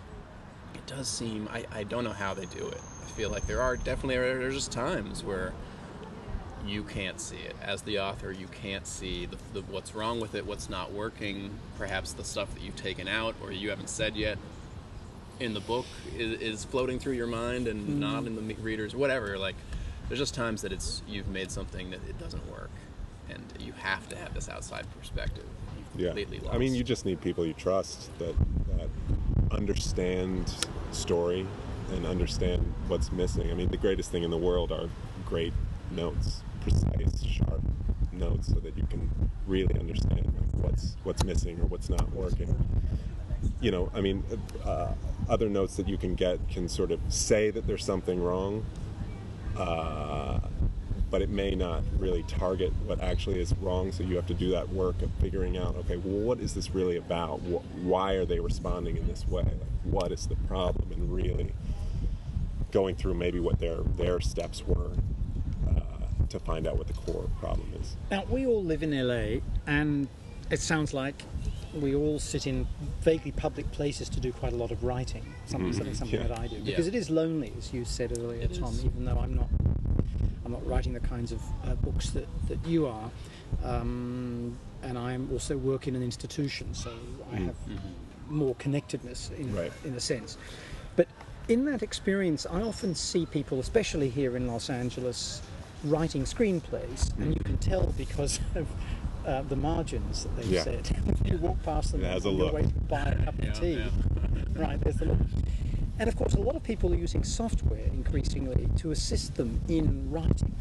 it 0.75 0.85
does 0.87 1.07
seem. 1.07 1.47
I, 1.53 1.65
I 1.71 1.83
don't 1.83 2.03
know 2.03 2.13
how 2.13 2.33
they 2.33 2.45
do 2.47 2.67
it. 2.67 2.81
I 3.05 3.09
feel 3.11 3.29
like 3.29 3.47
there 3.47 3.61
are 3.61 3.75
definitely 3.75 4.15
there's 4.15 4.55
just 4.55 4.71
times 4.71 5.23
where 5.23 5.53
you 6.65 6.83
can't 6.83 7.19
see 7.19 7.37
it 7.37 7.55
as 7.61 7.81
the 7.81 7.99
author. 7.99 8.31
You 8.31 8.47
can't 8.47 8.85
see 8.85 9.25
the, 9.25 9.37
the, 9.53 9.61
what's 9.61 9.95
wrong 9.95 10.19
with 10.19 10.35
it, 10.35 10.45
what's 10.45 10.69
not 10.69 10.91
working. 10.91 11.51
Perhaps 11.77 12.13
the 12.13 12.23
stuff 12.23 12.53
that 12.53 12.61
you've 12.61 12.75
taken 12.75 13.07
out 13.07 13.35
or 13.41 13.51
you 13.51 13.69
haven't 13.69 13.89
said 13.89 14.15
yet 14.15 14.37
in 15.39 15.53
the 15.53 15.59
book 15.59 15.85
is, 16.17 16.39
is 16.39 16.65
floating 16.65 16.99
through 16.99 17.13
your 17.13 17.27
mind 17.27 17.67
and 17.67 17.81
mm-hmm. 17.81 17.99
not 17.99 18.25
in 18.25 18.35
the 18.35 18.53
readers. 18.55 18.95
Whatever. 18.95 19.37
Like, 19.37 19.55
there's 20.07 20.19
just 20.19 20.35
times 20.35 20.61
that 20.61 20.71
it's 20.71 21.01
you've 21.07 21.27
made 21.27 21.49
something 21.49 21.89
that 21.89 22.01
it 22.07 22.19
doesn't 22.19 22.49
work, 22.51 22.69
and 23.29 23.41
you 23.59 23.71
have 23.73 24.07
to 24.09 24.15
have 24.17 24.33
this 24.33 24.49
outside 24.49 24.85
perspective. 24.99 25.45
You've 25.97 26.17
Yeah. 26.17 26.25
lost. 26.43 26.53
I 26.53 26.57
mean, 26.57 26.75
you 26.75 26.83
just 26.83 27.05
need 27.05 27.21
people 27.21 27.45
you 27.45 27.53
trust 27.53 28.17
that, 28.19 28.35
that 28.77 28.89
understand 29.51 30.53
story 30.91 31.47
and 31.91 32.05
understand 32.05 32.73
what's 32.87 33.11
missing. 33.11 33.49
I 33.51 33.53
mean, 33.53 33.69
the 33.69 33.77
greatest 33.77 34.11
thing 34.11 34.23
in 34.23 34.31
the 34.31 34.37
world 34.37 34.71
are 34.71 34.89
great 35.25 35.53
notes, 35.91 36.41
precise, 36.61 37.23
sharp 37.23 37.61
notes, 38.11 38.47
so 38.47 38.59
that 38.59 38.77
you 38.77 38.85
can 38.89 39.09
really 39.47 39.77
understand 39.79 40.33
what's 40.61 40.95
what's 41.03 41.23
missing 41.23 41.59
or 41.59 41.65
what's 41.65 41.89
not 41.89 42.11
working. 42.13 42.55
You 43.59 43.71
know, 43.71 43.91
I 43.93 44.01
mean, 44.01 44.23
uh, 44.63 44.93
other 45.29 45.49
notes 45.49 45.75
that 45.77 45.87
you 45.87 45.97
can 45.97 46.15
get 46.15 46.39
can 46.49 46.69
sort 46.69 46.91
of 46.91 46.99
say 47.09 47.49
that 47.51 47.67
there's 47.67 47.83
something 47.83 48.21
wrong, 48.21 48.65
uh, 49.57 50.39
but 51.09 51.21
it 51.21 51.29
may 51.29 51.55
not 51.55 51.83
really 51.97 52.23
target 52.23 52.71
what 52.85 53.01
actually 53.01 53.39
is 53.41 53.53
wrong. 53.57 53.91
So 53.91 54.03
you 54.03 54.15
have 54.15 54.27
to 54.27 54.33
do 54.33 54.51
that 54.51 54.69
work 54.69 55.01
of 55.01 55.11
figuring 55.19 55.57
out, 55.57 55.75
okay, 55.75 55.97
well, 55.97 56.23
what 56.25 56.39
is 56.39 56.53
this 56.53 56.73
really 56.73 56.97
about? 56.97 57.39
Wh- 57.39 57.85
Why 57.85 58.13
are 58.13 58.25
they 58.25 58.39
responding 58.39 58.97
in 58.97 59.07
this 59.07 59.27
way? 59.27 59.43
Like, 59.43 59.83
what 59.83 60.11
is 60.11 60.27
the 60.27 60.35
problem? 60.47 60.91
And 60.91 61.13
really 61.13 61.51
going 62.71 62.95
through 62.95 63.13
maybe 63.13 63.39
what 63.39 63.59
their 63.59 63.77
their 63.97 64.19
steps 64.19 64.65
were 64.65 64.91
uh, 65.69 65.79
to 66.29 66.39
find 66.39 66.67
out 66.67 66.77
what 66.77 66.87
the 66.87 66.93
core 66.93 67.29
problem 67.39 67.71
is. 67.79 67.95
Now, 68.09 68.23
we 68.29 68.45
all 68.45 68.63
live 68.63 68.83
in 68.83 68.91
LA, 68.91 69.41
and 69.67 70.07
it 70.49 70.59
sounds 70.59 70.93
like 70.93 71.23
we 71.73 71.95
all 71.95 72.19
sit 72.19 72.47
in 72.47 72.67
vaguely 73.01 73.31
public 73.31 73.71
places 73.71 74.09
to 74.09 74.19
do 74.19 74.31
quite 74.33 74.51
a 74.53 74.57
lot 74.57 74.71
of 74.71 74.83
writing. 74.83 75.23
Something, 75.45 75.71
certainly 75.71 75.93
something 75.95 76.19
Yeah. 76.19 76.27
that 76.27 76.39
I 76.39 76.47
do. 76.47 76.59
Because 76.61 76.87
it 76.87 76.95
is 76.95 77.09
lonely, 77.09 77.53
as 77.57 77.71
you 77.73 77.85
said 77.85 78.17
earlier, 78.17 78.41
It 78.41 78.55
Tom, 78.55 78.73
is. 78.73 78.85
even 78.85 79.05
though 79.05 79.17
I'm 79.19 79.35
not. 79.35 79.47
I'm 80.43 80.53
not 80.53 80.65
writing 80.67 80.91
the 80.93 80.99
kinds 80.99 81.31
of 81.31 81.41
uh, 81.65 81.75
books 81.75 82.09
that, 82.09 82.27
that 82.49 82.65
you 82.65 82.87
are, 82.87 83.09
um, 83.63 84.57
and 84.83 84.97
I'm 84.97 85.29
also 85.31 85.55
work 85.55 85.87
in 85.87 85.95
an 85.95 86.01
institution, 86.03 86.73
so 86.73 86.91
I 87.31 87.35
have 87.37 87.55
more 88.27 88.55
connectedness 88.55 89.29
in, 89.37 89.55
Right. 89.55 89.71
in 89.85 89.93
a 89.93 89.99
sense. 89.99 90.37
But 90.95 91.07
in 91.51 91.65
that 91.65 91.83
experience, 91.83 92.45
I 92.49 92.61
often 92.61 92.95
see 92.95 93.25
people, 93.25 93.59
especially 93.59 94.09
here 94.09 94.37
in 94.37 94.47
Los 94.47 94.69
Angeles, 94.69 95.41
writing 95.83 96.23
screenplays, 96.23 97.15
and 97.19 97.33
you 97.35 97.41
can 97.43 97.57
tell 97.57 97.87
because 97.97 98.39
of 98.55 98.67
uh, 99.25 99.41
the 99.43 99.55
margins 99.57 100.23
that 100.23 100.35
they've 100.37 100.45
Yeah. 100.45 100.63
said. 100.63 100.89
you 101.25 101.37
walk 101.37 101.61
past 101.63 101.91
them 101.91 102.03
It 102.03 102.07
has 102.11 102.23
a 102.25 102.29
look. 102.29 102.53
way 102.53 102.61
to 102.63 102.69
buy 102.87 103.01
a 103.01 103.25
cup 103.25 103.35
Yeah, 103.37 103.49
of 103.49 103.59
tea, 103.59 103.73
yeah. 103.73 103.89
right? 104.65 104.79
There's 104.79 104.95
the 104.95 105.05
look. 105.05 105.17
And 105.99 106.07
of 106.07 106.15
course, 106.15 106.33
a 106.35 106.39
lot 106.39 106.55
of 106.55 106.63
people 106.63 106.91
are 106.93 106.97
using 106.97 107.23
software 107.23 107.85
increasingly 107.93 108.69
to 108.77 108.91
assist 108.91 109.35
them 109.35 109.59
in 109.67 110.09
writing 110.09 110.55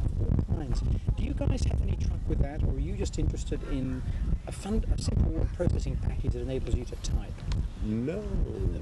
of 0.60 0.70
all 0.70 0.78
kinds. 0.78 0.80
Do 1.16 1.24
you 1.24 1.34
guys 1.34 1.64
have 1.64 1.80
any 1.82 1.96
truck 1.96 2.20
with 2.28 2.38
that, 2.40 2.62
or 2.62 2.74
are 2.74 2.78
you 2.78 2.94
just 2.94 3.18
interested 3.18 3.62
in 3.70 4.02
a, 4.46 4.52
fun, 4.52 4.84
a 4.92 5.00
simple 5.00 5.30
word 5.30 5.48
processing 5.54 5.96
package 5.96 6.32
that 6.32 6.42
enables 6.42 6.74
you 6.74 6.84
to 6.84 6.96
type? 6.96 7.32
No. 7.82 8.22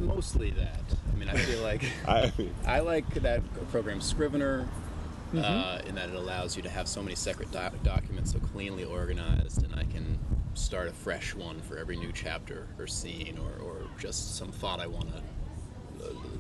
Mostly 0.00 0.50
that. 0.50 0.82
I 1.12 1.16
mean, 1.16 1.28
I 1.28 1.36
feel 1.36 1.62
like 1.62 1.84
I 2.08 2.32
I 2.66 2.80
like 2.80 3.08
that 3.14 3.42
program 3.70 4.00
Scrivener. 4.00 4.68
Mm-hmm. 5.28 5.44
Uh, 5.44 5.86
in 5.86 5.94
that 5.96 6.08
it 6.08 6.14
allows 6.14 6.56
you 6.56 6.62
to 6.62 6.70
have 6.70 6.88
so 6.88 7.02
many 7.02 7.14
separate 7.14 7.52
doc- 7.52 7.74
documents 7.82 8.32
so 8.32 8.38
cleanly 8.38 8.84
organized, 8.84 9.62
and 9.62 9.74
I 9.74 9.84
can 9.84 10.18
start 10.54 10.88
a 10.88 10.92
fresh 10.92 11.34
one 11.34 11.60
for 11.60 11.76
every 11.76 11.96
new 11.96 12.10
chapter 12.12 12.66
or 12.78 12.86
scene 12.86 13.38
or, 13.38 13.62
or 13.62 13.76
just 13.98 14.36
some 14.36 14.50
thought 14.50 14.80
I 14.80 14.86
want 14.86 15.14
to 15.14 15.22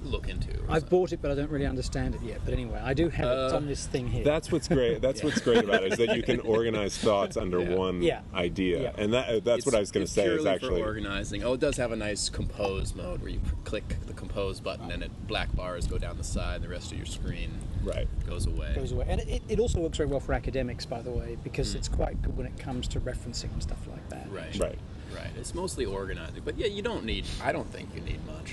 look 0.04 0.28
into. 0.28 0.50
I've 0.68 0.80
something. 0.82 0.88
bought 0.88 1.12
it, 1.12 1.22
but 1.22 1.30
I 1.30 1.34
don't 1.34 1.50
really 1.50 1.66
understand 1.66 2.14
it 2.14 2.22
yet. 2.22 2.40
But 2.44 2.54
anyway, 2.54 2.80
I 2.82 2.94
do 2.94 3.08
have 3.08 3.26
it. 3.26 3.52
Uh, 3.52 3.56
on 3.56 3.66
this 3.66 3.86
thing 3.86 4.08
here. 4.08 4.24
that's 4.24 4.50
what's 4.52 4.68
great. 4.68 5.00
That's 5.00 5.22
what's 5.24 5.40
great 5.40 5.64
about 5.64 5.82
it 5.84 5.92
is 5.92 5.98
that 5.98 6.16
you 6.16 6.22
can 6.22 6.40
organize 6.40 6.96
thoughts 7.08 7.36
under 7.36 7.60
Yeah. 7.60 7.74
one 7.74 8.02
Yeah. 8.02 8.20
idea, 8.34 8.82
Yeah. 8.82 8.92
and 8.96 9.12
that 9.12 9.44
that's 9.44 9.66
what 9.66 9.74
I 9.74 9.80
was 9.80 9.90
going 9.90 10.06
to 10.06 10.12
say 10.12 10.26
is 10.26 10.46
actually 10.46 10.80
for 10.80 10.86
organizing. 10.86 11.42
Oh, 11.44 11.54
it 11.54 11.60
does 11.60 11.76
have 11.76 11.92
a 11.92 11.96
nice 11.96 12.28
compose 12.28 12.94
mode 12.94 13.20
where 13.20 13.30
you 13.30 13.40
click 13.64 13.96
the 14.06 14.12
compose 14.12 14.60
button 14.60 14.90
and 14.90 15.02
it 15.02 15.10
black 15.26 15.54
bars 15.54 15.86
go 15.86 15.98
down 15.98 16.16
the 16.18 16.24
side, 16.24 16.56
and 16.56 16.64
the 16.64 16.68
rest 16.68 16.92
of 16.92 16.96
your 16.98 17.06
screen 17.06 17.50
right. 17.84 18.06
goes 18.26 18.46
away. 18.46 18.72
goes 18.74 18.92
away. 18.92 19.06
And 19.08 19.20
it, 19.22 19.42
it 19.48 19.58
also 19.58 19.80
works 19.80 19.96
very 19.98 20.08
well 20.08 20.20
for 20.20 20.32
academics, 20.32 20.86
by 20.86 21.02
the 21.02 21.10
way, 21.10 21.36
because 21.42 21.72
Hmm. 21.72 21.78
it's 21.78 21.88
quite 21.88 22.20
good 22.22 22.36
when 22.36 22.46
it 22.46 22.58
comes 22.58 22.86
to 22.88 23.00
referencing 23.00 23.52
and 23.52 23.62
stuff 23.62 23.86
like 23.90 24.08
that. 24.10 24.30
Right. 24.30 24.56
Right. 24.58 24.78
Right. 25.14 25.30
It's 25.38 25.54
mostly 25.54 25.86
organizing, 25.86 26.42
but 26.44 26.58
yeah, 26.58 26.66
you 26.66 26.82
don't 26.82 27.04
need. 27.04 27.24
I 27.42 27.50
don't 27.52 27.68
think 27.72 27.94
you 27.94 28.00
need 28.02 28.24
much. 28.26 28.52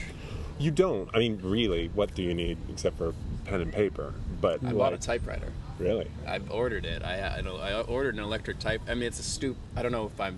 You 0.57 0.71
don't. 0.71 1.09
I 1.13 1.19
mean, 1.19 1.39
really, 1.43 1.89
what 1.93 2.15
do 2.15 2.23
you 2.23 2.33
need 2.33 2.57
except 2.69 2.97
for 2.97 3.13
pen 3.45 3.61
and 3.61 3.73
paper? 3.73 4.13
But 4.41 4.63
I 4.63 4.71
bought 4.73 4.93
a 4.93 4.97
typewriter. 4.97 5.51
really. 5.79 6.07
I've 6.25 6.49
ordered 6.51 6.85
it. 6.85 7.03
I, 7.03 7.37
I 7.37 7.41
know 7.41 7.57
I 7.57 7.81
ordered 7.81 8.15
an 8.15 8.23
electric 8.23 8.59
type. 8.59 8.81
I 8.87 8.93
mean, 8.93 9.03
it's 9.03 9.19
a 9.19 9.23
stoop. 9.23 9.57
I 9.75 9.81
don't 9.83 9.91
know 9.91 10.05
if 10.05 10.19
I 10.21 10.31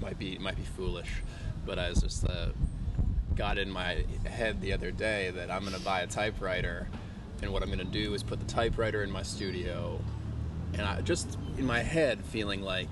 might 0.00 0.18
be 0.18 0.38
might 0.38 0.56
be 0.56 0.62
foolish, 0.62 1.22
but 1.66 1.78
I 1.78 1.90
was 1.90 2.00
just 2.00 2.24
uh, 2.26 2.46
got 3.34 3.58
in 3.58 3.70
my 3.70 4.04
head 4.24 4.60
the 4.60 4.72
other 4.72 4.90
day 4.90 5.30
that 5.32 5.50
I'm 5.50 5.64
gonna 5.64 5.78
buy 5.80 6.00
a 6.00 6.06
typewriter, 6.06 6.88
and 7.42 7.52
what 7.52 7.62
I'm 7.62 7.68
gonna 7.68 7.84
do 7.84 8.14
is 8.14 8.22
put 8.22 8.38
the 8.40 8.46
typewriter 8.46 9.02
in 9.02 9.10
my 9.10 9.22
studio, 9.22 10.00
and 10.72 10.82
I 10.82 11.02
just 11.02 11.36
in 11.58 11.66
my 11.66 11.80
head 11.82 12.24
feeling 12.24 12.62
like, 12.62 12.88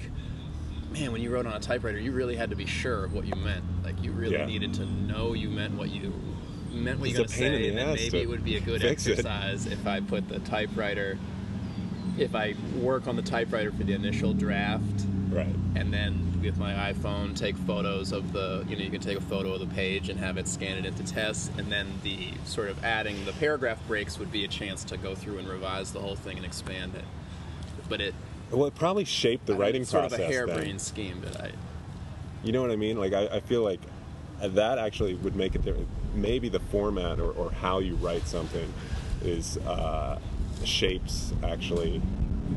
man, 0.92 1.10
when 1.12 1.22
you 1.22 1.30
wrote 1.30 1.46
on 1.46 1.54
a 1.54 1.60
typewriter, 1.60 1.98
you 1.98 2.12
really 2.12 2.36
had 2.36 2.50
to 2.50 2.56
be 2.56 2.66
sure 2.66 3.04
of 3.04 3.14
what 3.14 3.24
you 3.26 3.34
meant. 3.36 3.64
Like 3.82 4.02
you 4.02 4.12
really 4.12 4.34
Yeah. 4.36 4.44
needed 4.46 4.74
to 4.74 4.84
know 4.84 5.32
you 5.32 5.48
meant 5.48 5.74
what 5.74 5.90
you 5.90 6.12
meant 6.76 7.00
what 7.00 7.08
It's 7.08 7.18
gonna 7.18 7.26
a 7.26 7.28
pain 7.28 7.38
say, 7.38 7.62
the 7.62 7.68
and 7.70 7.78
then 7.78 7.94
maybe 7.94 8.18
it 8.20 8.28
would 8.28 8.44
be 8.44 8.56
a 8.56 8.60
good 8.60 8.80
fix 8.80 9.06
it. 9.06 9.12
exercise 9.12 9.66
if 9.66 9.86
I 9.86 10.00
put 10.00 10.28
the 10.28 10.38
typewriter 10.40 11.18
if 12.18 12.34
I 12.34 12.54
work 12.80 13.06
on 13.08 13.16
the 13.16 13.22
typewriter 13.22 13.70
for 13.72 13.84
the 13.84 13.92
initial 13.92 14.32
draft 14.32 14.82
Right. 15.30 15.54
and 15.74 15.92
then 15.92 16.40
with 16.42 16.56
my 16.58 16.92
iPhone 16.92 17.36
take 17.36 17.56
photos 17.56 18.12
of 18.12 18.32
the 18.32 18.64
you 18.68 18.76
know 18.76 18.82
you 18.82 18.90
can 18.90 19.00
take 19.00 19.18
a 19.18 19.22
photo 19.22 19.52
of 19.54 19.60
the 19.60 19.66
page 19.74 20.08
and 20.08 20.18
have 20.20 20.38
it 20.38 20.46
scan 20.48 20.78
it 20.78 20.86
into 20.86 21.02
tests 21.04 21.50
and 21.58 21.70
then 21.70 21.88
the 22.04 22.28
sort 22.44 22.68
of 22.68 22.82
adding 22.84 23.24
the 23.24 23.32
paragraph 23.32 23.78
breaks 23.88 24.18
would 24.18 24.30
be 24.30 24.44
a 24.44 24.48
chance 24.48 24.84
to 24.84 24.96
go 24.96 25.14
through 25.14 25.38
and 25.38 25.48
revise 25.48 25.92
the 25.92 25.98
whole 26.00 26.14
thing 26.16 26.36
and 26.36 26.46
expand 26.46 26.94
it 26.94 27.04
but 27.88 28.00
it 28.00 28.14
Well, 28.50 28.66
it 28.66 28.74
probably 28.76 29.04
shaped 29.04 29.46
the 29.46 29.54
writing 29.56 29.82
it's 29.82 29.90
sort 29.90 30.02
process. 30.08 30.20
of 30.20 30.30
a 30.30 30.32
harebrained 30.32 30.80
scheme 30.80 31.20
but 31.22 31.40
I 31.40 31.50
You 32.44 32.52
know 32.52 32.62
what 32.62 32.70
I 32.70 32.76
mean? 32.76 32.96
Like 32.98 33.12
I, 33.12 33.26
I 33.26 33.40
feel 33.40 33.62
like 33.64 33.80
that 34.40 34.78
actually 34.78 35.14
would 35.16 35.34
make 35.34 35.54
it 35.56 35.62
different. 35.64 35.88
Maybe 36.16 36.48
the 36.48 36.61
format 36.61 37.20
or, 37.20 37.31
or 37.33 37.50
how 37.50 37.79
you 37.79 37.94
write 37.96 38.26
something 38.26 38.72
is 39.22 39.59
uh, 39.59 40.18
shapes 40.64 41.33
actually 41.44 41.98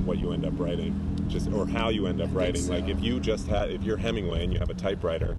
what 0.05 0.19
you 0.19 0.31
end 0.31 0.45
up 0.45 0.53
writing, 0.57 0.93
just 1.27 1.51
or 1.51 1.65
how 1.65 1.89
you 1.89 2.07
end 2.07 2.21
up 2.21 2.29
writing. 2.31 2.61
so. 2.61 2.73
Like 2.73 2.87
if 2.87 3.01
you 3.01 3.19
just 3.19 3.47
had, 3.47 3.71
if 3.71 3.83
you're 3.83 3.97
Hemingway 3.97 4.43
and 4.43 4.53
you 4.53 4.59
have 4.59 4.69
a 4.69 4.75
typewriter, 4.75 5.35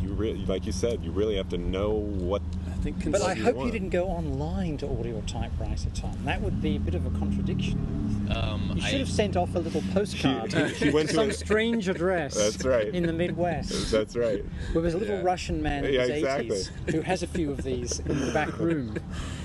you 0.00 0.08
really, 0.10 0.44
like 0.46 0.66
you 0.66 0.72
said, 0.72 1.04
you 1.04 1.10
really 1.10 1.36
have 1.36 1.48
to 1.50 1.58
know 1.58 1.90
what. 1.90 2.42
I 2.80 2.82
think 2.82 3.12
But 3.12 3.20
I 3.20 3.34
hope 3.34 3.58
you 3.62 3.70
didn't 3.70 3.90
go 3.90 4.06
online 4.06 4.78
to 4.78 4.86
order 4.86 5.10
your 5.10 5.20
typewriter, 5.22 5.90
Tom. 5.94 6.16
That 6.24 6.40
would 6.40 6.62
be 6.62 6.76
a 6.76 6.80
bit 6.80 6.94
of 6.94 7.04
a 7.04 7.10
contradiction. 7.18 8.26
um, 8.34 8.72
You 8.74 8.80
should 8.80 8.94
I, 8.94 8.98
have 9.00 9.10
sent 9.10 9.36
off 9.36 9.54
a 9.54 9.58
little 9.58 9.82
postcard 9.92 10.54
He- 10.54 10.86
he 10.86 10.90
went 10.90 11.08
to 11.10 11.14
to 11.14 11.20
some 11.20 11.28
a- 11.30 11.34
strange 11.34 11.88
address 11.90 12.34
That's 12.38 12.64
right. 12.64 12.86
in 12.86 13.04
the 13.04 13.12
Midwest. 13.12 13.90
That's 13.92 14.16
right. 14.16 14.42
Where 14.72 14.80
there's 14.80 14.94
a 14.94 14.98
little 14.98 15.16
Yeah. 15.18 15.22
Russian 15.24 15.62
man 15.62 15.84
in 15.84 15.92
Yeah, 15.92 16.00
his 16.06 16.10
exactly. 16.10 16.56
80s 16.56 16.90
who 16.94 17.00
has 17.02 17.22
a 17.22 17.26
few 17.26 17.50
of 17.50 17.62
these 17.62 17.98
in 18.00 18.18
the 18.18 18.32
back 18.32 18.58
room. 18.58 18.96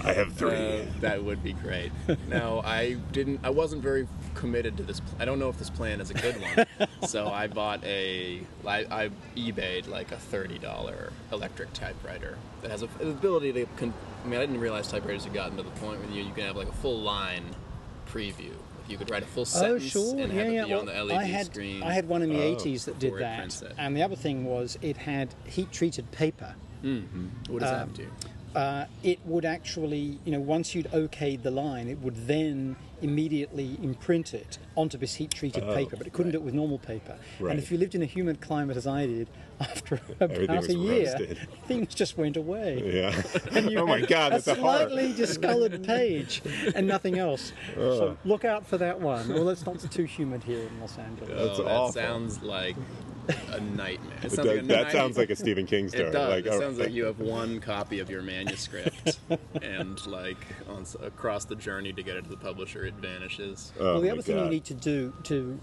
I 0.02 0.13
have 0.13 0.32
three. 0.32 0.52
Uh, 0.52 0.86
that 1.02 1.21
would 1.21 1.43
be 1.43 1.52
great. 1.54 1.91
No, 2.30 2.62
I 2.63 2.93
didn't. 3.12 3.41
I 3.43 3.50
wasn't 3.50 3.82
very 3.84 4.08
committed 4.36 4.78
to 4.78 4.84
this. 4.84 5.00
Pl- 5.00 5.15
I 5.19 5.26
don't 5.26 5.39
know 5.39 5.50
if 5.50 5.58
this 5.58 5.69
plan 5.69 6.00
is 6.02 6.12
a 6.12 6.13
good 6.13 6.36
one. 6.41 6.88
so 7.08 7.28
I 7.28 7.48
bought 7.48 7.84
a. 7.84 8.41
I, 8.67 8.86
I 8.91 9.10
eBayed 9.36 9.88
like 9.88 10.12
a 10.12 10.17
thirty 10.17 10.60
dollar 10.60 11.12
electric 11.32 11.74
typewriter 11.74 12.38
that 12.62 12.69
has 12.71 12.84
a, 12.84 12.88
the 13.00 13.10
ability 13.10 13.54
to. 13.54 13.65
Con- 13.78 13.93
I 14.24 14.28
mean, 14.28 14.39
I 14.39 14.45
didn't 14.45 14.60
realize 14.60 14.88
typewriters 14.88 15.24
had 15.24 15.34
gotten 15.34 15.58
to 15.58 15.63
the 15.63 15.69
point 15.71 16.00
where 16.02 16.10
you, 16.12 16.24
you 16.24 16.34
can 16.34 16.43
have 16.45 16.56
like 16.56 16.67
a 16.69 16.74
full 16.74 17.00
line 17.02 17.43
preview. 18.08 18.52
You 18.88 18.98
could 18.98 19.10
write 19.10 19.24
a 19.24 19.26
full 19.26 19.45
sentence 19.45 19.95
Oh, 19.95 20.13
sentence 20.13 20.15
sure. 20.15 20.24
and 20.24 20.34
Yeah, 20.34 20.43
have 20.43 20.48
it 20.48 20.56
yeah. 20.56 20.65
be 20.65 20.74
on 20.74 20.86
the 20.86 21.04
LED 21.04 21.17
I 21.17 21.24
had, 21.24 21.45
screen. 21.48 21.82
I 21.82 21.91
had 21.93 22.08
one 22.08 22.21
in 22.21 22.30
the 22.30 22.39
Oh, 22.43 22.56
80s 22.56 22.86
that 22.86 23.00
did 23.00 23.17
that. 23.17 23.63
And 23.80 23.98
the 23.98 24.04
other 24.04 24.15
thing 24.15 24.45
was 24.45 24.78
it 24.84 24.95
had 24.98 25.34
heat 25.45 25.71
treated 25.71 26.12
paper. 26.12 26.54
What 27.48 27.62
does 27.62 27.71
um, 27.71 27.89
that 27.89 27.93
do? 27.95 28.08
uh, 28.56 28.86
it 29.04 29.19
would 29.26 29.43
actually, 29.43 30.19
you 30.24 30.32
know, 30.32 30.39
once 30.39 30.76
you'd 30.76 30.86
okayed 30.91 31.41
the 31.41 31.50
line, 31.50 31.88
it 31.88 32.00
would 32.00 32.28
then 32.28 32.76
immediately 33.01 33.77
imprint 33.81 34.34
it 34.34 34.58
onto 34.75 34.97
this 34.97 35.15
heat 35.15 35.31
treated 35.31 35.63
Oh, 35.63 35.73
paper, 35.73 35.95
but 35.95 36.08
it 36.08 36.13
couldn't 36.13 36.31
do 36.31 36.38
it 36.38 36.43
with 36.43 36.53
normal 36.53 36.79
paper. 36.79 37.17
Right. 37.39 37.51
And 37.51 37.60
if 37.60 37.71
you 37.71 37.77
lived 37.77 37.95
in 37.95 38.01
a 38.01 38.05
humid 38.05 38.41
climate 38.41 38.77
as 38.77 38.88
I 38.88 39.05
did, 39.05 39.29
after 39.60 40.01
Everything 40.19 40.43
about 40.49 40.69
a 40.69 40.73
year, 40.73 41.05
roasted. 41.05 41.47
things 41.67 41.95
just 41.95 42.17
went 42.17 42.36
away. 42.38 42.81
yeah. 42.93 43.21
And 43.58 43.71
you 43.71 43.79
oh 43.79 43.86
my 43.86 44.01
God, 44.01 44.34
a 44.34 44.36
that's 44.36 44.47
a 44.47 44.55
horror. 44.55 44.77
slightly 44.89 45.13
discolored 45.13 45.84
page 45.84 46.41
and 46.75 46.88
nothing 46.88 47.17
else. 47.17 47.53
So 47.75 47.81
oh. 47.81 48.17
look 48.25 48.43
out 48.43 48.65
for 48.65 48.77
that 48.77 48.99
one. 48.99 49.29
Well, 49.29 49.49
it's 49.49 49.65
not 49.65 49.79
too 49.79 50.03
humid 50.03 50.43
here 50.43 50.60
in 50.60 50.79
Los 50.79 50.97
Angeles. 50.97 51.29
That's 51.29 51.60
oh, 51.60 51.63
that 51.63 51.71
awful. 51.71 51.93
sounds 51.93 52.41
like 52.43 52.75
a 53.51 53.60
nightmare. 53.60 54.17
It 54.17 54.25
It 54.25 54.31
sounds 54.31 54.36
does- 54.36 54.45
like 54.45 54.58
a 54.58 54.67
that 54.67 54.84
night- 54.84 54.91
sounds 54.91 55.17
like 55.17 55.29
a 55.29 55.36
Stephen 55.36 55.65
King 55.65 55.89
story. 55.89 56.05
It 56.05 56.12
does. 56.12 56.29
Like, 56.29 56.45
it 56.45 56.49
oh, 56.49 56.60
sounds 56.60 56.79
like 56.79 56.91
you 56.91 57.05
have 57.05 57.19
one 57.19 57.60
copy 57.60 57.99
of 57.99 58.10
your 58.10 58.21
manuscript, 58.21 59.19
and 59.62 60.05
like 60.08 60.38
on, 60.67 60.86
across 61.03 61.45
the 61.45 61.55
journey 61.55 61.93
to 61.93 62.03
get 62.03 62.15
it 62.17 62.23
to 62.23 62.29
the 62.29 62.38
publisher, 62.38 62.86
it 62.86 62.94
vanishes. 62.99 63.71
oh 63.79 63.84
well, 63.84 64.01
the 64.01 64.08
my 64.08 64.13
other 64.13 64.21
thing 64.21 64.38
you 64.39 64.49
need 64.49 64.65
to 64.65 64.73
do 64.73 65.13
to 65.23 65.60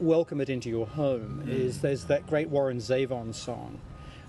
welcome 0.00 0.40
it 0.40 0.48
into 0.50 0.68
your 0.68 0.86
home 0.86 1.44
is 1.48 1.80
there's 1.80 2.04
that 2.04 2.26
great 2.26 2.48
Warren 2.48 2.78
Zevon 2.78 3.34
song 3.34 3.78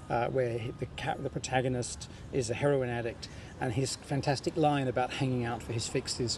uh, 0.10 0.28
where 0.28 0.60
the, 0.80 0.86
ca- 0.98 1.16
the 1.22 1.30
protagonist 1.30 2.10
is 2.32 2.50
a 2.50 2.54
heroin 2.54 2.90
addict, 2.90 3.28
and 3.60 3.74
his 3.74 3.96
fantastic 3.96 4.56
line 4.58 4.88
about 4.88 5.10
hanging 5.14 5.46
out 5.46 5.64
for 5.64 5.74
his 5.74 5.88
fixes. 5.88 6.38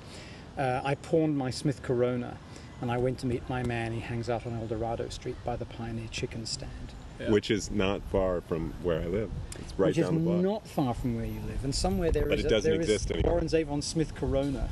Uh, 0.57 0.79
I 0.85 0.95
pawned 0.95 1.37
my 1.37 1.49
Smith 1.51 1.81
Corona, 1.81 2.37
and 2.79 2.89
I 2.91 2.97
went 2.97 3.17
to 3.19 3.25
meet 3.25 3.47
my 3.49 3.63
man. 3.63 3.91
He 3.91 3.99
hangs 3.99 4.29
out 4.29 4.45
on 4.45 4.53
Alvarado 4.53 5.09
Street 5.09 5.35
by 5.43 5.55
the 5.57 5.65
Pioneer 5.65 6.07
Chicken 6.11 6.45
Stand, 6.45 6.93
Yeah. 7.19 7.31
which 7.31 7.51
is 7.51 7.71
not 7.71 8.01
far 8.11 8.39
from 8.41 8.73
where 8.83 9.01
I 9.01 9.05
live. 9.07 9.31
It's 9.59 9.73
right 9.77 9.87
which 9.87 9.97
down 9.97 10.13
the 10.13 10.19
block. 10.21 10.37
not 10.41 10.67
far 10.67 10.93
from 10.93 11.15
where 11.17 11.25
you 11.25 11.41
live. 11.47 11.63
And 11.65 11.73
somewhere 11.75 12.11
there 12.11 12.27
But 12.29 12.39
is 12.39 12.45
it 12.45 12.47
a- 12.47 12.49
doesn't 12.51 12.71
there 12.71 12.79
is 12.79 12.87
exist 12.89 13.11
anymore. 13.11 13.31
Warren 13.33 13.47
Zevon 13.47 13.83
Smith 13.83 14.15
Corona. 14.15 14.69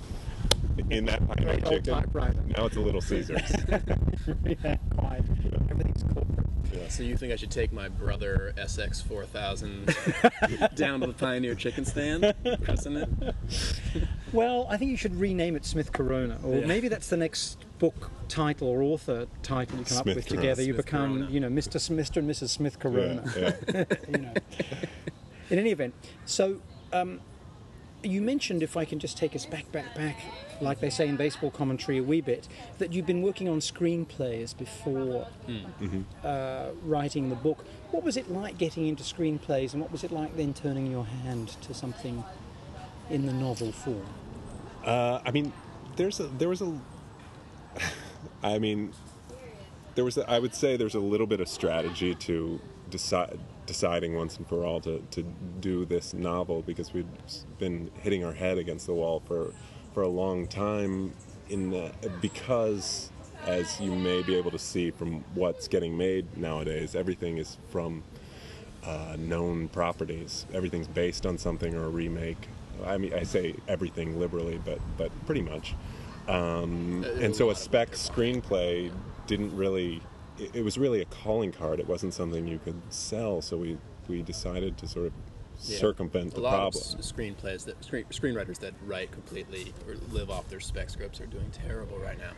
In 0.90 1.06
that 1.06 1.26
pioneer 1.28 1.54
Great 1.54 1.66
old 1.66 1.74
chicken. 1.84 1.94
typewriter. 1.94 2.42
Now 2.58 2.66
it's 2.66 2.76
a 2.76 2.80
Little 2.80 3.02
Caesars. 3.02 3.42
yeah, 4.46 4.78
quite. 4.98 5.22
Everything's 5.70 6.04
corporate. 6.04 6.40
So 6.90 7.04
you 7.04 7.16
think 7.18 7.32
I 7.32 7.36
should 7.36 7.52
take 7.52 7.72
my 7.72 7.88
brother 7.88 8.54
SX 8.58 9.04
four 9.04 9.26
thousand 9.26 9.86
down 10.76 11.02
to 11.02 11.08
the 11.08 11.14
Pioneer 11.14 11.54
Chicken 11.56 11.86
Stand, 11.86 12.34
christen 12.64 12.98
it? 12.98 13.10
Well, 14.32 14.66
I 14.70 14.78
think 14.78 14.90
you 14.92 14.98
should 14.98 15.16
rename 15.20 15.56
it 15.56 15.66
Smith 15.66 15.92
Corona, 15.92 16.40
or 16.44 16.58
Yeah. 16.58 16.66
maybe 16.66 16.88
that's 16.88 17.10
the 17.10 17.18
next 17.18 17.64
book 17.78 18.10
title 18.28 18.68
or 18.70 18.82
author 18.82 19.28
title 19.44 19.78
you 19.80 19.86
come 19.86 19.98
up 20.00 20.06
with 20.06 20.28
Corona. 20.28 20.42
together, 20.42 20.64
you 20.64 20.74
become, 20.74 21.18
Corona. 21.20 21.32
you 21.32 21.40
know, 21.40 21.50
Mr. 21.50 21.78
Mr. 21.96 22.18
and 22.18 22.30
Mrs. 22.30 22.50
Smith 22.50 22.80
Corona. 22.80 23.24
Yeah, 23.38 23.52
yeah. 23.74 23.84
you 24.10 24.18
know. 24.18 24.34
In 25.52 25.60
any 25.60 25.70
event, 25.72 25.94
so 26.26 26.60
um, 26.92 27.20
you 28.04 28.22
mentioned, 28.22 28.64
if 28.64 28.76
I 28.76 28.86
can 28.86 29.00
just 29.00 29.18
take 29.18 29.36
us 29.36 29.46
back, 29.46 29.72
back, 29.72 29.96
back, 29.96 30.18
like 30.62 30.80
they 30.80 30.90
say 30.90 31.08
in 31.08 31.16
baseball 31.16 31.52
commentary 31.52 31.98
a 31.98 32.04
wee 32.04 32.22
bit, 32.22 32.48
that 32.78 32.94
you've 32.94 33.06
been 33.06 33.22
working 33.22 33.48
on 33.50 33.60
screenplays 33.60 34.58
before 34.58 35.28
uh, 36.24 36.70
writing 36.84 37.30
the 37.30 37.36
book. 37.36 37.66
What 37.92 38.04
was 38.04 38.18
it 38.18 38.32
like 38.32 38.58
getting 38.58 38.88
into 38.88 39.04
screenplays, 39.04 39.74
and 39.74 39.82
what 39.82 39.92
was 39.92 40.04
it 40.04 40.12
like 40.12 40.36
then 40.36 40.54
turning 40.54 40.88
your 40.90 41.06
hand 41.06 41.50
to 41.62 41.74
something 41.74 42.24
in 43.10 43.26
the 43.26 43.34
novel 43.34 43.72
form? 43.72 44.06
Uh, 44.86 45.20
I 45.26 45.32
mean, 45.32 45.54
there's 45.96 46.20
a, 46.20 46.24
there 46.28 46.50
was 46.50 46.62
a. 46.62 46.78
I 48.44 48.60
mean, 48.60 48.94
there 49.96 50.04
was. 50.04 50.18
A, 50.18 50.30
I 50.30 50.40
would 50.40 50.56
say 50.56 50.78
there's 50.78 50.96
a 50.96 51.00
little 51.00 51.28
bit 51.28 51.40
of 51.40 51.48
strategy 51.48 52.16
to 52.16 52.60
decide 52.90 53.40
deciding 53.66 54.16
once 54.16 54.38
and 54.38 54.48
for 54.48 54.66
all 54.66 54.80
to, 54.82 55.00
to 55.12 55.24
do 55.60 55.86
this 55.86 56.14
novel 56.14 56.62
because 56.62 56.94
we'd 56.94 57.08
been 57.60 57.90
hitting 58.02 58.24
our 58.24 58.34
head 58.34 58.58
against 58.58 58.86
the 58.88 58.94
wall 58.94 59.22
for 59.26 59.54
for 59.94 60.02
a 60.02 60.08
long 60.08 60.48
time 60.48 61.14
in 61.50 61.70
the, 61.70 61.92
because 62.20 63.12
as 63.46 63.80
you 63.80 63.94
may 63.94 64.24
be 64.24 64.36
able 64.36 64.50
to 64.50 64.58
see 64.58 64.90
from 64.90 65.24
what's 65.36 65.68
getting 65.68 65.96
made 65.96 66.36
nowadays 66.36 66.96
everything 66.96 67.38
is 67.38 67.58
from 67.70 68.04
uh, 68.86 69.16
known 69.18 69.68
properties. 69.70 70.46
Everything's 70.54 70.88
based 70.88 71.26
on 71.26 71.38
something 71.38 71.74
or 71.74 71.86
a 71.86 71.90
remake. 71.90 72.48
I 72.86 72.98
mean, 72.98 73.14
I 73.14 73.24
say 73.24 73.56
everything 73.68 74.20
liberally, 74.20 74.60
but 74.64 74.80
but 74.98 75.12
pretty 75.26 75.42
much. 75.42 75.76
Um, 76.28 77.06
and 77.20 77.36
so 77.36 77.50
a 77.50 77.56
spec 77.56 77.92
screenplay 77.92 78.92
didn't 79.28 79.56
really. 79.56 80.02
It, 80.40 80.56
it 80.58 80.64
was 80.64 80.78
really 80.78 81.02
a 81.02 81.06
calling 81.06 81.52
card. 81.52 81.80
It 81.80 81.88
wasn't 81.88 82.14
something 82.14 82.48
you 82.48 82.60
could 82.64 82.82
sell. 82.90 83.42
So 83.42 83.58
we 83.58 83.78
we 84.08 84.22
decided 84.22 84.78
to 84.80 84.88
sort 84.88 85.08
of 85.08 85.14
Yeah. 85.62 85.78
circumvent 85.78 86.34
a 86.34 86.36
the 86.36 86.42
lot 86.42 86.74
problem. 86.74 86.84
of 87.00 87.06
screenplays 87.06 87.64
that 87.66 87.84
screen, 87.84 88.06
screenwriters 88.06 88.60
that 88.60 88.74
write 88.86 89.12
completely 89.12 89.74
or 89.88 89.96
live 90.12 90.30
off 90.30 90.50
their 90.50 90.60
spec 90.60 90.90
scripts 90.90 91.22
are 91.22 91.28
doing 91.28 91.52
terrible 91.52 91.98
right 92.00 92.18
now. 92.18 92.32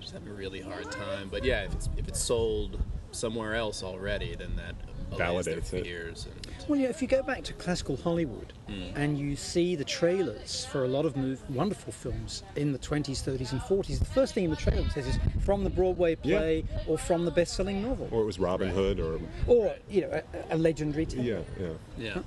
Just 0.00 0.12
having 0.12 0.28
a 0.28 0.32
really 0.32 0.60
hard 0.60 0.90
time. 0.90 1.28
But 1.30 1.44
yeah, 1.44 1.62
if 1.64 1.74
it's 1.74 1.88
if 1.96 2.08
it's 2.08 2.20
sold 2.20 2.78
somewhere 3.12 3.54
else 3.54 3.82
already, 3.82 4.34
then 4.34 4.56
that 4.56 4.74
Validates 5.12 5.72
it. 5.72 5.86
And, 5.86 6.26
Well, 6.68 6.78
yeah, 6.78 6.88
if 6.88 7.00
you 7.02 7.08
go 7.08 7.22
back 7.22 7.42
to 7.44 7.52
classical 7.54 7.96
Hollywood 7.96 8.52
hmm. 8.68 8.96
and 8.96 9.18
you 9.18 9.36
see 9.36 9.74
the 9.76 9.84
trailers 9.84 10.64
for 10.66 10.84
a 10.84 10.88
lot 10.88 11.04
of 11.04 11.16
move, 11.16 11.40
wonderful 11.50 11.92
films 11.92 12.42
in 12.56 12.72
the 12.72 12.78
20s, 12.78 13.22
30s, 13.22 13.52
and 13.52 13.60
40s, 13.60 13.98
the 13.98 14.04
first 14.04 14.34
thing 14.34 14.44
in 14.44 14.50
the 14.50 14.56
trailer 14.56 14.88
says 14.90 15.06
is 15.06 15.18
from 15.40 15.64
the 15.64 15.70
Broadway 15.70 16.16
Yeah. 16.22 16.38
play 16.38 16.64
or 16.86 16.98
from 16.98 17.24
the 17.24 17.30
best 17.30 17.54
selling 17.54 17.82
novel. 17.82 18.08
or 18.10 18.22
it 18.22 18.26
was 18.26 18.38
Robin 18.38 18.68
Right. 18.68 18.76
Hood, 18.76 19.00
or 19.00 19.20
Or, 19.46 19.74
you 19.88 20.02
know, 20.02 20.20
a, 20.50 20.54
a 20.54 20.58
legendary 20.58 21.06
tale. 21.06 21.24
yeah, 21.24 21.40
yeah. 21.58 21.68
yeah. 21.98 22.18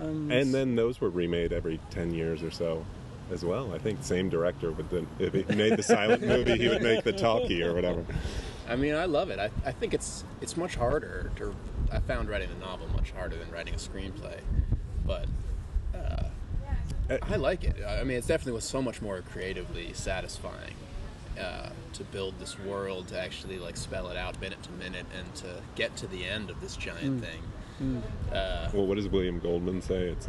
Um, 0.00 0.30
and 0.30 0.54
then 0.54 0.76
those 0.76 1.00
were 1.00 1.10
remade 1.10 1.52
every 1.52 1.78
ten 1.90 2.14
years 2.14 2.42
or 2.42 2.50
so, 2.50 2.86
as 3.30 3.44
well. 3.44 3.74
I 3.74 3.78
think 3.78 4.02
same 4.02 4.30
director 4.30 4.72
would 4.72 4.88
then 4.88 5.06
if 5.18 5.34
he 5.34 5.42
made 5.54 5.76
the 5.76 5.82
silent 5.82 6.22
movie, 6.26 6.56
he 6.56 6.68
would 6.68 6.80
make 6.82 7.04
the 7.04 7.12
talkie 7.12 7.62
or 7.62 7.74
whatever. 7.74 8.02
I 8.66 8.76
mean, 8.76 8.94
I 8.94 9.04
love 9.04 9.28
it. 9.30 9.38
I, 9.38 9.50
I 9.66 9.72
think 9.72 9.92
it's 9.92 10.24
it's 10.40 10.56
much 10.56 10.76
harder 10.76 11.30
to. 11.36 11.54
I 11.92 11.98
found 12.00 12.28
writing 12.28 12.48
a 12.56 12.60
novel 12.60 12.88
much 12.94 13.10
harder 13.12 13.36
than 13.36 13.50
writing 13.50 13.74
a 13.74 13.78
screenplay, 13.78 14.38
but 15.06 15.26
uh, 15.94 16.24
I 17.22 17.36
like 17.36 17.64
it. 17.64 17.76
I 17.86 18.04
mean, 18.04 18.16
it's 18.16 18.26
definitely 18.28 18.52
was 18.52 18.64
so 18.64 18.80
much 18.80 19.02
more 19.02 19.22
creatively 19.32 19.92
satisfying 19.92 20.74
uh, 21.38 21.70
to 21.94 22.04
build 22.04 22.38
this 22.38 22.58
world, 22.60 23.08
to 23.08 23.18
actually 23.20 23.58
like 23.58 23.76
spell 23.76 24.08
it 24.08 24.16
out 24.16 24.40
minute 24.40 24.62
to 24.64 24.70
minute, 24.72 25.06
and 25.18 25.34
to 25.36 25.46
get 25.74 25.96
to 25.96 26.06
the 26.06 26.24
end 26.24 26.48
of 26.50 26.60
this 26.60 26.76
giant 26.76 27.24
thing. 27.24 27.42
Well, 28.30 28.86
what 28.86 28.96
does 28.96 29.08
William 29.08 29.38
Goldman 29.38 29.80
say? 29.80 30.08
It's 30.10 30.28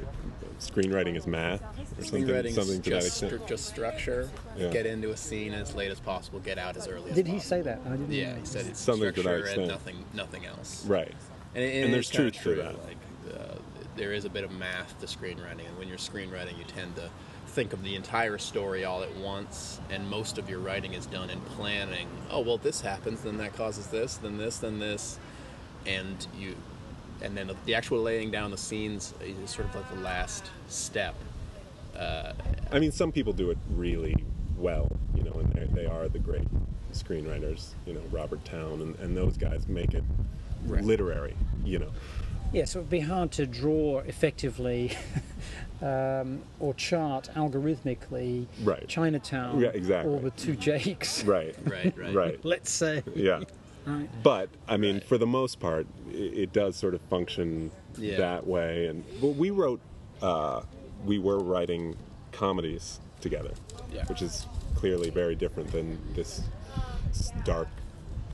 screenwriting 0.60 1.18
is 1.18 1.28
math 1.28 1.62
or 1.62 2.04
something, 2.04 2.04
something 2.04 2.26
to 2.28 2.34
that 2.92 3.02
just 3.02 3.22
extent. 3.24 3.42
stru- 3.44 3.48
just 3.48 3.66
structure. 3.66 4.30
Yeah. 4.58 4.70
Get 4.70 4.86
into 4.86 5.10
a 5.12 5.18
scene 5.18 5.54
as 5.54 5.76
late 5.76 5.92
as 5.92 6.00
possible. 6.00 6.40
Get 6.40 6.58
out 6.58 6.78
as 6.78 6.88
early 6.88 7.10
as 7.10 7.16
Did 7.16 7.26
possible. 7.26 7.34
he 7.34 7.40
say 7.40 7.62
that? 7.64 7.82
I 7.86 7.90
didn't 7.90 8.12
Yeah, 8.12 8.34
know. 8.34 8.40
he 8.40 8.46
said 8.46 8.66
it's 8.68 8.80
Something 8.80 9.12
to 9.14 9.22
that 9.22 9.22
structure 9.22 9.38
and 9.40 9.48
extent. 9.50 9.68
nothing, 9.68 10.06
nothing 10.14 10.46
else. 10.46 10.86
Right. 10.86 11.14
And, 11.56 11.64
it- 11.64 11.76
And 11.84 11.90
it 11.90 11.92
there's 11.92 12.10
truth 12.10 12.42
to 12.44 12.56
that. 12.56 12.76
Like, 12.86 12.98
uh, 13.34 13.56
there 13.96 14.14
is 14.14 14.26
a 14.26 14.30
bit 14.30 14.44
of 14.44 14.52
math 14.52 15.00
to 15.00 15.06
screenwriting, 15.06 15.68
and 15.68 15.78
when 15.78 15.88
you're 15.88 15.98
screenwriting, 15.98 16.58
you 16.58 16.64
tend 16.66 16.96
to 16.96 17.10
think 17.48 17.74
of 17.74 17.84
the 17.84 17.96
entire 17.96 18.38
story 18.38 18.86
all 18.86 19.04
at 19.04 19.14
once, 19.18 19.82
and 19.90 20.10
most 20.10 20.38
of 20.38 20.50
your 20.50 20.60
writing 20.60 20.94
is 20.94 21.06
done 21.06 21.30
in 21.30 21.42
planning. 21.42 22.08
Oh, 22.30 22.40
well, 22.40 22.58
this 22.58 22.80
happens, 22.82 23.22
then 23.22 23.38
that 23.38 23.54
causes 23.56 23.88
this, 23.88 24.16
then 24.16 24.38
this, 24.38 24.60
then 24.60 24.80
this, 24.80 25.20
and 25.86 26.26
you, 26.40 26.56
and 27.22 27.36
then 27.38 27.52
the 27.66 27.76
actual 27.76 28.02
laying 28.02 28.32
down 28.32 28.52
the 28.52 28.58
scenes 28.58 29.14
is 29.22 29.50
sort 29.50 29.68
of 29.68 29.76
like 29.76 29.90
the 29.94 30.00
last 30.00 30.50
step. 30.70 31.16
I 32.00 32.80
mean, 32.80 32.92
some 32.94 33.12
people 33.12 33.34
do 33.34 33.52
it 33.52 33.58
really 33.72 34.16
well, 34.58 34.90
you 35.14 35.24
know, 35.24 35.34
and 35.34 35.52
they 35.54 35.82
they 35.82 35.86
are 35.86 36.08
the 36.08 36.20
great 36.20 36.48
screenwriters, 36.94 37.72
you 37.86 37.94
know, 37.94 38.02
Robert 38.12 38.44
Towne 38.46 38.82
and, 38.82 38.96
and 39.00 39.16
those 39.18 39.38
guys 39.38 39.68
make 39.68 39.94
it 39.94 40.04
Right. 40.66 40.84
literary, 40.84 41.36
you 41.64 41.80
know. 41.80 41.92
Yeah, 42.54 42.66
so 42.66 42.80
it'd 42.80 42.90
be 42.90 43.00
hard 43.00 43.32
to 43.34 43.46
draw 43.46 44.00
effectively 44.00 44.92
um, 45.82 46.42
or 46.60 46.74
chart 46.74 47.30
algorithmically 47.36 48.46
Right. 48.64 48.88
Chinatown 48.88 49.60
Yeah, 49.60 49.70
exactly. 49.70 50.14
or 50.14 50.20
the 50.20 50.32
two 50.32 50.56
Jakes. 50.56 51.24
Right. 51.26 51.56
Right, 51.66 51.98
right. 51.98 52.14
Right. 52.14 52.40
Let's 52.46 52.70
say. 52.72 53.04
Yeah. 53.16 53.44
Right. 53.86 54.10
But 54.22 54.50
I 54.68 54.78
mean, 54.78 54.96
Right. 54.96 55.04
for 55.06 55.18
the 55.18 55.26
most 55.28 55.60
part, 55.60 55.88
it, 56.12 56.16
it 56.38 56.54
does 56.54 56.76
sort 56.76 56.94
of 56.94 57.02
function 57.04 57.72
Yeah. 57.98 58.18
that 58.18 58.46
way. 58.46 58.88
And 58.88 59.04
well, 59.22 59.34
we 59.34 59.50
wrote, 59.50 59.80
uh, 60.22 60.62
we 61.06 61.20
were 61.20 61.40
writing 61.40 61.96
comedies 62.32 63.00
together, 63.22 63.52
Yeah. 63.94 64.06
which 64.08 64.22
is 64.22 64.46
clearly 64.76 65.10
very 65.10 65.36
different 65.36 65.72
than 65.72 65.98
this 66.16 66.42
dark 67.44 67.68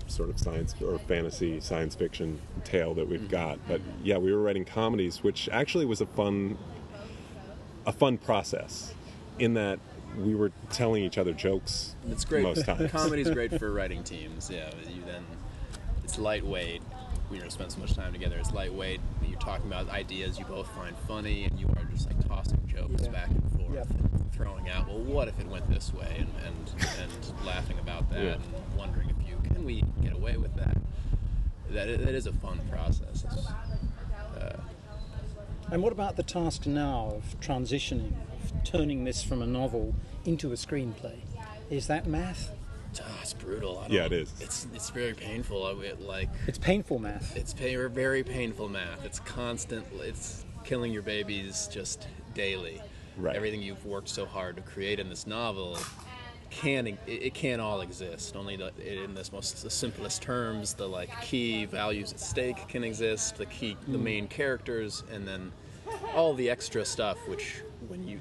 sort 0.08 0.30
of 0.30 0.40
science 0.40 0.76
or 0.82 0.98
fantasy 1.00 1.60
science 1.60 1.96
fiction 1.96 2.40
tale 2.64 2.94
that 2.96 3.08
we've 3.08 3.30
got. 3.30 3.60
But 3.68 3.82
yeah, 4.04 4.18
we 4.18 4.32
were 4.34 4.42
writing 4.42 4.66
comedies, 4.66 5.24
which 5.24 5.48
actually 5.52 5.86
was 5.86 6.02
a 6.02 6.06
fun, 6.06 6.58
a 7.86 7.92
fun 7.92 8.18
process, 8.18 8.94
in 9.40 9.54
that 9.56 9.80
we 10.18 10.34
were 10.36 10.52
telling 10.72 11.04
each 11.04 11.18
other 11.18 11.34
jokes. 11.34 11.96
It's 12.10 12.26
great. 12.26 12.44
most 12.44 12.66
times. 12.66 12.92
Comedy's 12.92 13.30
great 13.30 13.58
for 13.60 13.72
writing 13.74 14.04
teams. 14.04 14.50
Yeah, 14.50 14.70
you 14.90 15.02
then 15.06 15.24
it's 16.04 16.18
lightweight. 16.18 16.82
We 17.30 17.40
don't 17.40 17.52
spend 17.52 17.74
so 17.74 17.80
much 17.80 17.94
time 17.94 18.14
together. 18.14 18.38
It's 18.38 18.54
lightweight. 18.54 19.02
You're 19.28 19.38
talking 19.40 19.68
about 19.68 19.90
ideas 19.90 20.40
you 20.40 20.46
both 20.46 20.70
find 20.72 20.96
funny, 21.08 21.44
and 21.44 21.60
you 21.60 21.68
are 21.76 21.84
just 21.86 22.08
like 22.08 22.26
tossing 22.28 22.62
jokes 22.68 23.04
Yeah. 23.04 23.10
back 23.10 23.30
and 23.30 23.52
forth, 23.52 23.74
Yep. 23.76 23.90
and 23.90 24.32
throwing 24.34 24.70
out. 24.70 24.88
Well, 24.88 25.00
what 25.00 25.28
if 25.28 25.38
it 25.40 25.48
went 25.48 25.70
this 25.70 25.94
way? 25.94 26.16
And 26.20 26.30
and, 26.46 26.72
and 27.02 27.46
laughing 27.46 27.78
about 27.80 28.10
that, 28.12 28.24
Yeah. 28.24 28.34
and 28.36 28.44
wondering 28.78 29.10
if 29.10 29.17
you 29.17 29.17
can 29.48 29.66
we 29.66 29.84
get 30.02 30.14
away 30.14 30.38
with 30.38 30.56
that. 30.56 30.78
That 31.72 32.00
that 32.06 32.16
is 32.16 32.28
a 32.28 32.34
fun 32.34 32.60
process. 32.72 33.26
Uh, 33.26 34.58
And 35.72 35.84
what 35.84 35.92
about 35.92 36.16
the 36.16 36.24
task 36.24 36.66
now 36.66 37.14
of 37.16 37.40
transitioning, 37.42 38.14
of 38.42 38.64
turning 38.64 39.04
this 39.04 39.22
from 39.24 39.42
a 39.42 39.46
novel 39.48 39.94
into 40.26 40.52
a 40.52 40.56
screenplay? 40.56 41.18
Is 41.70 41.88
that 41.88 42.08
math? 42.08 42.52
ah, 43.02 43.20
it's 43.22 43.34
brutal. 43.34 43.78
I 43.80 43.82
don't, 43.84 43.92
Yeah, 43.92 44.06
it 44.06 44.14
is. 44.14 44.34
It's 44.40 44.68
it's 44.74 44.90
very 44.90 45.14
painful. 45.14 45.66
I, 45.66 45.72
it, 45.84 46.02
like 46.02 46.30
It's 46.48 46.58
painful 46.58 47.00
math. 47.00 47.36
It's 47.36 47.54
pay, 47.54 47.76
very 47.76 48.24
painful 48.24 48.70
math. 48.70 49.06
It's 49.06 49.20
constant. 49.20 49.86
It's 50.00 50.46
killing 50.64 50.92
your 50.94 51.04
babies 51.04 51.70
just 51.72 52.08
daily. 52.34 52.82
Right. 53.18 53.36
Everything 53.36 53.62
you've 53.62 53.86
worked 53.86 54.10
so 54.10 54.26
hard 54.26 54.56
to 54.58 54.62
create 54.62 55.00
in 55.00 55.10
this 55.10 55.28
novel 55.28 55.78
can 56.50 56.88
it, 56.88 56.98
it 57.08 57.34
can't 57.34 57.62
all 57.62 57.82
exist. 57.82 58.36
Only 58.36 58.56
the, 58.56 58.72
in 59.04 59.14
this 59.14 59.32
most 59.32 59.62
the 59.64 59.70
simplest 59.70 60.22
terms, 60.22 60.74
the 60.74 60.88
like 60.88 61.10
key 61.22 61.66
values 61.66 62.14
at 62.14 62.20
stake 62.20 62.68
can 62.68 62.84
exist. 62.84 63.38
The 63.38 63.46
key, 63.46 63.78
the 63.88 63.98
main 63.98 64.26
hmm. 64.26 64.30
characters, 64.30 65.04
and 65.12 65.28
then 65.28 65.52
all 66.14 66.34
the 66.34 66.50
extra 66.50 66.86
stuff, 66.86 67.18
which 67.28 67.62
when 67.88 68.08
you 68.08 68.20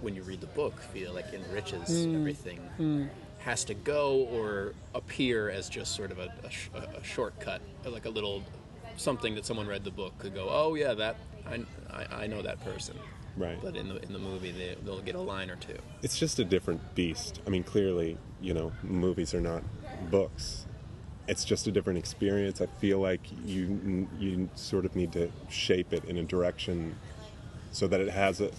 when 0.00 0.14
you 0.14 0.22
read 0.22 0.40
the 0.40 0.46
book, 0.48 0.78
feel 0.80 1.12
like 1.12 1.32
enriches 1.32 2.04
hmm. 2.04 2.16
everything. 2.16 2.58
Hmm. 2.76 3.06
Has 3.38 3.64
to 3.64 3.74
go 3.74 4.26
or 4.32 4.72
appear 4.94 5.50
as 5.50 5.68
just 5.68 5.94
sort 5.94 6.10
of 6.10 6.18
a, 6.18 6.32
a, 6.44 6.50
sh- 6.50 6.70
a- 6.74 6.98
a 6.98 7.04
shortcut, 7.04 7.60
like 7.84 8.06
a 8.06 8.10
little 8.10 8.42
something 8.96 9.34
that 9.34 9.44
someone 9.44 9.66
read 9.66 9.84
the 9.84 9.90
book 9.90 10.16
could 10.18 10.34
go, 10.34 10.48
oh 10.50 10.74
yeah, 10.74 10.94
that 10.94 11.16
I, 11.46 11.60
I, 11.90 12.24
I 12.24 12.26
know 12.26 12.42
that 12.42 12.62
person. 12.64 12.98
Right. 13.36 13.58
But 13.60 13.76
in 13.76 13.88
the 13.88 14.02
in 14.02 14.12
the 14.12 14.18
movie, 14.18 14.52
they, 14.52 14.76
they'll 14.84 15.00
get 15.00 15.14
a 15.14 15.20
line 15.20 15.50
or 15.50 15.56
two. 15.56 15.76
it's 16.02 16.18
just 16.18 16.38
a 16.38 16.44
different 16.44 16.94
beast. 16.94 17.40
I 17.46 17.50
mean, 17.50 17.64
clearly, 17.64 18.16
you 18.40 18.54
know, 18.54 18.72
movies 18.82 19.34
are 19.34 19.40
not 19.40 19.62
books. 20.10 20.66
It's 21.26 21.44
just 21.44 21.66
a 21.66 21.72
different 21.72 21.98
experience. 21.98 22.60
I 22.60 22.66
feel 22.66 23.00
like 23.00 23.20
you 23.44 24.08
you 24.18 24.48
sort 24.54 24.84
of 24.84 24.94
need 24.94 25.12
to 25.12 25.30
shape 25.48 25.92
it 25.92 26.04
in 26.04 26.16
a 26.18 26.22
direction 26.22 26.96
so 27.72 27.86
that 27.88 28.00
it 28.00 28.10
has 28.10 28.40
a 28.40 28.50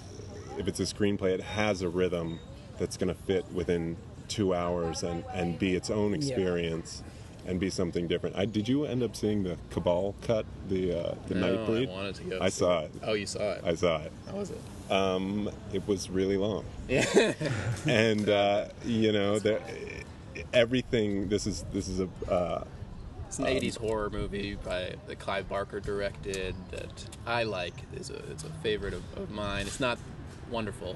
if 0.57 0.67
it's 0.67 0.79
a 0.79 0.83
screenplay, 0.83 1.31
it 1.31 1.41
has 1.41 1.81
a 1.81 1.89
rhythm 1.89 2.39
that's 2.77 2.97
going 2.97 3.07
to 3.07 3.21
fit 3.21 3.49
within 3.53 3.95
two 4.27 4.53
hours 4.53 5.03
and, 5.03 5.23
and 5.33 5.59
be 5.59 5.75
its 5.75 5.89
own 5.89 6.13
experience 6.13 7.03
and 7.45 7.59
be 7.59 7.69
something 7.69 8.07
different. 8.07 8.35
I, 8.35 8.45
did 8.45 8.67
you 8.67 8.85
end 8.85 9.03
up 9.03 9.15
seeing 9.15 9.43
the 9.43 9.57
Cabal 9.69 10.15
cut, 10.21 10.45
the 10.67 10.91
uh, 11.09 11.15
the 11.27 11.35
No, 11.35 11.57
Nightbreed? 11.57 11.89
I 11.89 11.91
wanted 11.91 12.15
to 12.15 12.23
go. 12.23 12.39
I 12.41 12.49
saw 12.49 12.81
it. 12.81 12.91
Oh, 13.03 13.13
you 13.13 13.25
saw 13.25 13.53
it. 13.53 13.61
I 13.65 13.75
saw 13.75 13.97
it. 14.01 14.11
How 14.29 14.37
was 14.37 14.51
it? 14.51 14.61
Um, 14.91 15.49
it 15.73 15.87
was 15.87 16.09
really 16.09 16.37
long, 16.37 16.63
Yeah. 16.87 17.33
and 17.87 18.29
uh, 18.29 18.67
you 18.85 19.11
know, 19.11 19.39
there, 19.39 19.59
everything. 20.53 21.27
This 21.29 21.47
is 21.47 21.65
this 21.73 21.87
is 21.87 21.99
a 22.01 22.09
uh, 22.31 22.63
It's 23.27 23.39
an 23.39 23.45
'80s 23.45 23.77
horror 23.77 24.09
movie 24.09 24.55
by 24.63 24.93
that 25.07 25.19
Clive 25.19 25.49
Barker 25.49 25.79
directed 25.79 26.55
that 26.71 27.05
I 27.25 27.43
like. 27.43 27.73
is 27.95 28.09
a 28.09 28.17
it's 28.31 28.43
a 28.43 28.49
favorite 28.61 28.93
of, 28.93 29.03
of 29.17 29.31
mine. 29.31 29.65
It's 29.67 29.79
not 29.79 29.97
wonderful, 30.51 30.95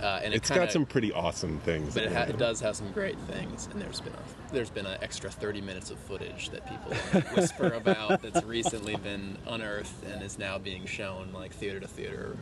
uh, 0.00 0.20
and 0.22 0.34
it 0.34 0.38
it's 0.38 0.48
kinda, 0.48 0.64
got 0.64 0.72
some 0.72 0.86
pretty 0.86 1.12
awesome 1.12 1.58
things. 1.60 1.94
but 1.94 2.04
it, 2.04 2.12
ha- 2.12 2.22
it 2.22 2.38
does 2.38 2.60
have 2.60 2.76
some 2.76 2.90
great 2.92 3.18
things. 3.28 3.68
And 3.72 3.80
there's 3.80 4.00
been 4.00 4.12
a 4.12 4.52
there's 4.52 4.70
been 4.70 4.86
an 4.86 4.98
extra 5.02 5.30
30 5.30 5.60
minutes 5.60 5.90
of 5.90 5.98
footage 5.98 6.50
that 6.50 6.66
people 6.68 7.22
whisper 7.34 7.68
about 7.68 8.22
that's 8.22 8.44
recently 8.44 8.96
been 8.96 9.36
unearthed 9.46 10.04
and 10.04 10.22
is 10.22 10.38
now 10.38 10.58
being 10.58 10.86
shown 10.86 11.30
like 11.32 11.52
theater 11.52 11.80
to 11.80 11.88
theater 11.88 12.36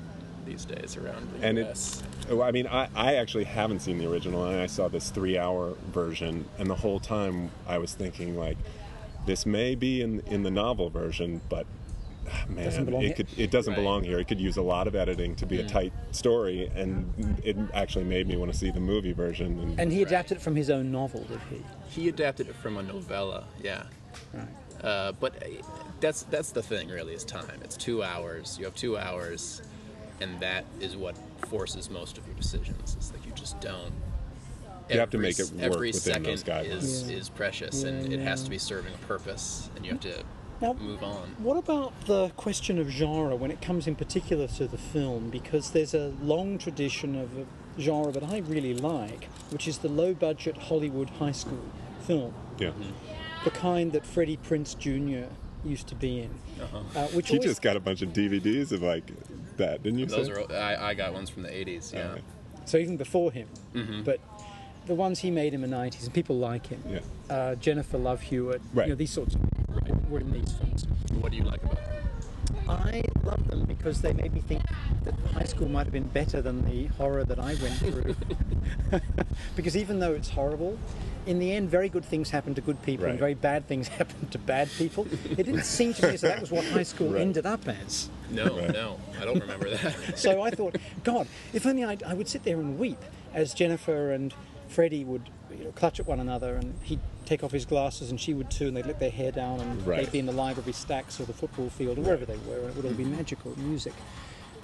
these 0.44 0.64
days 0.64 0.96
around 0.96 1.28
the 1.32 1.46
and 1.46 1.59
U.S. 1.59 2.03
it's 2.22 2.28
well, 2.30 2.42
i 2.42 2.50
mean 2.50 2.66
I, 2.66 2.88
I 2.96 3.14
actually 3.14 3.44
haven't 3.44 3.78
seen 3.78 3.98
the 3.98 4.11
original 4.11 4.44
and 4.44 4.61
i 4.61 4.66
saw 4.66 4.88
this 4.88 5.11
three 5.11 5.38
hour 5.38 5.74
version 5.92 6.46
and 6.59 6.68
the 6.68 6.74
whole 6.74 6.98
time 6.98 7.53
i 7.68 7.78
was 7.78 7.94
thinking 7.94 8.36
like 8.36 8.59
this 9.24 9.46
may 9.46 9.76
be 9.76 10.03
in 10.03 10.18
in 10.26 10.42
the 10.42 10.50
novel 10.50 10.90
version 10.90 11.40
but 11.48 11.64
man 12.48 12.64
Doesn't 12.64 12.84
belong 12.86 13.02
it 13.02 13.06
here. 13.06 13.14
could 13.14 13.28
it 13.38 13.50
doesn't 13.50 13.72
Right. 13.72 13.78
Mm. 13.80 13.82
belong 13.84 14.04
here 14.04 14.18
it 14.18 14.28
could 14.28 14.40
use 14.40 14.56
a 14.56 14.62
lot 14.62 14.86
of 14.86 14.94
editing 14.94 15.34
to 15.36 15.46
be 15.46 15.60
a 15.60 15.66
tight 15.66 15.92
story 16.12 16.70
and 16.74 17.12
it 17.44 17.56
actually 17.74 18.04
made 18.04 18.26
me 18.28 18.36
want 18.36 18.52
to 18.52 18.56
see 18.58 18.70
the 18.70 18.80
movie 18.80 19.12
version 19.12 19.58
and, 19.58 19.80
And 19.80 19.92
he 19.92 20.02
adapted 20.02 20.38
it 20.38 20.40
from 20.40 20.54
his 20.56 20.70
own 20.70 20.90
novel, 20.92 21.24
did 21.24 21.40
he? 21.50 21.62
He 21.88 22.08
adapted 22.08 22.48
it 22.48 22.54
from 22.56 22.76
a 22.78 22.82
novella, 22.82 23.44
yeah. 23.62 23.84
Right. 24.32 24.46
Uh, 24.82 25.12
but 25.12 25.36
uh, 25.42 25.46
that's 26.00 26.22
that's 26.24 26.50
the 26.50 26.62
thing, 26.62 26.88
really, 26.88 27.14
is 27.14 27.22
time. 27.24 27.60
It's 27.62 27.76
two 27.76 28.02
hours. 28.02 28.56
You 28.58 28.64
have 28.64 28.74
two 28.74 28.98
hours, 28.98 29.62
and 30.20 30.40
that 30.40 30.64
is 30.80 30.96
what 30.96 31.16
forces 31.46 31.88
most 31.88 32.18
of 32.18 32.26
your 32.26 32.34
decisions. 32.34 32.94
It's 32.96 33.12
like 33.12 33.24
you 33.24 33.32
just 33.32 33.60
don't. 33.60 33.92
You 34.90 34.98
have 34.98 35.10
to 35.10 35.18
make 35.18 35.38
it 35.38 35.50
work 35.52 35.62
Every 35.62 35.88
within 35.88 36.00
second 36.00 36.24
those 36.24 36.42
guidelines. 36.42 36.82
is 36.82 37.10
Yeah. 37.10 37.16
is 37.18 37.28
precious, 37.28 37.82
Yeah, 37.82 37.90
and 37.90 38.12
it 38.12 38.20
has 38.20 38.42
to 38.42 38.50
be 38.50 38.58
serving 38.58 38.92
a 38.92 39.06
purpose, 39.06 39.70
and 39.76 39.84
you 39.84 39.92
have 39.92 40.00
to 40.00 40.24
Now, 40.62 40.74
move 40.74 41.02
on. 41.02 41.28
What 41.38 41.56
about 41.56 41.92
the 42.06 42.28
question 42.30 42.78
of 42.78 42.88
genre 42.88 43.34
when 43.34 43.50
it 43.50 43.60
comes 43.60 43.86
in 43.88 43.96
particular 43.96 44.46
to 44.46 44.66
the 44.68 44.78
film? 44.78 45.28
Because 45.28 45.72
there's 45.72 45.92
a 45.92 46.12
long 46.22 46.56
tradition 46.56 47.16
of 47.16 47.36
a 47.36 47.46
genre 47.80 48.12
that 48.12 48.22
I 48.22 48.38
really 48.38 48.74
like, 48.74 49.24
which 49.50 49.66
is 49.66 49.78
the 49.78 49.88
low 49.88 50.14
budget 50.14 50.56
Hollywood 50.56 51.10
high 51.10 51.32
school 51.32 51.64
film, 52.06 52.32
yeah 52.58 52.68
Mm-hmm. 52.70 53.44
the 53.44 53.50
kind 53.50 53.92
that 53.92 54.06
Freddie 54.06 54.36
Prinze 54.38 54.78
Jr. 54.78 55.28
used 55.68 55.88
to 55.88 55.94
be 55.96 56.20
in. 56.20 56.30
Uh-huh. 56.62 56.78
Uh, 56.98 57.06
which 57.08 57.28
he 57.28 57.36
always- 57.38 57.50
just 57.50 57.62
got 57.62 57.76
a 57.76 57.80
bunch 57.80 58.02
of 58.02 58.10
dvds 58.10 58.70
of 58.72 58.82
like 58.82 59.04
that 59.56 59.82
didn't 59.82 59.98
you 59.98 60.06
Those 60.06 60.26
say? 60.26 60.32
are 60.32 60.52
I, 60.52 60.90
I 60.90 60.94
got 60.94 61.12
ones 61.12 61.28
from 61.30 61.42
the 61.42 61.48
'80s. 61.50 61.92
Yeah. 61.92 62.08
Okay. 62.12 62.22
so 62.66 62.78
even 62.78 62.96
before 62.96 63.32
him, 63.32 63.48
Mm-hmm. 63.74 64.02
but 64.02 64.20
the 64.86 64.94
ones 64.94 65.20
he 65.20 65.30
made 65.30 65.54
in 65.54 65.60
the 65.60 65.68
90s, 65.68 66.04
and 66.04 66.12
people 66.14 66.36
like 66.38 66.66
him. 66.66 66.82
yeah 66.88 66.98
Uh, 67.30 67.54
Jennifer 67.54 67.96
Love 67.98 68.20
Hewitt, 68.22 68.60
Right. 68.74 68.86
you 68.88 68.92
know, 68.92 68.96
these 68.96 69.10
sorts 69.10 69.34
of 69.34 69.40
people 69.84 70.02
were 70.10 70.20
in 70.20 70.32
these 70.32 70.52
films. 70.52 70.86
What 71.20 71.30
do 71.32 71.38
you 71.38 71.44
like 71.44 71.62
about 71.62 71.76
them? 71.76 71.88
I 72.68 73.02
love 73.24 73.46
them 73.48 73.64
because 73.64 74.02
they 74.02 74.12
made 74.12 74.32
me 74.34 74.40
think 74.40 74.62
that 75.04 75.14
high 75.34 75.44
school 75.44 75.68
might 75.68 75.84
have 75.84 75.92
been 75.92 76.08
better 76.08 76.40
than 76.42 76.64
the 76.64 76.86
horror 76.98 77.24
that 77.24 77.38
I 77.38 77.54
went 77.54 77.74
through. 77.78 78.14
because 79.56 79.76
even 79.76 79.98
though 79.98 80.12
it's 80.12 80.28
horrible, 80.30 80.78
in 81.26 81.38
the 81.38 81.52
end, 81.52 81.70
very 81.70 81.88
good 81.88 82.04
things 82.04 82.30
happen 82.30 82.54
to 82.54 82.60
good 82.60 82.80
people 82.82 83.06
and 83.06 83.18
very 83.18 83.34
bad 83.34 83.66
things 83.68 83.88
happen 83.98 84.28
to 84.28 84.38
bad 84.38 84.68
people. 84.76 85.06
It 85.30 85.36
didn't 85.44 85.64
seem 85.64 85.94
to 85.94 86.06
me 86.08 86.14
as 86.14 86.20
though 86.20 86.28
that 86.28 86.40
was 86.40 86.50
what 86.50 86.64
high 86.66 86.82
school 86.82 87.12
Right. 87.12 87.22
ended 87.22 87.46
up 87.46 87.66
as. 87.68 88.10
No, 88.30 88.44
Right. 88.56 88.72
no, 88.72 88.98
I 89.20 89.24
don't 89.24 89.40
remember 89.40 89.70
that. 89.70 90.18
So 90.18 90.42
I 90.42 90.50
thought, 90.50 90.76
God, 91.04 91.26
if 91.52 91.66
only 91.66 91.84
I'd, 91.84 92.02
I 92.02 92.14
would 92.14 92.28
sit 92.28 92.44
there 92.44 92.58
and 92.60 92.78
weep 92.78 93.02
as 93.34 93.54
Jennifer 93.54 94.12
and 94.12 94.34
Freddie 94.72 95.04
would 95.04 95.28
you 95.56 95.64
know, 95.64 95.70
clutch 95.72 96.00
at 96.00 96.06
one 96.06 96.18
another 96.20 96.56
and 96.56 96.74
he'd 96.82 97.00
take 97.26 97.44
off 97.44 97.52
his 97.52 97.64
glasses 97.64 98.10
and 98.10 98.20
she 98.20 98.34
would 98.34 98.50
too 98.50 98.68
and 98.68 98.76
they'd 98.76 98.86
let 98.86 98.98
their 98.98 99.10
hair 99.10 99.30
down 99.30 99.60
and 99.60 99.86
Right. 99.86 100.00
they'd 100.04 100.12
be 100.12 100.18
in 100.18 100.26
the 100.26 100.32
library 100.32 100.72
stacks 100.72 101.20
or 101.20 101.24
the 101.24 101.32
football 101.32 101.68
field 101.68 101.98
or 101.98 102.02
wherever 102.02 102.24
they 102.24 102.38
were 102.48 102.58
and 102.60 102.70
it 102.70 102.76
would 102.76 102.86
all 102.86 102.92
be 102.92 103.04
magical 103.04 103.56
music. 103.58 103.92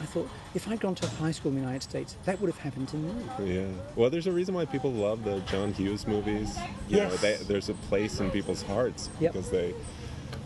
I 0.01 0.05
thought, 0.07 0.29
if 0.55 0.69
I'd 0.69 0.79
gone 0.81 0.95
to 0.95 1.07
a 1.07 1.09
high 1.09 1.33
school 1.33 1.51
in 1.51 1.57
the 1.57 1.61
United 1.61 1.83
States, 1.83 2.17
that 2.25 2.41
would 2.41 2.49
have 2.49 2.59
happened 2.61 2.87
to 2.89 2.97
me. 2.97 3.13
Yeah. 3.45 3.67
Well, 3.97 4.11
there's 4.11 4.29
a 4.29 4.33
reason 4.33 4.55
why 4.55 4.65
people 4.65 4.93
love 4.93 5.25
the 5.25 5.41
John 5.41 5.73
Hughes 5.75 6.07
movies. 6.07 6.57
You 6.89 6.99
know, 6.99 7.03
Yes. 7.11 7.21
they, 7.21 7.35
there's 7.49 7.69
a 7.69 7.75
place 7.75 8.21
in 8.21 8.31
people's 8.31 8.63
hearts 8.63 9.11
Yep. 9.21 9.33
because 9.33 9.51
they, 9.51 9.75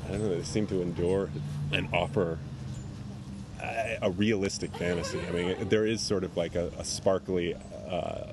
I 0.06 0.12
don't 0.12 0.22
know, 0.22 0.28
they 0.36 0.42
seem 0.42 0.66
to 0.68 0.80
endure 0.80 1.28
and 1.70 1.86
offer 1.92 2.38
a, 3.62 3.98
a 4.02 4.10
realistic 4.10 4.74
fantasy. 4.74 5.20
I 5.28 5.30
mean, 5.32 5.68
there 5.68 5.86
is 5.86 6.00
sort 6.00 6.24
of 6.24 6.34
like 6.36 6.54
a, 6.54 6.72
a 6.78 6.84
sparkly 6.84 7.54
uh, 7.90 8.32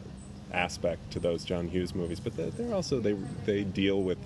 aspect 0.54 1.12
to 1.12 1.20
those 1.20 1.44
John 1.44 1.68
Hughes 1.68 1.94
movies, 1.96 2.20
but 2.20 2.36
they're, 2.36 2.50
they're 2.52 2.74
also 2.74 3.00
they 3.00 3.14
they 3.46 3.64
deal 3.64 4.02
with 4.04 4.18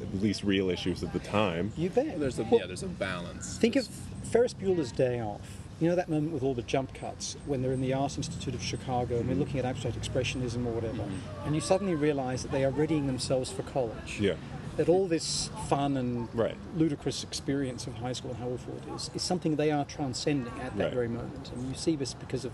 at 0.00 0.22
least 0.22 0.42
real 0.44 0.70
issues 0.70 1.02
of 1.02 1.12
the 1.12 1.18
time. 1.20 1.72
You 1.76 1.90
bet. 1.90 2.18
There's 2.18 2.38
a 2.38 2.44
Well, 2.44 2.60
yeah, 2.60 2.66
there's 2.66 2.82
a 2.82 2.88
balance. 2.88 3.56
Think 3.58 3.76
of 3.76 3.86
Ferris 4.24 4.54
Bueller's 4.54 4.92
Day 4.92 5.20
Off. 5.20 5.58
You 5.80 5.88
know 5.88 5.96
that 5.96 6.08
moment 6.08 6.32
with 6.32 6.42
all 6.42 6.54
the 6.54 6.62
jump 6.62 6.94
cuts 6.94 7.36
when 7.44 7.60
they're 7.62 7.72
in 7.72 7.80
the 7.80 7.92
Art 7.92 8.16
Institute 8.16 8.54
of 8.54 8.62
Chicago 8.62 9.16
and 9.16 9.26
we're 9.26 9.32
mm-hmm. 9.32 9.40
looking 9.40 9.58
at 9.58 9.64
abstract 9.64 10.00
expressionism 10.00 10.64
or 10.66 10.70
whatever, 10.70 11.02
mm-hmm. 11.02 11.46
and 11.46 11.54
you 11.54 11.60
suddenly 11.60 11.94
realize 11.94 12.42
that 12.42 12.52
they 12.52 12.64
are 12.64 12.70
readying 12.70 13.06
themselves 13.06 13.50
for 13.50 13.62
college. 13.62 14.20
Yeah. 14.20 14.34
That 14.76 14.88
all 14.88 15.06
this 15.06 15.50
fun 15.68 15.96
and 15.96 16.28
Right. 16.34 16.56
ludicrous 16.76 17.24
experience 17.24 17.86
of 17.86 17.94
high 17.94 18.12
school 18.12 18.30
and 18.30 18.38
how 18.38 18.48
awful 18.48 18.74
it 18.76 18.94
is 18.94 19.10
is 19.14 19.22
something 19.22 19.56
they 19.56 19.70
are 19.70 19.84
transcending 19.84 20.52
at 20.60 20.76
that 20.76 20.84
Right. 20.84 20.94
very 20.94 21.08
moment. 21.08 21.50
And 21.54 21.68
you 21.68 21.74
see 21.74 21.96
this 21.96 22.14
because 22.14 22.44
of 22.44 22.52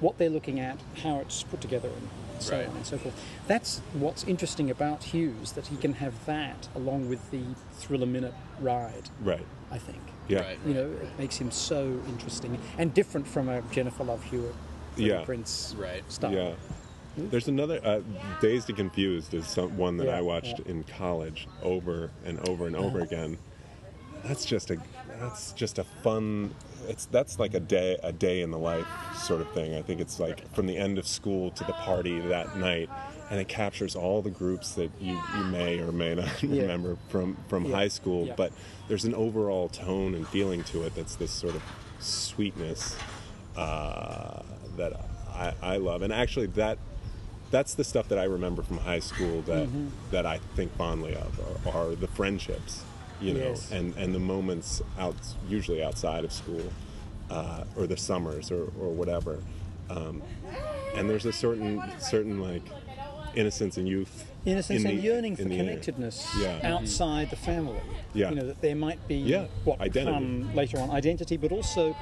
what 0.00 0.16
they're 0.16 0.30
looking 0.30 0.58
at, 0.58 0.78
how 1.02 1.20
it's 1.20 1.42
put 1.42 1.60
together, 1.60 1.88
and 1.88 2.08
so 2.42 2.56
Right. 2.56 2.68
on 2.68 2.76
and 2.76 2.86
so 2.86 2.98
forth. 2.98 3.14
That's 3.46 3.80
what's 3.94 4.24
interesting 4.24 4.70
about 4.70 5.04
Hughes, 5.04 5.52
that 5.52 5.66
he 5.68 5.76
can 5.76 5.94
have 5.94 6.24
that 6.26 6.68
along 6.74 7.08
with 7.08 7.30
the 7.30 7.42
thriller 7.74 8.06
minute 8.06 8.34
ride, 8.60 9.10
Right. 9.22 9.46
I 9.70 9.78
think. 9.78 10.00
Yeah. 10.28 10.40
Right. 10.40 10.58
You 10.66 10.74
know, 10.74 10.90
it 10.90 11.18
makes 11.18 11.36
him 11.36 11.50
so 11.50 12.00
interesting 12.08 12.58
and 12.78 12.92
different 12.94 13.26
from 13.26 13.48
a 13.48 13.62
Jennifer 13.72 14.04
Love 14.04 14.22
Hewitt, 14.24 14.54
Yeah. 14.96 15.24
Prinze 15.24 15.76
Right. 15.78 16.02
style. 16.10 16.32
Yeah. 16.32 16.52
There's 17.16 17.48
another 17.48 17.80
uh, 17.84 18.00
Dazed 18.40 18.68
and 18.68 18.78
Confused 18.78 19.34
is 19.34 19.46
some, 19.46 19.76
one 19.76 19.96
that 19.98 20.06
Yeah, 20.06 20.18
I 20.18 20.20
watched 20.20 20.60
yeah. 20.60 20.70
in 20.70 20.84
college 20.84 21.48
over 21.62 22.10
and 22.24 22.38
over 22.48 22.66
and 22.66 22.76
over 22.76 23.00
again. 23.00 23.36
That's 24.24 24.44
just 24.44 24.70
a 24.70 24.78
that's 25.18 25.52
just 25.52 25.78
a 25.78 25.84
fun. 25.84 26.54
It's 26.90 27.06
that's 27.06 27.38
like 27.38 27.54
a 27.54 27.60
day 27.60 27.96
a 28.02 28.12
day 28.12 28.42
in 28.42 28.50
the 28.50 28.58
life 28.58 28.86
sort 29.16 29.40
of 29.40 29.50
thing. 29.52 29.74
I 29.76 29.82
think 29.82 30.00
it's 30.00 30.18
like 30.20 30.52
from 30.54 30.66
the 30.66 30.76
end 30.76 30.98
of 30.98 31.06
school 31.06 31.50
to 31.52 31.64
the 31.64 31.72
party 31.72 32.18
that 32.20 32.56
night, 32.56 32.88
and 33.30 33.38
it 33.40 33.48
captures 33.48 33.94
all 33.96 34.22
the 34.22 34.30
groups 34.30 34.74
that 34.74 34.90
you, 35.00 35.18
you 35.36 35.44
may 35.44 35.78
or 35.80 35.92
may 35.92 36.14
not 36.16 36.42
Yeah. 36.42 36.62
remember 36.62 36.96
from 37.08 37.36
from 37.48 37.64
Yeah, 37.66 37.76
high 37.76 37.88
school. 37.88 38.26
yeah. 38.26 38.34
But 38.36 38.52
there's 38.88 39.04
an 39.04 39.14
overall 39.14 39.68
tone 39.68 40.14
and 40.14 40.26
feeling 40.28 40.64
to 40.64 40.82
it 40.82 40.94
that's 40.96 41.14
this 41.14 41.30
sort 41.30 41.54
of 41.54 41.62
sweetness 42.00 42.96
uh, 43.56 44.42
that 44.76 44.92
I, 45.32 45.52
I 45.62 45.76
love. 45.76 46.02
And 46.02 46.12
actually, 46.12 46.46
that 46.48 46.78
that's 47.50 47.74
the 47.74 47.84
stuff 47.84 48.08
that 48.08 48.18
I 48.18 48.24
remember 48.24 48.62
from 48.62 48.78
high 48.78 49.00
school 49.00 49.42
that 49.42 49.68
Mm-hmm. 49.68 49.88
that 50.10 50.26
I 50.26 50.38
think 50.56 50.76
fondly 50.76 51.14
of 51.14 51.66
are, 51.66 51.76
are 51.90 51.94
the 51.94 52.08
friendships, 52.08 52.84
you 53.20 53.34
know, 53.34 53.40
Yes. 53.50 53.70
and 53.70 53.94
and 53.96 54.14
the 54.14 54.18
moments 54.18 54.82
out 54.98 55.16
usually 55.48 55.82
outside 55.82 56.24
of 56.24 56.32
school 56.32 56.62
uh, 57.30 57.64
or 57.76 57.86
the 57.86 57.96
summers 57.96 58.50
or, 58.50 58.64
or 58.80 58.90
whatever. 58.92 59.38
Um, 59.88 60.22
and 60.96 61.08
there's 61.08 61.26
a 61.26 61.32
certain 61.32 61.82
certain 61.98 62.40
like 62.40 62.62
innocence 63.34 63.76
and 63.76 63.86
youth, 63.88 64.26
Innocence 64.44 64.82
in 64.84 64.90
and 64.90 64.98
the- 64.98 65.02
yearning 65.02 65.36
for 65.36 65.44
the 65.44 65.56
connectedness 65.56 66.26
Yeah. 66.38 66.58
outside 66.74 67.30
the 67.30 67.36
family. 67.36 67.78
Yeah. 68.14 68.30
You 68.30 68.36
know, 68.36 68.46
that 68.46 68.60
there 68.60 68.74
might 68.74 69.06
be 69.06 69.16
Yeah, 69.16 69.46
what 69.64 69.80
identity. 69.80 70.18
become 70.26 70.54
later 70.54 70.78
on 70.78 70.90
identity, 70.90 71.36
but 71.36 71.52
also 71.52 71.94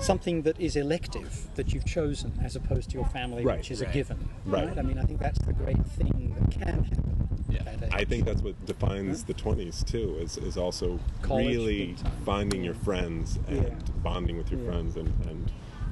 something 0.00 0.42
that 0.42 0.58
is 0.60 0.74
elective 0.76 1.46
that 1.56 1.72
you've 1.72 1.84
chosen 1.84 2.32
as 2.42 2.56
opposed 2.56 2.90
to 2.90 2.96
your 2.96 3.06
family, 3.06 3.44
Right. 3.44 3.58
which 3.58 3.70
is 3.70 3.80
a 3.82 3.86
given 3.86 4.28
Right. 4.44 4.62
given. 4.62 4.68
Right. 4.68 4.78
I 4.78 4.82
mean, 4.82 4.98
I 4.98 5.04
think 5.04 5.20
that's 5.20 5.38
the 5.40 5.52
great 5.52 5.84
thing 5.86 6.34
that 6.40 6.50
can 6.52 6.62
happen. 6.62 7.17
Yeah. 7.48 7.62
I 7.92 8.04
think 8.04 8.24
that's 8.26 8.42
what 8.42 8.54
defines 8.66 9.24
the 9.24 9.34
20s 9.34 9.84
too 9.86 10.16
is, 10.20 10.36
is 10.36 10.56
also 10.56 10.98
College, 11.22 11.46
really 11.46 11.86
big 11.86 11.96
time. 11.98 12.12
finding 12.24 12.62
your 12.64 12.74
friends 12.74 13.38
and 13.48 13.62
Yeah. 13.62 13.74
bonding 14.02 14.36
with 14.36 14.50
your 14.50 14.60
Yeah. 14.60 14.70
friends 14.70 14.96
and, 14.96 15.08
and 15.26 15.50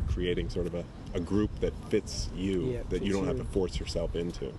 creating 0.09 0.51
sort 0.51 0.67
of 0.67 0.75
a, 0.75 0.85
a 1.15 1.21
group 1.21 1.51
that 1.61 1.73
fits 1.89 2.29
you 2.37 2.73
Yeah, 2.75 2.83
that 2.91 3.03
you 3.03 3.13
don't 3.13 3.27
have 3.27 3.39
to 3.39 3.45
force 3.45 3.79
yourself 3.81 4.15
into. 4.15 4.53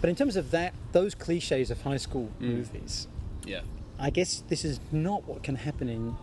But 0.00 0.10
in 0.10 0.16
terms 0.16 0.36
of 0.36 0.50
that, 0.52 0.74
those 0.92 1.14
cliches 1.14 1.70
of 1.70 1.82
high 1.82 1.96
school 1.98 2.30
Mm. 2.40 2.56
movies, 2.56 3.08
Yeah. 3.46 3.60
I 3.98 4.10
guess 4.10 4.42
this 4.48 4.64
is 4.64 4.80
not 4.92 5.26
what 5.26 5.42
can 5.42 5.56
happen 5.56 5.88
in 5.88 6.14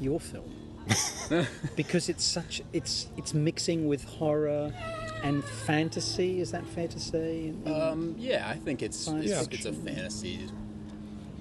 your 0.00 0.20
film. 0.20 0.50
because 1.76 2.08
it's 2.08 2.24
such 2.24 2.62
it's 2.72 3.06
it's 3.16 3.32
mixing 3.34 3.86
with 3.86 4.02
horror 4.04 4.72
and 5.22 5.44
fantasy. 5.44 6.40
Is 6.40 6.50
that 6.52 6.66
fair 6.66 6.88
to 6.88 7.00
say? 7.00 7.52
Um, 7.66 8.14
yeah, 8.18 8.48
I 8.48 8.56
think 8.56 8.82
it's 8.82 8.96
Science 8.96 9.30
it's, 9.30 9.46
fiction. 9.46 9.74
it's 9.74 9.78
a 9.78 9.82
fantasy, 9.82 10.48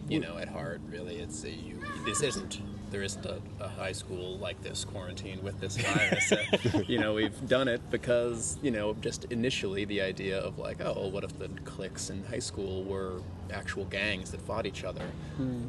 you 0.08 0.20
know, 0.20 0.38
at 0.38 0.48
heart. 0.50 0.82
Really, 0.90 1.18
it's 1.18 1.44
a, 1.44 1.50
you. 1.50 1.80
This 2.06 2.22
isn't 2.22 2.62
there 2.92 3.04
isn't 3.04 3.26
a, 3.26 3.40
a 3.60 3.68
high 3.68 3.92
school 3.92 4.38
like 4.38 4.62
this 4.62 4.84
quarantine 4.84 5.42
with 5.44 5.60
this 5.60 5.78
virus. 5.78 6.34
Uh, 6.74 6.80
you 6.88 6.98
know, 6.98 7.14
we've 7.14 7.48
done 7.48 7.68
it 7.68 7.82
because 7.90 8.58
you 8.62 8.72
know 8.72 8.94
just 9.02 9.26
initially 9.26 9.86
the 9.86 10.02
idea 10.02 10.40
of 10.40 10.58
like, 10.58 10.82
oh, 10.82 10.94
well, 10.96 11.12
what 11.12 11.24
if 11.24 11.38
the 11.38 11.48
cliques 11.64 12.10
in 12.10 12.24
high 12.26 12.40
school 12.40 12.84
were 12.84 13.22
actual 13.52 13.86
gangs 13.86 14.32
that 14.32 14.42
fought 14.42 14.66
each 14.66 14.84
other? 14.84 15.06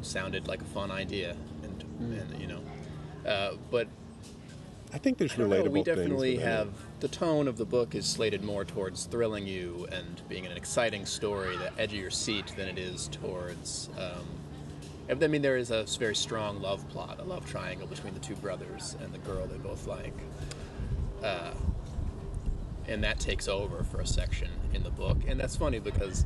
Sounded 0.01 0.47
like 0.47 0.61
a 0.61 0.65
fun 0.65 0.91
idea, 0.91 1.35
and 1.63 1.83
and 1.99 2.41
you 2.41 2.47
know, 2.47 2.61
uh, 3.29 3.53
but 3.69 3.87
I 4.93 4.97
think 4.97 5.17
there's 5.17 5.33
I 5.33 5.37
relatable 5.37 5.65
know, 5.65 5.71
we 5.71 5.83
definitely 5.83 6.35
within 6.37 6.47
it. 6.49 6.51
have 6.51 6.69
the 7.01 7.07
tone 7.07 7.47
of 7.47 7.57
the 7.57 7.65
book 7.65 7.95
is 7.95 8.05
slated 8.05 8.43
more 8.43 8.63
towards 8.63 9.05
thrilling 9.05 9.47
you 9.47 9.87
and 9.91 10.21
being 10.29 10.45
an 10.45 10.51
exciting 10.51 11.03
story, 11.03 11.57
the 11.57 11.71
edge 11.81 11.93
of 11.93 11.99
your 11.99 12.11
seat, 12.11 12.53
than 12.55 12.67
it 12.67 12.77
is 12.77 13.07
towards. 13.07 13.89
Um, 13.97 14.23
I 15.09 15.27
mean, 15.27 15.41
there 15.41 15.57
is 15.57 15.71
a 15.71 15.83
very 15.97 16.15
strong 16.15 16.61
love 16.61 16.87
plot, 16.89 17.19
a 17.19 17.23
love 17.23 17.49
triangle 17.49 17.87
between 17.87 18.13
the 18.13 18.19
two 18.19 18.35
brothers 18.35 18.95
and 19.01 19.11
the 19.11 19.17
girl 19.17 19.47
they 19.47 19.57
both 19.57 19.87
like, 19.87 20.13
uh, 21.23 21.53
and 22.87 23.03
that 23.03 23.19
takes 23.19 23.47
over 23.47 23.83
for 23.83 23.99
a 23.99 24.05
section 24.05 24.49
in 24.75 24.83
the 24.83 24.91
book. 24.91 25.17
And 25.27 25.39
that's 25.39 25.55
funny 25.55 25.79
because 25.79 26.23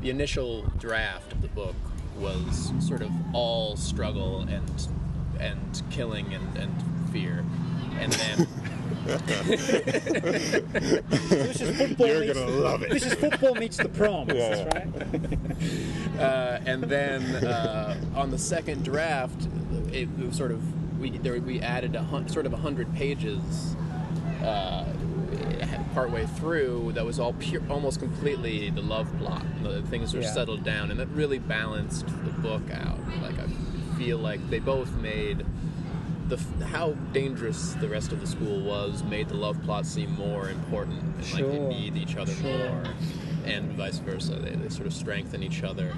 the 0.00 0.10
initial 0.10 0.62
draft 0.78 1.32
of 1.32 1.40
the 1.40 1.48
book 1.48 1.76
was 2.18 2.72
sort 2.80 3.00
of 3.00 3.10
all 3.32 3.76
struggle 3.76 4.40
and 4.40 4.88
and 5.38 5.82
killing 5.90 6.34
and, 6.34 6.56
and 6.56 7.10
fear, 7.12 7.44
and 8.00 8.12
then. 8.12 8.48
This 11.18 11.60
is 11.60 11.76
football. 11.78 12.06
You're 12.06 12.20
meets, 12.20 12.32
gonna 12.34 12.50
love 12.50 12.82
it. 12.82 12.90
This 12.90 13.06
is 13.06 13.14
football 13.14 13.54
meets 13.54 13.76
the 13.76 13.88
prom. 13.88 14.28
Yeah. 14.30 14.64
Right? 14.64 16.18
uh, 16.20 16.60
and 16.66 16.82
then 16.84 17.22
uh, 17.44 17.96
on 18.14 18.30
the 18.30 18.38
second 18.38 18.84
draft, 18.84 19.48
it, 19.92 20.08
it 20.18 20.26
was 20.26 20.36
sort 20.36 20.50
of 20.50 20.98
we 21.00 21.10
there, 21.18 21.40
we 21.40 21.60
added 21.60 21.94
a 21.94 22.02
hun- 22.02 22.28
sort 22.28 22.46
of 22.46 22.52
a 22.52 22.56
hundred 22.56 22.92
pages 22.94 23.76
uh, 24.42 24.84
partway 25.94 26.26
through 26.26 26.92
that 26.92 27.04
was 27.04 27.18
all 27.18 27.32
pure, 27.34 27.62
almost 27.70 28.00
completely 28.00 28.70
the 28.70 28.82
love 28.82 29.08
plot. 29.18 29.44
The 29.62 29.82
things 29.82 30.12
were 30.14 30.20
Yeah. 30.20 30.32
settled 30.32 30.62
down, 30.64 30.90
and 30.90 31.00
that 31.00 31.08
really 31.08 31.38
balanced 31.38 32.06
the 32.06 32.32
book 32.42 32.62
out. 32.70 32.98
Like 33.22 33.38
I 33.38 33.46
feel 33.98 34.18
like 34.18 34.48
they 34.50 34.58
both 34.58 34.92
made. 34.96 35.44
The, 36.28 36.38
how 36.66 36.92
dangerous 37.12 37.74
the 37.74 37.88
rest 37.88 38.10
of 38.10 38.20
the 38.20 38.26
school 38.26 38.60
was 38.60 39.04
made 39.04 39.28
the 39.28 39.36
love 39.36 39.62
plot 39.62 39.86
seem 39.86 40.10
more 40.16 40.50
important 40.50 41.00
and 41.00 41.32
like 41.32 41.44
they 41.46 41.56
Sure. 41.56 41.68
need 41.68 41.96
each 41.96 42.16
other 42.16 42.32
Sure. 42.34 42.58
more 42.70 42.82
and 43.44 43.70
vice 43.74 43.98
versa 43.98 44.34
they, 44.34 44.50
they 44.50 44.68
sort 44.68 44.88
of 44.88 44.92
strengthen 44.92 45.42
each 45.44 45.62
other 45.62 45.92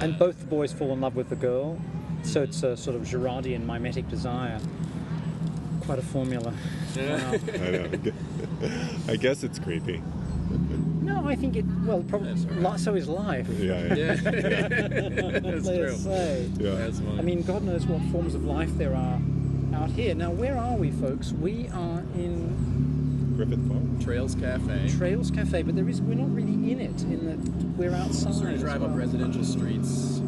And 0.00 0.14
uh, 0.14 0.18
both 0.18 0.38
the 0.40 0.46
boys 0.46 0.70
fall 0.72 0.92
in 0.92 1.00
love 1.00 1.16
with 1.16 1.30
the 1.30 1.36
girl, 1.36 1.78
so 2.22 2.40
mm-hmm. 2.42 2.50
it's 2.50 2.62
a 2.62 2.76
sort 2.76 2.96
of 2.96 3.02
Girardian 3.02 3.64
mimetic 3.64 4.06
desire. 4.08 4.58
Quite 5.82 5.98
a 5.98 6.02
formula. 6.02 6.52
Wow. 6.96 7.32
I 7.54 7.70
know. 7.70 7.90
I 9.08 9.16
guess 9.16 9.44
it's 9.44 9.58
creepy. 9.58 10.02
no, 11.02 11.26
I 11.26 11.36
think 11.36 11.56
it. 11.56 11.64
Well, 11.84 12.02
probably 12.02 12.34
That's 12.34 12.64
all 12.64 12.78
so 12.78 12.94
is 12.94 13.08
life. 13.08 13.46
Yeah, 13.48 13.94
yeah. 13.94 13.94
Yeah, 13.94 14.18
that's 15.40 15.68
true. 15.68 15.96
Say. 15.96 16.50
Yeah. 16.58 16.70
That's 16.74 16.98
one. 17.00 17.18
I 17.18 17.22
mean, 17.22 17.42
God 17.42 17.62
knows 17.62 17.86
what 17.86 18.00
forms 18.12 18.34
of 18.34 18.44
life 18.44 18.70
there 18.78 18.94
are 18.94 19.20
out 19.74 19.90
here. 19.90 20.14
Now, 20.14 20.30
where 20.30 20.56
are 20.56 20.76
we, 20.76 20.90
folks? 20.90 21.32
We 21.32 21.68
are 21.68 22.00
in 22.14 23.34
Griffith 23.36 23.68
Park. 23.68 23.82
Trails 24.02 24.34
Cafe. 24.34 24.88
Trails 24.96 25.30
Cafe, 25.30 25.62
but 25.62 25.74
there 25.74 25.88
is 25.88 26.00
we're 26.00 26.14
not 26.14 26.32
really 26.34 26.72
in 26.72 26.80
it. 26.80 27.02
In 27.02 27.26
that 27.26 27.76
we're 27.76 27.92
outside. 27.94 28.34
Sort 28.34 28.48
of 28.50 28.54
as 28.56 28.60
drive 28.60 28.82
up 28.82 28.96
residential 28.96 29.44
streets. 29.44 30.20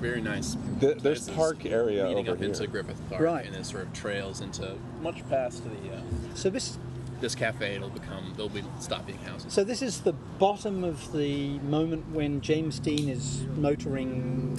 Very 0.00 0.20
nice. 0.20 0.56
The- 0.80 0.94
there's 0.94 1.20
places 1.28 1.30
park 1.30 1.66
area 1.66 2.06
leading 2.08 2.28
over 2.28 2.36
up 2.38 2.42
into 2.42 2.60
here. 2.60 2.68
Griffith 2.68 3.00
Park, 3.08 3.20
Right. 3.22 3.46
and 3.46 3.54
then 3.54 3.64
sort 3.64 3.84
of 3.84 3.92
trails 3.92 4.40
into 4.40 4.76
much 5.00 5.28
past 5.28 5.62
the 5.64 5.70
uh, 5.70 6.00
So 6.34 6.50
this, 6.50 6.76
this 7.20 7.34
cafe. 7.34 7.74
It'll 7.76 7.88
become 7.88 8.32
there'll 8.36 8.48
be 8.48 8.62
stop 8.80 9.06
being 9.06 9.18
houses. 9.20 9.52
so 9.52 9.62
this 9.64 9.80
is 9.82 10.00
the 10.00 10.12
bottom 10.12 10.82
of 10.84 11.12
the 11.12 11.58
moment 11.60 12.08
when 12.10 12.40
James 12.40 12.78
Dean 12.80 13.08
is 13.08 13.44
motoring 13.56 14.58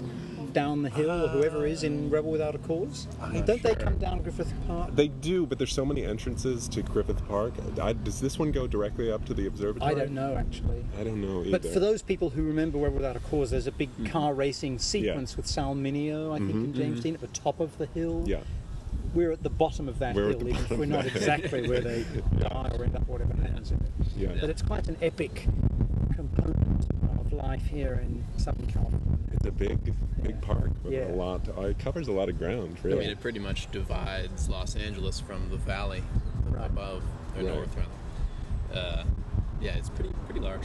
down 0.54 0.84
the 0.84 0.90
hill, 0.90 1.26
or 1.26 1.28
whoever 1.30 1.66
is 1.66 1.84
in 1.84 2.10
Rebel 2.10 2.32
Without 2.32 2.56
a 2.56 2.60
Cause. 2.60 3.08
Ah, 3.22 3.32
don't 3.32 3.48
not 3.48 3.62
they 3.62 3.76
come 3.76 3.98
down 3.98 4.22
Griffith 4.22 4.54
Park? 4.68 4.96
They 4.96 5.08
do, 5.08 5.46
but 5.46 5.58
there's 5.58 5.74
so 5.74 5.86
many 5.86 6.04
entrances 6.04 6.68
to 6.70 6.82
Griffith 6.84 7.28
Park. 7.28 7.54
I, 7.82 7.94
does 7.94 8.22
this 8.22 8.38
one 8.38 8.52
go 8.52 8.68
directly 8.68 9.12
up 9.12 9.26
to 9.26 9.34
the 9.34 9.48
observatory? 9.48 9.92
I 9.92 9.96
don't 9.96 10.12
know 10.12 10.36
actually. 10.36 10.86
I 11.00 11.04
don't 11.04 11.22
know 11.22 11.42
either. 11.42 11.60
But 11.60 11.66
for 11.74 11.80
those 11.80 12.02
people 12.02 12.30
who 12.30 12.44
remember 12.44 12.78
Rebel 12.78 12.98
Without 12.98 13.16
a 13.16 13.20
Cause, 13.20 13.52
there's 13.52 13.68
a 13.68 13.72
big 13.72 13.90
Mm-hmm. 13.94 14.06
car 14.12 14.34
racing 14.34 14.80
sequence 14.80 15.38
with 15.38 15.46
Sal 15.46 15.76
Mineo, 15.76 16.34
I 16.34 16.38
think, 16.38 16.52
and 16.52 16.68
mm-hmm. 16.68 16.74
James 16.74 16.94
mm-hmm. 16.96 17.04
Dean 17.04 17.14
at 17.16 17.22
the 17.22 17.28
top 17.28 17.60
of 17.60 17.78
the 17.78 17.86
hill. 17.88 18.24
yeah, 18.26 18.40
We're 19.14 19.32
at 19.32 19.44
the 19.44 19.50
bottom 19.50 19.88
of 19.88 20.00
that 20.00 20.16
We're 20.16 20.30
hill, 20.30 20.48
even 20.48 20.56
if 20.56 20.72
we're 20.72 20.86
not 20.86 21.06
exactly 21.06 21.68
where 21.68 21.82
they 21.82 22.06
die 22.40 22.72
or 22.74 22.84
end 22.84 22.96
up, 22.96 23.08
whatever 23.08 23.34
happens 23.36 23.72
in 23.72 23.78
it. 23.78 23.92
yeah. 24.18 24.30
But 24.40 24.50
it's 24.50 24.62
quite 24.62 24.88
an 24.88 24.98
epic 25.02 25.48
component 26.16 26.88
life 27.34 27.66
here 27.66 28.00
in 28.04 28.24
Southern 28.38 28.68
California. 28.68 29.18
It's 29.34 29.46
a 29.46 29.52
big, 29.52 29.84
big 30.22 30.36
Yeah. 30.42 30.42
park 30.42 30.72
with 30.84 30.94
Yeah. 30.94 31.12
a 31.12 31.16
lot. 31.16 31.48
uh, 31.58 31.62
it 31.64 31.80
covers 31.80 32.08
a 32.08 32.12
lot 32.12 32.30
of 32.30 32.38
ground, 32.38 32.78
really. 32.84 32.98
I 32.98 33.02
mean, 33.02 33.10
it 33.10 33.20
pretty 33.20 33.40
much 33.40 33.70
divides 33.72 34.50
Los 34.50 34.76
Angeles 34.76 35.20
from 35.20 35.50
the 35.50 35.58
valley 35.58 36.04
Right. 36.50 36.66
above 36.70 37.04
or 37.36 37.44
Right. 37.44 37.56
north 37.56 37.76
rather. 37.76 38.80
Uh, 38.88 39.04
yeah, 39.62 39.76
it's 39.76 39.90
pretty 39.90 40.12
pretty 40.26 40.40
large. 40.40 40.64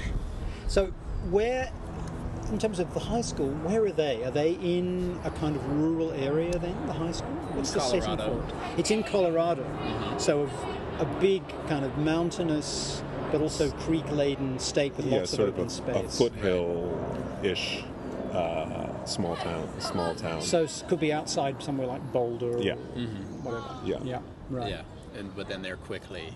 So, 0.66 0.92
where, 1.30 1.70
in 2.50 2.58
terms 2.58 2.78
of 2.78 2.92
the 2.94 3.00
high 3.00 3.20
school, 3.22 3.48
where 3.64 3.84
are 3.84 3.92
they? 3.92 4.22
Are 4.24 4.30
they 4.30 4.52
in 4.52 5.18
a 5.24 5.30
kind 5.30 5.56
of 5.56 5.66
rural 5.72 6.12
area 6.12 6.52
then, 6.58 6.74
the 6.86 6.92
high 6.92 7.12
school? 7.12 7.30
What's 7.52 7.72
the 7.72 7.80
setting 7.80 8.02
Colorado. 8.02 8.42
for 8.42 8.48
it? 8.74 8.78
It's 8.80 8.90
in 8.90 9.02
Colorado. 9.02 9.64
So, 10.18 10.48
a, 10.98 11.02
a 11.02 11.06
big 11.20 11.42
kind 11.68 11.84
of 11.84 11.96
mountainous 11.98 13.02
but 13.30 13.40
also 13.40 13.70
creek 13.72 14.08
laden 14.10 14.58
state 14.58 14.96
with 14.96 15.06
yeah, 15.06 15.18
lots 15.18 15.32
of 15.32 15.36
sort 15.36 15.48
of 15.50 15.54
open 15.56 15.66
a, 15.66 15.70
space. 15.70 16.14
a 16.14 16.18
foothill-ish 16.18 17.84
uh, 18.32 19.04
small 19.04 19.36
town. 19.36 19.80
Small 19.80 20.14
town. 20.14 20.42
So, 20.42 20.62
it 20.64 20.84
could 20.88 21.00
be 21.00 21.12
outside 21.12 21.62
somewhere 21.62 21.86
like 21.86 22.02
Boulder 22.12 22.56
or 22.58 22.62
Yeah. 22.62 22.74
whatever. 23.42 23.64
Yeah. 23.84 23.98
Yeah, 24.04 24.20
right. 24.50 24.70
Yeah, 24.70 24.82
and 25.18 25.34
but 25.34 25.48
then 25.48 25.62
they're 25.62 25.76
quickly 25.76 26.32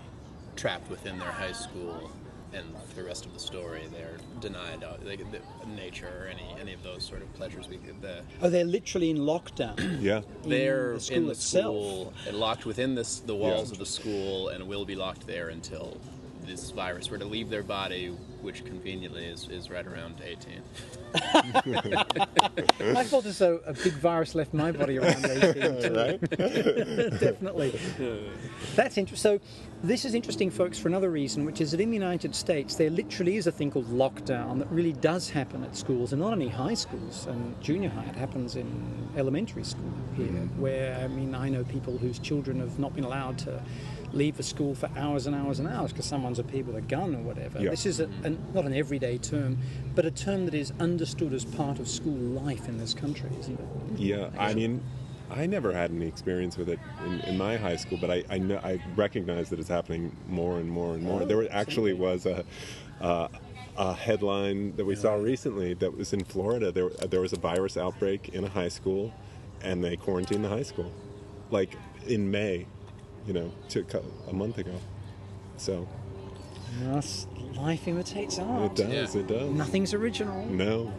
trapped 0.55 0.89
within 0.89 1.19
their 1.19 1.31
high 1.31 1.51
school, 1.51 2.11
and 2.53 2.65
the 2.95 3.03
rest 3.03 3.25
of 3.25 3.33
the 3.33 3.39
story, 3.39 3.81
they're 3.91 4.17
denied 4.39 4.83
uh, 4.83 4.97
they, 5.03 5.15
the, 5.17 5.39
nature 5.75 6.07
or 6.23 6.27
any 6.27 6.55
any 6.61 6.73
of 6.73 6.83
those 6.83 7.03
sort 7.03 7.21
of 7.21 7.33
pleasures. 7.33 7.67
We 7.67 7.77
the 8.01 8.21
Oh, 8.41 8.49
they're 8.49 8.65
literally 8.65 9.09
in 9.09 9.17
lockdown. 9.17 9.75
yeah. 10.01 10.21
they're 10.45 10.93
the 10.93 10.99
school 10.99 11.17
in 11.17 11.25
the 11.25 11.31
itself. 11.31 11.63
school 11.65 12.13
and 12.27 12.37
locked 12.37 12.65
within 12.65 12.95
this 12.95 13.19
the 13.19 13.35
walls 13.35 13.69
Yeah. 13.69 13.73
of 13.73 13.77
the 13.79 13.85
school, 13.85 14.49
and 14.49 14.67
will 14.67 14.85
be 14.85 14.95
locked 14.95 15.25
there 15.27 15.49
until 15.49 15.97
this 16.45 16.71
virus 16.71 17.09
were 17.09 17.17
to 17.17 17.25
leave 17.25 17.49
their 17.49 17.63
body, 17.63 18.07
which 18.41 18.65
conveniently 18.65 19.25
is, 19.25 19.47
is 19.49 19.69
right 19.69 19.85
around 19.85 20.21
18. 20.23 20.61
I 22.95 23.03
felt 23.03 23.25
as 23.25 23.37
though 23.37 23.61
a 23.65 23.73
big 23.73 23.93
virus 23.93 24.35
left 24.35 24.53
my 24.53 24.71
body 24.71 24.97
around 24.97 25.25
18. 25.25 25.93
Right? 25.93 26.19
Definitely. 27.19 27.79
That's 28.75 28.97
interesting. 28.97 29.39
So, 29.39 29.39
this 29.83 30.05
is 30.05 30.13
interesting, 30.13 30.49
folks, 30.49 30.79
for 30.79 30.87
another 30.87 31.11
reason, 31.11 31.45
which 31.45 31.61
is 31.61 31.71
that 31.71 31.81
in 31.81 31.89
the 31.89 31.95
United 31.95 32.33
States, 32.33 32.75
there 32.75 32.89
literally 32.89 33.35
is 33.35 33.47
a 33.47 33.51
thing 33.51 33.69
called 33.69 33.87
lockdown 33.87 34.59
that 34.59 34.71
really 34.71 34.93
does 34.93 35.29
happen 35.29 35.63
at 35.63 35.75
schools, 35.75 36.13
and 36.13 36.21
not 36.21 36.31
only 36.31 36.47
high 36.47 36.73
schools 36.73 37.27
and 37.27 37.61
junior 37.61 37.89
high, 37.89 38.05
it 38.05 38.15
happens 38.15 38.55
in 38.55 38.65
elementary 39.17 39.63
school 39.63 39.91
here, 40.15 40.27
mm-hmm. 40.27 40.61
where, 40.61 40.95
I 40.95 41.07
mean, 41.07 41.35
I 41.35 41.49
know 41.49 41.63
people 41.65 41.97
whose 41.97 42.17
children 42.17 42.59
have 42.59 42.79
not 42.79 42.95
been 42.95 43.03
allowed 43.03 43.37
to 43.39 43.61
leave 44.13 44.37
the 44.37 44.43
school 44.43 44.75
for 44.75 44.89
hours 44.95 45.27
and 45.27 45.35
hours 45.35 45.59
and 45.59 45.67
hours 45.67 45.91
because 45.91 46.05
someone's 46.05 46.39
appeared 46.39 46.67
with 46.67 46.75
a 46.75 46.81
gun 46.81 47.15
or 47.15 47.21
whatever. 47.21 47.59
Yeah. 47.59 47.71
This 47.71 47.85
is 47.85 47.99
a, 47.99 48.05
an, 48.23 48.39
not 48.53 48.65
an 48.65 48.73
everyday 48.73 49.17
term, 49.17 49.57
but 49.95 50.05
a 50.05 50.11
term 50.11 50.45
that 50.45 50.53
is 50.53 50.71
understood 50.79 51.33
as 51.33 51.43
part 51.43 51.79
of 51.79 51.87
school 51.87 52.13
life 52.13 52.67
in 52.67 52.77
this 52.77 52.93
country, 52.93 53.29
isn't 53.39 53.59
it? 53.59 53.99
Yeah, 53.99 54.29
I 54.37 54.53
mean, 54.53 54.83
I 55.29 55.45
never 55.45 55.73
had 55.73 55.91
any 55.91 56.07
experience 56.07 56.57
with 56.57 56.69
it 56.69 56.79
in, 57.05 57.19
in 57.21 57.37
my 57.37 57.57
high 57.57 57.75
school, 57.75 57.97
but 57.99 58.11
I 58.11 58.23
I, 58.29 58.37
know, 58.37 58.57
I 58.63 58.79
recognize 58.95 59.49
that 59.49 59.59
it's 59.59 59.69
happening 59.69 60.15
more 60.27 60.57
and 60.57 60.69
more 60.69 60.93
and 60.93 61.03
more. 61.03 61.23
Oh, 61.23 61.25
there 61.25 61.37
were, 61.37 61.47
actually 61.51 61.93
was 61.93 62.25
a. 62.25 62.45
Uh, 63.01 63.27
a 63.75 63.91
headline 63.91 64.75
that 64.75 64.85
we 64.85 64.95
saw 64.95 65.15
recently 65.15 65.73
that 65.73 65.97
was 65.97 66.13
in 66.13 66.23
Florida. 66.23 66.71
There, 66.71 66.89
there 67.09 67.21
was 67.21 67.33
a 67.33 67.39
virus 67.39 67.75
outbreak 67.75 68.29
in 68.29 68.43
a 68.43 68.47
high 68.47 68.67
school, 68.67 69.11
and 69.63 69.83
they 69.83 69.95
quarantined 69.95 70.45
the 70.45 70.49
high 70.49 70.61
school, 70.61 70.91
like 71.49 71.75
in 72.05 72.29
May, 72.29 72.67
you 73.25 73.33
know, 73.33 73.51
to, 73.69 73.85
a 74.29 74.33
month 74.33 74.57
ago. 74.57 74.73
So 75.57 75.87
Yes, 76.81 77.27
life 77.55 77.87
imitates 77.87 78.39
art. 78.39 78.71
it 78.79 78.87
does, 78.89 79.15
Yeah. 79.15 79.21
it 79.21 79.27
does. 79.27 79.49
Nothing's 79.51 79.93
original. 79.93 80.43
No, 80.47 80.91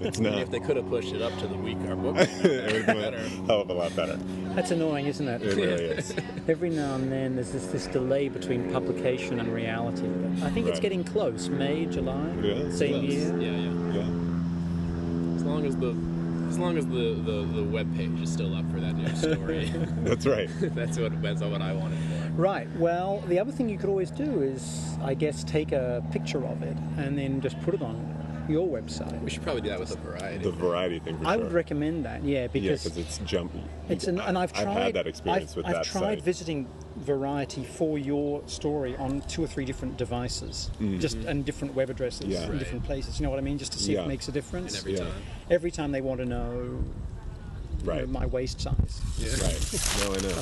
it's 0.00 0.18
not. 0.18 0.38
If 0.40 0.50
they 0.50 0.58
could 0.58 0.76
have 0.76 0.88
pushed 0.88 1.12
it 1.12 1.22
up 1.22 1.36
to 1.38 1.46
the 1.46 1.54
week 1.54 1.78
our 1.88 1.94
book 1.94 2.16
it 2.18 2.42
would 2.42 2.82
have 2.84 2.86
been 2.86 3.14
a 3.14 3.28
hell 3.46 3.60
of 3.60 3.70
a 3.70 3.72
lot 3.72 3.94
lot 3.94 3.96
better. 3.96 4.16
That's 4.56 4.72
annoying, 4.72 5.06
isn't 5.06 5.28
it? 5.28 5.40
It 5.42 5.54
really 5.54 5.84
is. 5.84 6.12
Every 6.48 6.70
now 6.70 6.96
and 6.96 7.12
then 7.12 7.36
there's 7.36 7.52
this, 7.52 7.66
this 7.66 7.86
delay 7.86 8.28
between 8.28 8.72
publication 8.72 9.38
and 9.38 9.54
reality. 9.54 10.08
But 10.08 10.42
I 10.48 10.50
think 10.50 10.66
it's 10.66 10.80
getting 10.80 11.04
close. 11.04 11.48
May, 11.48 11.86
July, 11.86 12.34
Yeah. 12.42 12.68
same 12.72 13.04
year. 13.04 13.28
Yeah, 13.40 13.50
yeah. 13.52 13.94
Yeah, 14.00 15.36
As 15.36 15.44
long 15.44 15.64
as 15.64 15.76
the 15.76 15.92
as 16.50 16.58
long 16.58 16.76
as 16.76 16.84
the, 16.84 17.14
the, 17.14 17.48
the 17.54 17.62
web 17.62 17.94
page 17.96 18.20
is 18.20 18.30
still 18.30 18.56
up 18.56 18.68
for 18.72 18.80
that 18.80 18.96
news 18.96 19.20
story, 19.20 19.72
that's 20.02 20.26
right. 20.34 20.50
that's 20.74 20.98
what 20.98 21.22
that's 21.22 21.40
what 21.42 21.62
I 21.62 21.72
wanted 21.72 21.98
for. 21.98 22.32
Right. 22.32 22.68
Well, 22.76 23.22
the 23.28 23.38
other 23.38 23.52
thing 23.52 23.68
you 23.68 23.78
could 23.78 23.88
always 23.88 24.10
do 24.10 24.42
is, 24.42 24.96
I 25.02 25.14
guess, 25.14 25.44
take 25.44 25.70
a 25.70 26.04
picture 26.10 26.44
of 26.44 26.62
it 26.62 26.76
and 26.96 27.16
then 27.16 27.40
just 27.40 27.60
put 27.62 27.74
it 27.74 27.82
on 27.82 28.19
your 28.50 28.66
website. 28.68 29.20
We 29.22 29.30
should 29.30 29.42
probably 29.42 29.62
do 29.62 29.68
that 29.70 29.80
with 29.80 29.92
a 29.92 29.96
variety. 29.96 30.38
The 30.44 30.50
variety 30.52 30.98
thing 30.98 31.18
for 31.18 31.26
I 31.26 31.34
sure. 31.34 31.44
would 31.44 31.52
recommend 31.52 32.04
that. 32.04 32.22
Yeah, 32.24 32.40
yeah, 32.42 32.46
because 32.48 32.84
because 32.84 32.98
it's 32.98 33.18
jumpy. 33.18 33.62
It's 33.88 34.06
an, 34.06 34.20
and 34.20 34.36
I've 34.36 34.52
tried. 34.52 34.66
I've 34.68 34.82
had 34.82 34.94
that 34.94 35.06
experience 35.06 35.52
I've, 35.52 35.56
with 35.58 35.66
I've 35.66 35.72
that 35.74 35.84
tried 35.84 36.18
site. 36.18 36.22
visiting 36.22 36.68
Variety 36.96 37.64
for 37.64 37.98
your 37.98 38.42
story 38.46 38.94
on 38.96 39.22
two 39.22 39.42
or 39.42 39.46
three 39.46 39.64
different 39.64 39.96
devices, 39.96 40.70
just 40.98 41.16
and 41.18 41.44
different 41.46 41.72
web 41.74 41.88
addresses 41.88 42.20
Mm-hmm. 42.20 42.32
Yeah. 42.32 42.42
in 42.44 42.50
Right. 42.50 42.58
different 42.58 42.84
places. 42.84 43.18
You 43.18 43.24
know 43.24 43.30
what 43.30 43.38
I 43.38 43.42
mean? 43.42 43.56
Just 43.58 43.72
to 43.72 43.78
see 43.78 43.94
if 43.94 44.00
it 44.00 44.08
makes 44.08 44.28
a 44.28 44.32
difference. 44.32 44.72
and 44.74 44.80
every 44.80 44.92
Yeah. 44.94 45.10
time. 45.10 45.22
Every 45.50 45.70
time 45.70 45.92
they 45.92 46.00
want 46.02 46.20
to 46.20 46.26
know, 46.26 46.52
you 46.52 47.86
know, 47.86 47.92
right. 47.92 48.08
my 48.08 48.26
waist 48.26 48.60
size, 48.60 49.00
Right. 49.40 50.04
No, 50.04 50.14
I 50.14 50.20
know. 50.20 50.40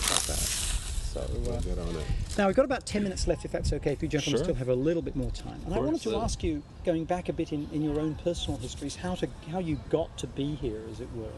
Stuff 1.09 1.29
like 1.33 1.45
that. 1.45 1.45
So 1.45 1.51
uh, 1.51 1.55
I'll 1.55 1.61
get 1.63 1.79
on 1.79 1.97
it. 1.97 2.07
now 2.39 2.47
we've 2.47 2.57
got 2.57 2.65
about 2.65 2.87
ten 2.87 3.03
minutes 3.03 3.27
left, 3.27 3.45
if 3.45 3.53
that's 3.53 3.73
okay. 3.73 3.93
If 3.93 4.03
you 4.03 4.09
gentlemen 4.09 4.39
Sure. 4.39 4.45
still 4.45 4.55
have 4.57 4.69
a 4.69 4.75
little 4.75 5.03
bit 5.03 5.17
more 5.17 5.31
time, 5.31 5.61
and 5.65 5.73
I 5.75 5.77
course. 5.79 5.87
wanted 5.87 6.03
to 6.03 6.11
So- 6.11 6.21
ask 6.23 6.43
you, 6.43 6.63
going 6.85 7.05
back 7.05 7.29
a 7.29 7.33
bit 7.33 7.53
in, 7.53 7.69
in 7.73 7.83
your 7.83 7.99
own 8.01 8.15
personal 8.17 8.59
histories, 8.59 8.97
how 8.97 9.15
to 9.17 9.29
how 9.51 9.59
you 9.59 9.81
got 9.91 10.17
to 10.19 10.27
be 10.27 10.55
here, 10.55 10.81
as 10.91 11.01
it 11.01 11.09
were. 11.15 11.33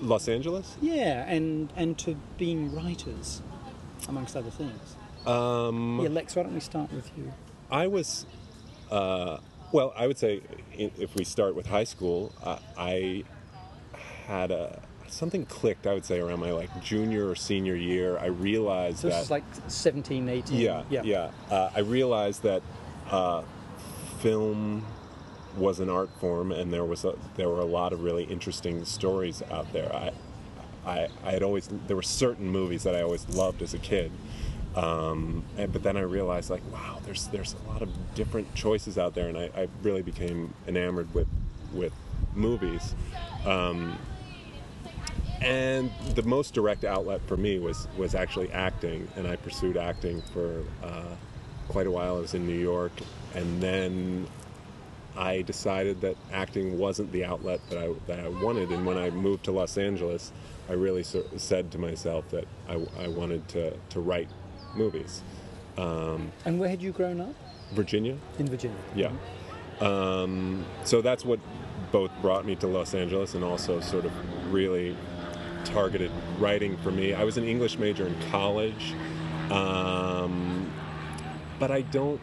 Los 0.00 0.28
Angeles? 0.28 0.76
Yeah, 0.80 1.24
and 1.28 1.70
and 1.76 1.98
to 1.98 2.16
being 2.38 2.74
writers, 2.74 3.42
amongst 4.08 4.36
other 4.36 4.50
things. 4.50 4.96
Um, 5.26 6.00
Yeah, 6.02 6.08
Lex, 6.08 6.34
why 6.34 6.44
don't 6.44 6.54
we 6.54 6.60
start 6.60 6.90
with 6.92 7.10
you? 7.18 7.32
I 7.70 7.86
was, 7.86 8.24
uh, 8.90 9.36
well, 9.72 9.92
I 9.94 10.06
would 10.06 10.16
say 10.18 10.40
i- 10.78 10.90
if 10.98 11.14
we 11.14 11.24
start 11.24 11.54
with 11.54 11.66
high 11.66 11.84
school, 11.84 12.32
uh, 12.42 12.58
I 12.78 13.24
had 14.26 14.50
a 14.50 14.80
something 15.10 15.44
clicked. 15.46 15.86
I 15.86 15.94
would 15.94 16.04
say 16.04 16.20
around 16.20 16.40
my 16.40 16.52
like 16.52 16.82
junior 16.82 17.28
or 17.28 17.34
senior 17.34 17.74
year, 17.74 18.18
I 18.18 18.26
realized 18.26 18.98
So 18.98 19.08
that 19.08 19.14
this 19.16 19.24
is 19.24 19.30
like 19.30 19.44
17, 19.68 20.28
18. 20.28 20.58
yeah, 20.60 20.82
yeah. 20.90 21.02
yeah. 21.04 21.30
Uh, 21.50 21.70
I 21.74 21.80
realized 21.80 22.42
that 22.42 22.62
uh, 23.10 23.42
film 24.20 24.84
was 25.56 25.80
an 25.80 25.90
art 25.90 26.10
form, 26.20 26.52
and 26.52 26.72
there 26.72 26.84
was 26.84 27.04
a, 27.04 27.14
there 27.36 27.48
were 27.48 27.60
a 27.60 27.64
lot 27.64 27.92
of 27.92 28.02
really 28.02 28.24
interesting 28.24 28.84
stories 28.84 29.42
out 29.50 29.72
there. 29.72 29.92
I, 29.94 30.12
I, 30.86 31.08
I 31.24 31.30
had 31.32 31.42
always 31.42 31.68
there 31.86 31.96
were 31.96 32.02
certain 32.02 32.48
movies 32.48 32.84
that 32.84 32.94
I 32.94 33.02
always 33.02 33.28
loved 33.30 33.60
as 33.62 33.74
a 33.74 33.78
kid, 33.78 34.12
um, 34.76 35.44
and, 35.58 35.72
but 35.72 35.82
then 35.82 35.96
I 35.96 36.02
realized 36.02 36.50
like 36.50 36.62
wow, 36.72 37.00
there's 37.04 37.26
there's 37.28 37.54
a 37.66 37.68
lot 37.70 37.82
of 37.82 37.90
different 38.14 38.54
choices 38.54 38.96
out 38.96 39.14
there, 39.14 39.28
and 39.28 39.36
I, 39.36 39.50
I 39.56 39.68
really 39.82 40.02
became 40.02 40.54
enamored 40.68 41.12
with 41.14 41.28
with 41.72 41.92
movies. 42.34 42.94
Um, 43.44 43.98
and 45.40 45.90
the 46.14 46.22
most 46.22 46.54
direct 46.54 46.84
outlet 46.84 47.20
for 47.26 47.36
me 47.36 47.58
was 47.58 47.88
was 47.96 48.14
actually 48.14 48.50
acting, 48.52 49.08
and 49.16 49.26
I 49.26 49.36
pursued 49.36 49.76
acting 49.76 50.22
for 50.32 50.62
uh, 50.82 51.14
quite 51.68 51.86
a 51.86 51.90
while. 51.90 52.16
I 52.16 52.20
was 52.20 52.34
in 52.34 52.46
New 52.46 52.58
York, 52.58 52.92
and 53.34 53.62
then 53.62 54.26
I 55.16 55.42
decided 55.42 56.00
that 56.02 56.16
acting 56.32 56.78
wasn't 56.78 57.10
the 57.12 57.24
outlet 57.24 57.60
that 57.70 57.78
I 57.78 57.92
that 58.06 58.20
I 58.20 58.28
wanted. 58.28 58.70
And 58.70 58.84
when 58.86 58.98
I 58.98 59.10
moved 59.10 59.44
to 59.44 59.52
Los 59.52 59.78
Angeles, 59.78 60.32
I 60.68 60.74
really 60.74 61.02
so, 61.02 61.24
said 61.36 61.70
to 61.72 61.78
myself 61.78 62.28
that 62.30 62.46
I, 62.68 62.74
I 62.98 63.08
wanted 63.08 63.48
to 63.48 63.76
to 63.90 64.00
write 64.00 64.28
movies. 64.74 65.22
And 66.44 66.58
where 66.60 66.68
had 66.68 66.82
you 66.82 66.92
grown 66.92 67.20
up? 67.20 67.34
Virginia, 67.72 68.16
In 68.38 68.46
Virginia. 68.48 68.76
yeah. 68.94 69.12
Um, 69.80 70.64
so 70.84 71.00
that's 71.00 71.24
what 71.24 71.40
both 71.90 72.10
brought 72.20 72.44
me 72.44 72.54
to 72.56 72.66
Los 72.66 72.94
Angeles 72.94 73.34
and 73.34 73.42
also 73.42 73.80
sort 73.80 74.04
of 74.04 74.12
really 74.52 74.94
targeted 75.64 76.10
writing 76.38 76.76
for 76.78 76.90
me. 76.90 77.14
I 77.14 77.24
was 77.24 77.36
an 77.36 77.44
English 77.44 77.78
major 77.78 78.06
in 78.06 78.16
college, 78.30 78.94
um, 79.50 80.70
but 81.58 81.70
I 81.70 81.82
don't. 81.82 82.20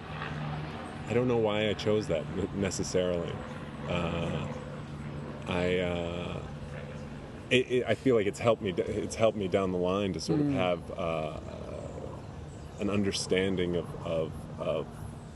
I 1.09 1.13
don't 1.13 1.27
know 1.29 1.37
why 1.37 1.69
I 1.69 1.73
chose 1.73 2.07
that 2.07 2.23
necessarily. 2.55 3.31
Uh, 3.89 4.45
I. 5.47 5.77
Uh, 5.79 6.39
it, 7.49 7.71
it, 7.71 7.85
I 7.87 7.95
feel 7.95 8.15
like 8.15 8.27
it's 8.27 8.39
helped 8.39 8.61
me. 8.61 8.73
It's 8.77 9.15
helped 9.15 9.37
me 9.37 9.47
down 9.47 9.71
the 9.71 9.77
line 9.77 10.11
to 10.13 10.19
sort 10.19 10.41
of 10.41 10.51
have 10.51 10.79
uh, 10.97 11.39
an 12.79 12.89
understanding 12.89 13.75
of, 13.75 13.85
of, 14.05 14.31
of 14.59 14.85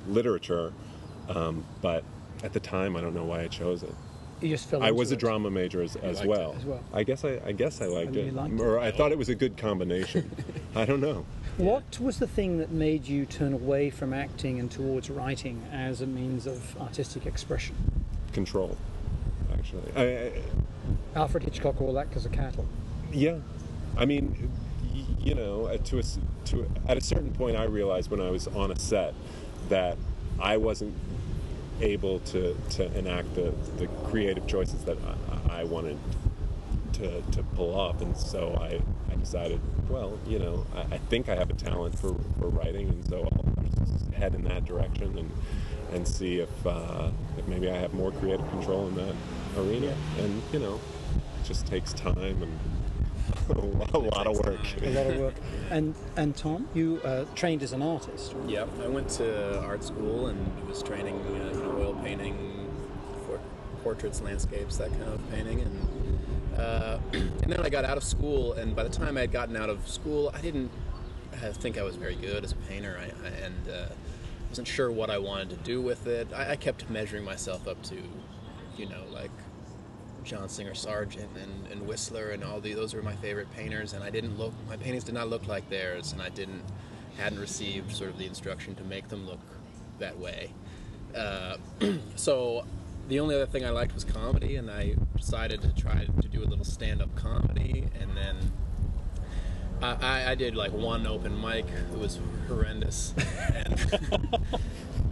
literature, 0.07 0.73
um, 1.29 1.65
but 1.81 2.03
at 2.43 2.53
the 2.53 2.59
time, 2.59 2.95
I 2.95 3.01
don't 3.01 3.13
know 3.15 3.23
why 3.23 3.41
I 3.41 3.47
chose 3.47 3.83
it. 3.83 3.93
You 4.41 4.49
just 4.49 4.69
fell 4.69 4.81
I 4.81 4.89
was 4.89 5.11
a 5.11 5.15
drama 5.15 5.51
major 5.51 5.83
as, 5.83 5.95
as 5.97 6.23
well. 6.23 6.55
as 6.57 6.65
well. 6.65 6.83
I 6.93 7.03
guess 7.03 7.23
I, 7.23 7.39
I 7.45 7.51
guess 7.51 7.79
I 7.79 7.85
liked 7.85 8.15
it, 8.15 8.33
liked 8.33 8.55
it. 8.55 8.61
or 8.61 8.79
I 8.79 8.91
thought 8.91 9.11
it 9.11 9.17
was 9.17 9.29
a 9.29 9.35
good 9.35 9.55
combination. 9.55 10.29
I 10.75 10.83
don't 10.83 10.99
know. 10.99 11.25
What 11.57 11.99
was 11.99 12.17
the 12.17 12.27
thing 12.27 12.57
that 12.57 12.71
made 12.71 13.07
you 13.07 13.25
turn 13.25 13.53
away 13.53 13.91
from 13.91 14.13
acting 14.13 14.59
and 14.59 14.71
towards 14.71 15.11
writing 15.11 15.63
as 15.71 16.01
a 16.01 16.07
means 16.07 16.47
of 16.47 16.75
artistic 16.81 17.27
expression? 17.27 17.75
Control, 18.33 18.75
actually. 19.53 19.91
I, 19.95 20.03
I, 20.03 20.31
Alfred 21.15 21.43
Hitchcock 21.43 21.79
all 21.79 21.93
that 21.93 22.09
because 22.09 22.25
of 22.25 22.31
cattle. 22.31 22.65
Yeah, 23.11 23.37
I 23.95 24.05
mean, 24.05 24.51
you 25.19 25.35
know, 25.35 25.65
uh, 25.65 25.77
to 25.77 25.99
a, 25.99 26.03
to 26.45 26.67
at 26.87 26.97
a 26.97 27.01
certain 27.01 27.31
point, 27.31 27.57
I 27.57 27.65
realized 27.65 28.09
when 28.09 28.21
I 28.21 28.31
was 28.31 28.47
on 28.47 28.71
a 28.71 28.79
set 28.79 29.13
that 29.69 29.97
I 30.39 30.57
wasn't 30.57 30.95
able 31.81 32.19
to, 32.19 32.55
to 32.71 32.97
enact 32.97 33.35
the, 33.35 33.53
the 33.77 33.87
creative 34.05 34.47
choices 34.47 34.83
that 34.85 34.97
I, 35.49 35.61
I 35.61 35.63
wanted 35.63 35.97
to, 36.93 37.21
to 37.21 37.43
pull 37.55 37.77
off, 37.77 38.01
and 38.01 38.15
so 38.15 38.57
I, 38.61 38.81
I 39.11 39.15
decided, 39.15 39.59
well, 39.89 40.17
you 40.27 40.39
know, 40.39 40.65
I, 40.75 40.95
I 40.95 40.97
think 40.97 41.29
I 41.29 41.35
have 41.35 41.49
a 41.49 41.53
talent 41.53 41.97
for, 41.97 42.15
for 42.39 42.49
writing, 42.49 42.89
and 42.89 43.07
so 43.07 43.27
I'll 43.31 44.13
head 44.13 44.35
in 44.35 44.43
that 44.43 44.65
direction 44.65 45.17
and 45.17 45.31
and 45.91 46.07
see 46.07 46.39
if 46.39 46.67
uh, 46.67 47.09
if 47.37 47.47
maybe 47.47 47.69
I 47.69 47.75
have 47.77 47.93
more 47.93 48.11
creative 48.11 48.47
control 48.49 48.87
in 48.87 48.95
that 48.95 49.15
arena, 49.57 49.93
and 50.19 50.41
you 50.53 50.59
know, 50.59 50.75
it 50.75 51.45
just 51.45 51.65
takes 51.67 51.91
time 51.93 52.17
and 52.41 52.57
a 53.57 53.61
lot, 53.77 53.93
a 53.93 53.97
lot 53.97 54.27
of 54.27 54.33
work. 54.45 54.61
time. 54.63 54.83
A 54.83 54.89
lot 54.91 55.07
of 55.13 55.19
work. 55.19 55.33
and 55.69 55.95
and 56.17 56.35
Tom, 56.35 56.67
you 56.73 56.99
uh, 57.03 57.25
trained 57.35 57.63
as 57.63 57.73
an 57.73 57.81
artist. 57.81 58.33
right? 58.35 58.49
Yep, 58.49 58.69
I 58.83 58.87
went 58.87 59.09
to 59.11 59.59
art 59.61 59.83
school 59.83 60.27
and 60.27 60.67
was 60.67 60.81
training, 60.83 61.19
uh, 61.27 61.53
you 61.53 61.61
know, 61.63 61.77
oil 61.79 61.93
painting, 62.03 62.35
for 63.25 63.39
portraits, 63.83 64.21
landscapes, 64.21 64.77
that 64.77 64.91
kind 64.91 65.03
of 65.03 65.31
painting, 65.31 65.61
and 65.61 66.59
uh, 66.59 66.99
and 67.13 67.51
then 67.51 67.59
I 67.61 67.69
got 67.69 67.85
out 67.85 67.97
of 67.97 68.03
school, 68.03 68.53
and 68.53 68.75
by 68.75 68.83
the 68.83 68.89
time 68.89 69.17
I 69.17 69.21
had 69.21 69.31
gotten 69.31 69.55
out 69.55 69.69
of 69.69 69.87
school, 69.87 70.31
I 70.33 70.41
didn't 70.41 70.71
uh, 71.33 71.51
think 71.53 71.77
I 71.77 71.83
was 71.83 71.95
very 71.95 72.15
good 72.15 72.43
as 72.43 72.51
a 72.51 72.55
painter, 72.69 72.99
I, 72.99 73.05
I, 73.25 73.29
and 73.45 73.69
uh, 73.69 73.85
wasn't 74.49 74.67
sure 74.67 74.91
what 74.91 75.09
I 75.09 75.17
wanted 75.17 75.49
to 75.51 75.55
do 75.57 75.81
with 75.81 76.07
it. 76.07 76.27
I, 76.35 76.51
I 76.51 76.55
kept 76.57 76.89
measuring 76.89 77.23
myself 77.23 77.67
up 77.67 77.81
to, 77.83 77.95
you 78.77 78.85
know, 78.87 79.03
like 79.11 79.31
John 80.23 80.49
Singer 80.49 80.73
Sargent 80.73 81.29
and, 81.35 81.71
and 81.71 81.87
Whistler 81.87 82.29
and 82.29 82.43
all 82.43 82.59
those 82.59 82.93
were 82.93 83.01
my 83.01 83.15
favorite 83.15 83.51
painters 83.53 83.93
and 83.93 84.03
I 84.03 84.09
didn't 84.09 84.37
look 84.37 84.53
my 84.67 84.77
paintings 84.77 85.03
did 85.03 85.15
not 85.15 85.29
look 85.29 85.47
like 85.47 85.69
theirs 85.69 86.11
and 86.11 86.21
I 86.21 86.29
didn't 86.29 86.63
hadn't 87.17 87.39
received 87.39 87.95
sort 87.95 88.09
of 88.09 88.17
the 88.17 88.25
instruction 88.25 88.75
to 88.75 88.83
make 88.83 89.09
them 89.09 89.25
look 89.25 89.39
that 89.99 90.17
way. 90.17 90.51
Uh, 91.15 91.57
so 92.15 92.65
the 93.07 93.19
only 93.19 93.35
other 93.35 93.45
thing 93.45 93.65
I 93.65 93.69
liked 93.69 93.93
was 93.93 94.03
comedy 94.03 94.55
and 94.55 94.71
I 94.71 94.95
decided 95.15 95.61
to 95.63 95.73
try 95.73 96.05
to 96.05 96.27
do 96.27 96.43
a 96.43 96.47
little 96.47 96.65
stand-up 96.65 97.13
comedy 97.15 97.87
and 97.99 98.15
then 98.15 98.51
I, 99.81 100.31
I, 100.31 100.35
did 100.35 100.55
like 100.55 100.71
one 100.71 101.07
open 101.07 101.39
mic. 101.41 101.65
It 101.91 101.97
was 101.97 102.19
horrendous, 102.47 103.15
and 103.55 103.99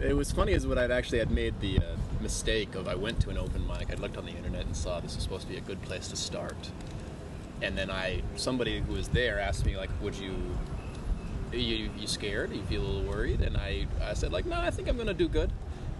it 0.00 0.14
was 0.14 0.30
funny 0.30 0.52
is 0.52 0.66
when 0.66 0.78
I'd 0.78 0.92
actually 0.92 1.18
had 1.18 1.30
made 1.30 1.58
the 1.60 1.78
uh, 1.78 1.96
mistake 2.20 2.74
of 2.74 2.88
I 2.88 2.94
went 2.94 3.20
to 3.20 3.30
an 3.30 3.38
open 3.38 3.66
mic. 3.66 3.90
I 3.90 3.94
looked 3.94 4.16
on 4.16 4.26
the 4.26 4.32
internet 4.32 4.66
and 4.66 4.76
saw 4.76 5.00
this 5.00 5.14
was 5.14 5.22
supposed 5.22 5.46
to 5.46 5.52
be 5.52 5.58
a 5.58 5.62
good 5.62 5.82
place 5.82 6.08
to 6.08 6.16
start, 6.16 6.70
and 7.62 7.76
then 7.76 7.90
I 7.90 8.22
somebody 8.36 8.80
who 8.80 8.94
was 8.94 9.08
there 9.08 9.40
asked 9.40 9.66
me 9.66 9.76
like, 9.76 9.90
"Would 10.02 10.16
you?" 10.16 10.34
You, 11.52 11.90
you 11.98 12.06
scared? 12.06 12.52
You 12.52 12.62
feel 12.62 12.80
a 12.80 12.86
little 12.86 13.10
worried? 13.10 13.40
And 13.40 13.56
I, 13.56 13.88
I 14.00 14.14
said 14.14 14.30
like, 14.30 14.46
no, 14.46 14.54
I 14.54 14.70
think 14.70 14.86
I'm 14.88 14.96
gonna 14.96 15.12
do 15.12 15.26
good. 15.28 15.50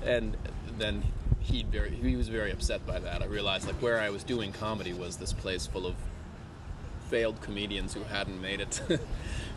And 0.04 0.36
then 0.78 1.02
he 1.40 1.62
very 1.64 1.90
he 1.90 2.16
was 2.16 2.28
very 2.28 2.52
upset 2.52 2.86
by 2.86 2.98
that. 3.00 3.22
I 3.22 3.26
realized 3.26 3.66
like 3.66 3.80
where 3.82 4.00
I 4.00 4.10
was 4.10 4.22
doing 4.22 4.52
comedy 4.52 4.92
was 4.92 5.16
this 5.16 5.32
place 5.32 5.66
full 5.66 5.86
of 5.86 5.94
failed 7.08 7.40
comedians 7.40 7.94
who 7.94 8.02
hadn't 8.04 8.40
made 8.40 8.60
it, 8.60 8.80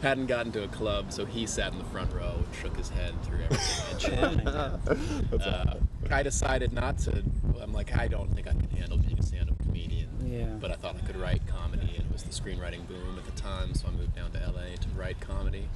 hadn't 0.04 0.28
gotten 0.28 0.52
to 0.52 0.64
a 0.64 0.68
club. 0.68 1.12
So 1.12 1.26
he 1.26 1.48
sat 1.48 1.72
in 1.72 1.80
the 1.80 1.86
front 1.86 2.14
row 2.14 2.36
and 2.36 2.56
shook 2.62 2.78
his 2.78 2.90
head 2.90 3.14
through 3.24 3.40
everything. 3.46 4.48
I 4.48 5.36
uh, 5.36 5.78
I 6.12 6.22
decided 6.22 6.74
not 6.74 7.00
to. 7.00 7.24
I'm 7.62 7.74
like, 7.74 7.98
I 7.98 8.08
don't 8.08 8.34
think 8.36 8.48
I 8.48 8.52
can 8.52 8.70
handle 8.70 8.98
being 8.98 9.18
a 9.18 9.24
stand-up 9.24 9.58
comedian. 9.60 10.10
Yeah. 10.22 10.46
But 10.60 10.72
I 10.72 10.76
thought 10.76 10.98
I 11.02 11.06
could 11.06 11.16
write 11.16 11.42
comedy, 11.48 11.96
and 11.96 12.06
it 12.06 12.12
was 12.12 12.24
the 12.24 12.32
screenwriting 12.32 12.86
boom 12.88 13.18
at 13.18 13.26
the 13.26 13.42
time, 13.42 13.74
so 13.74 13.88
I 13.88 13.92
moved 13.92 14.16
down 14.16 14.32
to 14.32 14.40
LA 14.40 14.76
to 14.76 14.90
write 14.96 15.20
comedy, 15.22 15.68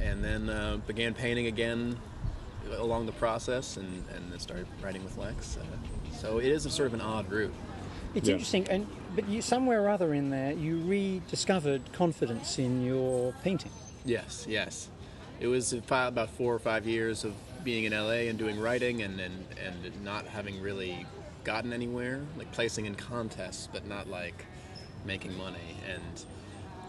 and 0.00 0.24
then 0.24 0.48
uh, 0.48 0.78
began 0.86 1.12
painting 1.12 1.46
again 1.46 1.98
along 2.76 3.06
the 3.06 3.12
process, 3.12 3.76
and 3.76 4.04
and 4.14 4.30
then 4.30 4.38
started 4.38 4.66
writing 4.82 5.02
with 5.02 5.18
Lex. 5.18 5.56
Uh, 5.56 6.16
so 6.16 6.38
it 6.38 6.46
is 6.46 6.64
a 6.64 6.70
sort 6.70 6.86
of 6.86 6.94
an 6.94 7.00
odd 7.00 7.30
route. 7.30 7.54
It's 8.14 8.26
Yeah. 8.28 8.34
interesting, 8.34 8.66
and 8.68 8.86
but 9.14 9.28
you 9.28 9.42
somewhere 9.42 9.82
or 9.82 9.88
other 9.88 10.14
in 10.14 10.30
there, 10.30 10.52
you 10.52 10.78
rediscovered 10.84 11.92
confidence 11.92 12.58
in 12.58 12.84
your 12.84 13.32
painting. 13.42 13.72
Yes, 14.04 14.46
yes. 14.48 14.88
It 15.40 15.46
was 15.48 15.72
about 15.72 16.30
four 16.30 16.54
or 16.54 16.58
five 16.58 16.86
years 16.86 17.24
of 17.24 17.34
being 17.64 17.84
in 17.84 17.92
LA 17.92 18.28
and 18.28 18.38
doing 18.38 18.58
writing 18.58 19.02
and, 19.02 19.20
and, 19.20 19.44
and 19.64 20.04
not 20.04 20.26
having 20.26 20.60
really 20.60 21.06
gotten 21.44 21.72
anywhere, 21.72 22.20
like 22.36 22.50
placing 22.52 22.86
in 22.86 22.94
contests, 22.94 23.68
but 23.72 23.86
not 23.86 24.08
like 24.08 24.46
making 25.04 25.36
money. 25.36 25.76
And 25.88 26.24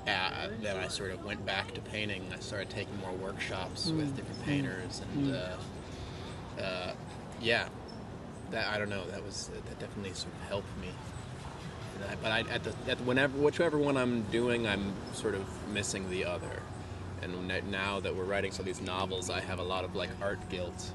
uh, 0.07 0.47
then 0.61 0.77
I 0.77 0.87
sort 0.87 1.11
of 1.11 1.23
went 1.25 1.45
back 1.45 1.73
to 1.73 1.81
painting. 1.81 2.23
I 2.35 2.39
started 2.39 2.69
taking 2.69 2.97
more 2.99 3.11
workshops 3.13 3.89
with 3.91 4.15
different 4.15 4.43
painters, 4.45 5.01
and 5.13 5.35
uh, 5.35 6.61
uh, 6.61 6.91
yeah, 7.41 7.67
that 8.51 8.67
I 8.73 8.77
don't 8.77 8.89
know. 8.89 9.03
That 9.11 9.23
was 9.25 9.49
that 9.53 9.79
definitely 9.79 10.13
sort 10.13 10.33
of 10.41 10.47
helped 10.49 10.77
me. 10.81 10.89
And 11.95 12.11
I- 12.11 12.15
But 12.21 12.31
I, 12.31 12.39
at 12.53 12.63
the 12.63 12.73
at 12.91 12.99
whenever 13.01 13.37
whichever 13.37 13.77
one 13.77 13.97
I'm 13.97 14.23
doing, 14.31 14.67
I'm 14.67 14.93
sort 15.13 15.35
of 15.35 15.43
missing 15.69 16.09
the 16.09 16.25
other. 16.25 16.61
And 17.21 17.47
now 17.69 17.99
that 17.99 18.15
we're 18.15 18.23
writing 18.23 18.51
some 18.51 18.61
of 18.61 18.65
these 18.67 18.81
novels, 18.81 19.29
I 19.29 19.41
have 19.41 19.59
a 19.59 19.63
lot 19.63 19.83
of 19.83 19.93
like 19.95 20.09
art 20.21 20.39
guilt, 20.49 20.91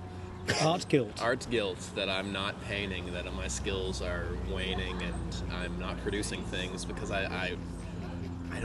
Art 0.62 0.86
guilt. 0.88 1.20
art 1.22 1.46
guilt 1.50 1.78
that 1.96 2.08
I'm 2.08 2.32
not 2.32 2.58
painting, 2.64 3.12
that 3.12 3.30
my 3.34 3.46
skills 3.46 4.00
are 4.00 4.26
waning, 4.50 5.02
and 5.02 5.52
I'm 5.52 5.78
not 5.78 6.00
producing 6.02 6.42
things 6.44 6.84
because 6.86 7.10
I, 7.10 7.24
I 7.26 7.56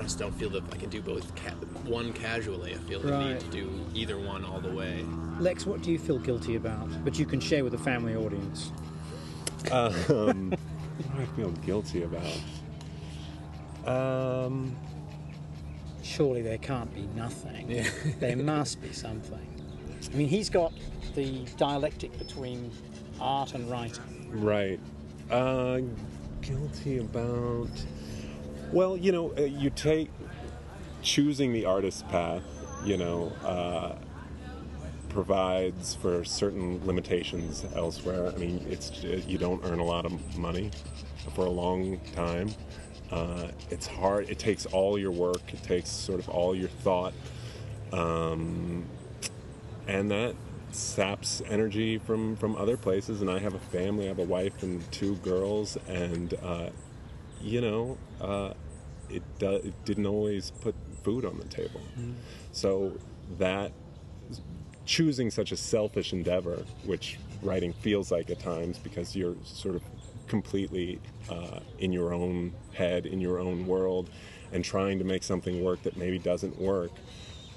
just 0.03 0.19
don't 0.19 0.31
feel 0.33 0.49
that 0.51 0.63
I 0.71 0.77
can 0.77 0.89
do 0.89 1.01
both 1.01 1.35
ca- 1.35 1.51
one 1.85 2.13
casually. 2.13 2.73
I 2.73 2.77
feel 2.77 2.99
the 2.99 3.17
need 3.19 3.39
to 3.39 3.47
do 3.47 3.69
either 3.93 4.17
one 4.19 4.45
all 4.45 4.59
the 4.59 4.71
way. 4.71 5.05
Lex, 5.39 5.65
what 5.65 5.81
do 5.81 5.91
you 5.91 5.99
feel 5.99 6.19
guilty 6.19 6.55
about? 6.55 6.87
But 7.03 7.17
you 7.19 7.25
can 7.25 7.39
share 7.39 7.63
with 7.63 7.73
the 7.73 7.77
family 7.79 8.15
audience. 8.15 8.71
What 9.69 9.93
do 10.07 10.57
I 11.17 11.25
feel 11.35 11.51
guilty 11.65 12.03
about? 12.03 12.39
Um, 13.85 14.75
Surely 16.01 16.41
there 16.41 16.57
can't 16.57 16.93
be 16.93 17.07
nothing. 17.15 17.85
there 18.19 18.35
must 18.35 18.81
be 18.81 18.91
something. 18.91 19.47
I 20.11 20.15
mean, 20.15 20.27
he's 20.27 20.49
got 20.49 20.73
the 21.15 21.45
dialectic 21.57 22.17
between 22.17 22.71
art 23.19 23.53
and 23.53 23.69
writing. 23.69 24.29
right. 24.29 24.79
Uh, 25.29 25.81
guilty 26.41 26.97
about. 26.97 27.69
Well, 28.71 28.95
you 28.95 29.11
know, 29.11 29.33
uh, 29.35 29.41
you 29.41 29.71
take 29.71 30.11
choosing 31.01 31.53
the 31.53 31.65
artist 31.65 32.07
path. 32.09 32.43
You 32.85 32.97
know, 32.97 33.31
uh, 33.43 33.95
provides 35.09 35.95
for 35.95 36.23
certain 36.23 36.85
limitations 36.85 37.65
elsewhere. 37.75 38.31
I 38.33 38.37
mean, 38.37 38.65
it's 38.69 39.03
you 39.03 39.37
don't 39.37 39.61
earn 39.65 39.79
a 39.79 39.83
lot 39.83 40.05
of 40.05 40.37
money 40.37 40.71
for 41.35 41.45
a 41.45 41.49
long 41.49 41.99
time. 42.15 42.51
Uh, 43.11 43.47
it's 43.71 43.87
hard. 43.87 44.29
It 44.29 44.37
takes 44.37 44.65
all 44.67 44.97
your 44.99 45.11
work. 45.11 45.53
It 45.53 45.63
takes 45.63 45.89
sort 45.89 46.19
of 46.19 46.29
all 46.29 46.55
your 46.55 46.69
thought, 46.69 47.13
um, 47.91 48.85
and 49.87 50.11
that 50.11 50.35
saps 50.71 51.41
energy 51.49 51.97
from 51.97 52.35
from 52.35 52.55
other 52.55 52.77
places. 52.77 53.21
And 53.21 53.31
I 53.31 53.39
have 53.39 53.55
a 53.55 53.59
family. 53.59 54.05
I 54.05 54.09
have 54.09 54.19
a 54.19 54.23
wife 54.23 54.61
and 54.61 54.89
two 54.91 55.15
girls, 55.17 55.75
and 55.87 56.35
uh, 56.43 56.69
you 57.41 57.61
know, 57.61 57.97
uh, 58.21 58.53
it 59.09 59.23
do, 59.39 59.51
it 59.55 59.73
didn't 59.85 60.05
always 60.05 60.51
put 60.61 60.75
food 61.03 61.25
on 61.25 61.37
the 61.37 61.45
table. 61.45 61.81
So 62.51 62.93
that 63.37 63.71
choosing 64.85 65.29
such 65.29 65.51
a 65.51 65.57
selfish 65.57 66.13
endeavor, 66.13 66.63
which 66.85 67.17
writing 67.41 67.73
feels 67.73 68.11
like 68.11 68.29
at 68.29 68.39
times 68.39 68.77
because 68.79 69.15
you're 69.15 69.35
sort 69.43 69.75
of 69.75 69.83
completely 70.27 70.99
uh, 71.29 71.59
in 71.79 71.91
your 71.91 72.13
own 72.13 72.53
head, 72.73 73.05
in 73.05 73.19
your 73.19 73.39
own 73.39 73.67
world, 73.67 74.09
and 74.51 74.63
trying 74.63 74.97
to 74.97 75.05
make 75.05 75.23
something 75.23 75.63
work 75.63 75.81
that 75.83 75.95
maybe 75.95 76.17
doesn't 76.17 76.59
work, 76.59 76.91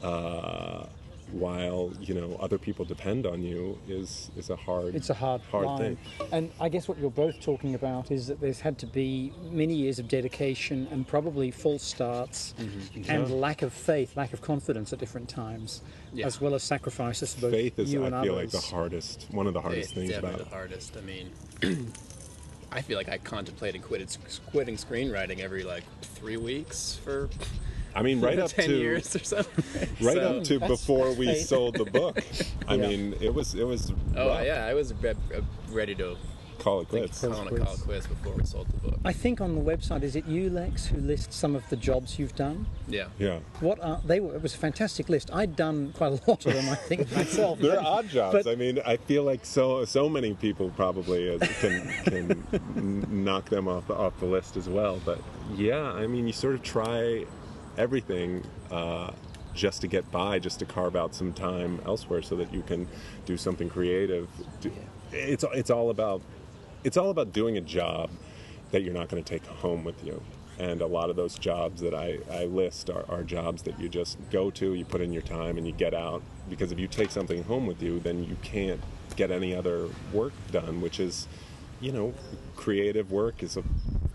uh, 0.02 0.84
while 1.32 1.92
you 2.00 2.14
know 2.14 2.36
other 2.40 2.58
people 2.58 2.84
depend 2.84 3.26
on 3.26 3.42
you, 3.42 3.78
is 3.88 4.30
is 4.36 4.50
a 4.50 4.56
hard. 4.56 4.94
It's 4.94 5.10
a 5.10 5.14
hard, 5.14 5.40
hard 5.50 5.66
line. 5.66 5.78
thing. 5.78 5.98
And 6.32 6.50
I 6.60 6.68
guess 6.68 6.88
what 6.88 6.98
you're 6.98 7.10
both 7.10 7.40
talking 7.40 7.74
about 7.74 8.10
is 8.10 8.26
that 8.26 8.40
there's 8.40 8.60
had 8.60 8.78
to 8.78 8.86
be 8.86 9.32
many 9.50 9.74
years 9.74 9.98
of 9.98 10.08
dedication 10.08 10.86
and 10.90 11.06
probably 11.06 11.50
false 11.50 11.82
starts 11.82 12.54
Mm-hmm. 12.58 13.10
and 13.10 13.30
lack 13.40 13.62
of 13.62 13.72
faith, 13.72 14.16
lack 14.16 14.32
of 14.32 14.40
confidence 14.42 14.92
at 14.92 14.98
different 14.98 15.28
times, 15.28 15.80
Yeah. 16.12 16.26
as 16.26 16.40
well 16.40 16.54
as 16.54 16.62
sacrifices 16.62 17.34
both 17.34 17.52
Faith 17.52 17.78
is, 17.78 17.92
you 17.92 18.04
and 18.04 18.14
I 18.14 18.22
feel 18.24 18.34
others. 18.34 18.52
like, 18.54 18.62
the 18.62 18.68
hardest, 18.70 19.26
one 19.30 19.46
of 19.46 19.54
the 19.54 19.60
hardest 19.60 19.90
It's 19.90 19.92
things 19.92 20.10
definitely 20.10 20.40
about 20.40 20.50
the 20.50 20.54
hardest. 20.56 20.96
I 20.96 21.00
mean, 21.00 21.30
I 22.72 22.80
feel 22.80 22.96
like 22.96 23.08
I 23.08 23.18
contemplated 23.18 23.82
quitting, 23.82 24.08
quitting 24.46 24.76
screenwriting 24.76 25.40
every 25.40 25.62
like 25.64 25.84
three 26.02 26.36
weeks 26.38 26.98
for 27.04 27.28
I 27.95 28.03
mean, 28.03 28.20
right 28.20 28.38
up 28.45 28.51
ten 28.51 28.68
to 28.68 28.76
years 28.76 29.14
or 29.16 29.20
something. 29.20 29.88
right 30.01 30.16
So- 30.16 30.38
up 30.38 30.45
to 30.45 30.59
That's 30.59 30.70
before 30.70 31.12
we 31.14 31.26
fate. 31.26 31.47
sold 31.47 31.74
the 31.76 31.84
book. 31.84 32.18
I 32.68 32.74
Yeah. 32.76 32.88
mean, 32.88 33.14
it 33.20 33.34
was 33.34 33.55
it 33.55 33.64
was 33.66 33.93
Oh 34.16 34.28
rough. 34.28 34.45
yeah, 34.47 34.64
I 34.66 34.74
was 34.74 34.93
re- 34.95 35.11
uh, 35.11 35.40
ready 35.70 35.95
to 35.97 36.16
call 36.59 36.80
it 36.82 36.88
think, 36.88 37.07
quits. 37.07 37.24
I 37.24 37.28
want 37.28 37.49
call 37.49 37.74
it 37.74 37.80
quits 37.80 38.07
before 38.07 38.34
we 38.34 38.45
sold 38.45 38.68
the 38.68 38.90
book. 38.90 39.01
I 39.05 39.12
think 39.12 39.40
on 39.40 39.57
the 39.57 39.61
website, 39.61 40.05
is 40.05 40.14
it 40.14 40.26
you, 40.26 40.49
Lex, 40.49 40.86
who 40.86 40.99
lists 40.99 41.34
some 41.34 41.57
of 41.57 41.68
the 41.70 41.76
jobs 41.76 42.20
you've 42.20 42.36
done? 42.36 42.66
Yeah. 42.86 43.07
Yeah, 43.18 43.40
What 43.59 43.82
are 43.82 44.01
they? 44.05 44.20
Were, 44.20 44.36
it 44.36 44.43
was 44.43 44.55
a 44.55 44.59
fantastic 44.59 45.09
list. 45.09 45.28
I'd 45.32 45.57
done 45.57 45.93
quite 45.97 46.12
a 46.12 46.30
lot 46.30 46.47
of 46.47 46.53
them, 46.55 46.68
I 46.68 46.76
think 46.76 47.11
myself. 47.11 47.59
they're 47.59 47.80
odd 47.82 48.09
jobs. 48.09 48.45
But- 48.45 48.47
I 48.53 48.55
mean, 48.55 48.80
I 48.86 48.97
feel 48.97 49.24
like 49.24 49.45
so 49.45 49.84
so 49.86 50.09
many 50.09 50.34
people 50.34 50.70
probably 50.76 51.34
uh, 51.34 51.38
can 51.61 51.88
can 52.05 53.24
knock 53.24 53.49
them 53.51 53.66
off 53.66 53.90
off 53.90 54.18
the 54.20 54.26
list 54.26 54.57
as 54.57 54.68
well. 54.68 55.01
But 55.05 55.18
yeah, 55.57 55.82
I 55.82 56.07
mean, 56.07 56.28
you 56.28 56.32
sort 56.32 56.55
of 56.55 56.62
try 56.62 57.24
everything. 57.78 58.44
Uh, 58.70 59.12
just 59.54 59.82
to 59.82 59.86
get 59.86 60.10
by, 60.10 60.38
just 60.38 60.58
to 60.60 60.64
carve 60.64 60.96
out 60.96 61.14
some 61.14 61.30
time 61.30 61.78
elsewhere, 61.84 62.22
so 62.22 62.36
that 62.36 62.54
you 62.54 62.62
can 62.62 62.88
do 63.26 63.36
something 63.36 63.68
creative. 63.68 64.26
It's 65.12 65.44
it's 65.52 65.70
all 65.70 65.90
about 65.90 66.22
it's 66.84 66.96
all 66.96 67.10
about 67.10 67.32
doing 67.32 67.58
a 67.58 67.60
job 67.60 68.10
that 68.70 68.82
you're 68.82 68.94
not 68.94 69.08
going 69.08 69.22
to 69.22 69.28
take 69.28 69.46
home 69.46 69.84
with 69.84 70.02
you. 70.04 70.22
And 70.58 70.80
a 70.80 70.86
lot 70.86 71.10
of 71.10 71.16
those 71.16 71.38
jobs 71.38 71.80
that 71.80 71.94
I, 71.94 72.18
I 72.30 72.44
list 72.44 72.90
are, 72.90 73.04
are 73.08 73.22
jobs 73.22 73.62
that 73.62 73.78
you 73.80 73.88
just 73.88 74.18
go 74.30 74.50
to, 74.52 74.74
you 74.74 74.84
put 74.84 75.00
in 75.00 75.12
your 75.12 75.22
time, 75.22 75.56
and 75.58 75.66
you 75.66 75.72
get 75.72 75.94
out. 75.94 76.22
Because 76.48 76.72
if 76.72 76.78
you 76.78 76.86
take 76.86 77.10
something 77.10 77.42
home 77.44 77.66
with 77.66 77.82
you, 77.82 78.00
then 78.00 78.24
you 78.24 78.36
can't 78.42 78.80
get 79.16 79.30
any 79.30 79.54
other 79.54 79.88
work 80.12 80.32
done, 80.50 80.80
which 80.80 81.00
is, 81.00 81.26
you 81.80 81.92
know, 81.92 82.14
creative 82.66 83.10
work 83.10 83.42
is 83.42 83.56
a 83.56 83.62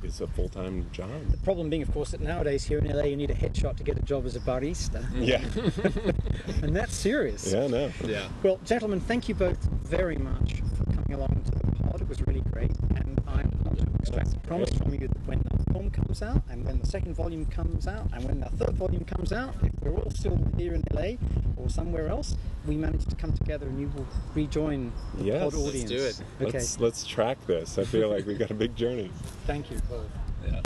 is 0.04 0.22
a 0.22 0.28
full 0.28 0.48
time 0.48 0.86
job. 0.94 1.10
The 1.32 1.38
problem 1.38 1.70
being, 1.70 1.82
of 1.82 1.92
course, 1.92 2.12
that 2.12 2.22
nowadays 2.22 2.64
here 2.64 2.78
in 2.80 2.88
LA 2.88 3.04
you 3.06 3.18
need 3.18 3.30
a 3.30 3.36
headshot 3.36 3.76
to 3.78 3.84
get 3.84 3.98
a 3.98 4.02
job 4.02 4.26
as 4.26 4.36
a 4.36 4.40
barista, 4.40 5.04
Yeah, 5.20 5.44
and 6.64 6.74
that's 6.76 6.96
serious. 6.96 7.52
yeah, 7.52 7.68
no. 7.68 7.92
Yeah. 8.06 8.28
Well, 8.44 8.60
gentlemen, 8.64 9.02
thank 9.02 9.28
you 9.28 9.36
both 9.36 9.62
very 9.84 10.16
much 10.18 10.62
for 10.78 10.86
coming 10.86 11.14
along 11.14 11.42
to 11.46 11.52
the 11.52 11.84
pod. 11.84 12.02
It 12.02 12.08
was 12.08 12.22
really 12.26 12.42
great, 12.52 12.72
and 12.96 13.22
I'm 13.28 13.52
want 13.66 13.80
to 13.80 13.88
extract 14.00 14.34
a 14.34 14.40
promise 14.48 14.70
from 14.78 14.94
you 14.94 15.08
that 15.10 15.28
when 15.28 15.42
the 15.44 15.74
film 15.74 15.90
comes 15.92 16.22
out, 16.22 16.42
and 16.50 16.64
when 16.64 16.80
the 16.80 16.86
second 16.86 17.14
volume 17.16 17.46
comes 17.48 17.86
out, 17.88 18.08
and 18.14 18.24
when 18.24 18.40
the 18.40 18.50
third 18.52 18.76
volume 18.76 19.04
comes 19.04 19.34
out, 19.34 19.56
if 19.64 19.72
we're 19.82 19.92
all 19.98 20.12
still 20.12 20.40
here 20.58 20.74
in 20.74 20.84
LA 20.94 21.18
or 21.58 21.70
somewhere 21.70 22.08
else, 22.08 22.38
we 22.66 22.76
manage 22.78 23.06
to 23.06 23.16
come 23.16 23.34
together 23.34 23.66
and 23.68 23.80
you 23.80 23.90
will 23.96 24.06
rejoin 24.36 24.92
the 25.18 25.24
Yes. 25.26 25.42
pod 25.44 25.54
Let's 25.54 25.68
audience. 25.68 25.90
do 25.90 25.96
it. 25.98 26.22
Okay, 26.42 26.58
Let's 26.60 26.80
let's 26.80 27.06
track 27.06 27.38
this. 27.48 27.78
I 27.78 27.84
feel 27.86 28.10
like 28.10 28.26
We've 28.38 28.48
got 28.48 28.54
a 28.54 28.60
big 28.60 28.76
journey. 28.76 29.10
Thank 29.48 29.72
you 29.72 29.80
both. 29.90 30.06
Yeah. 30.46 30.62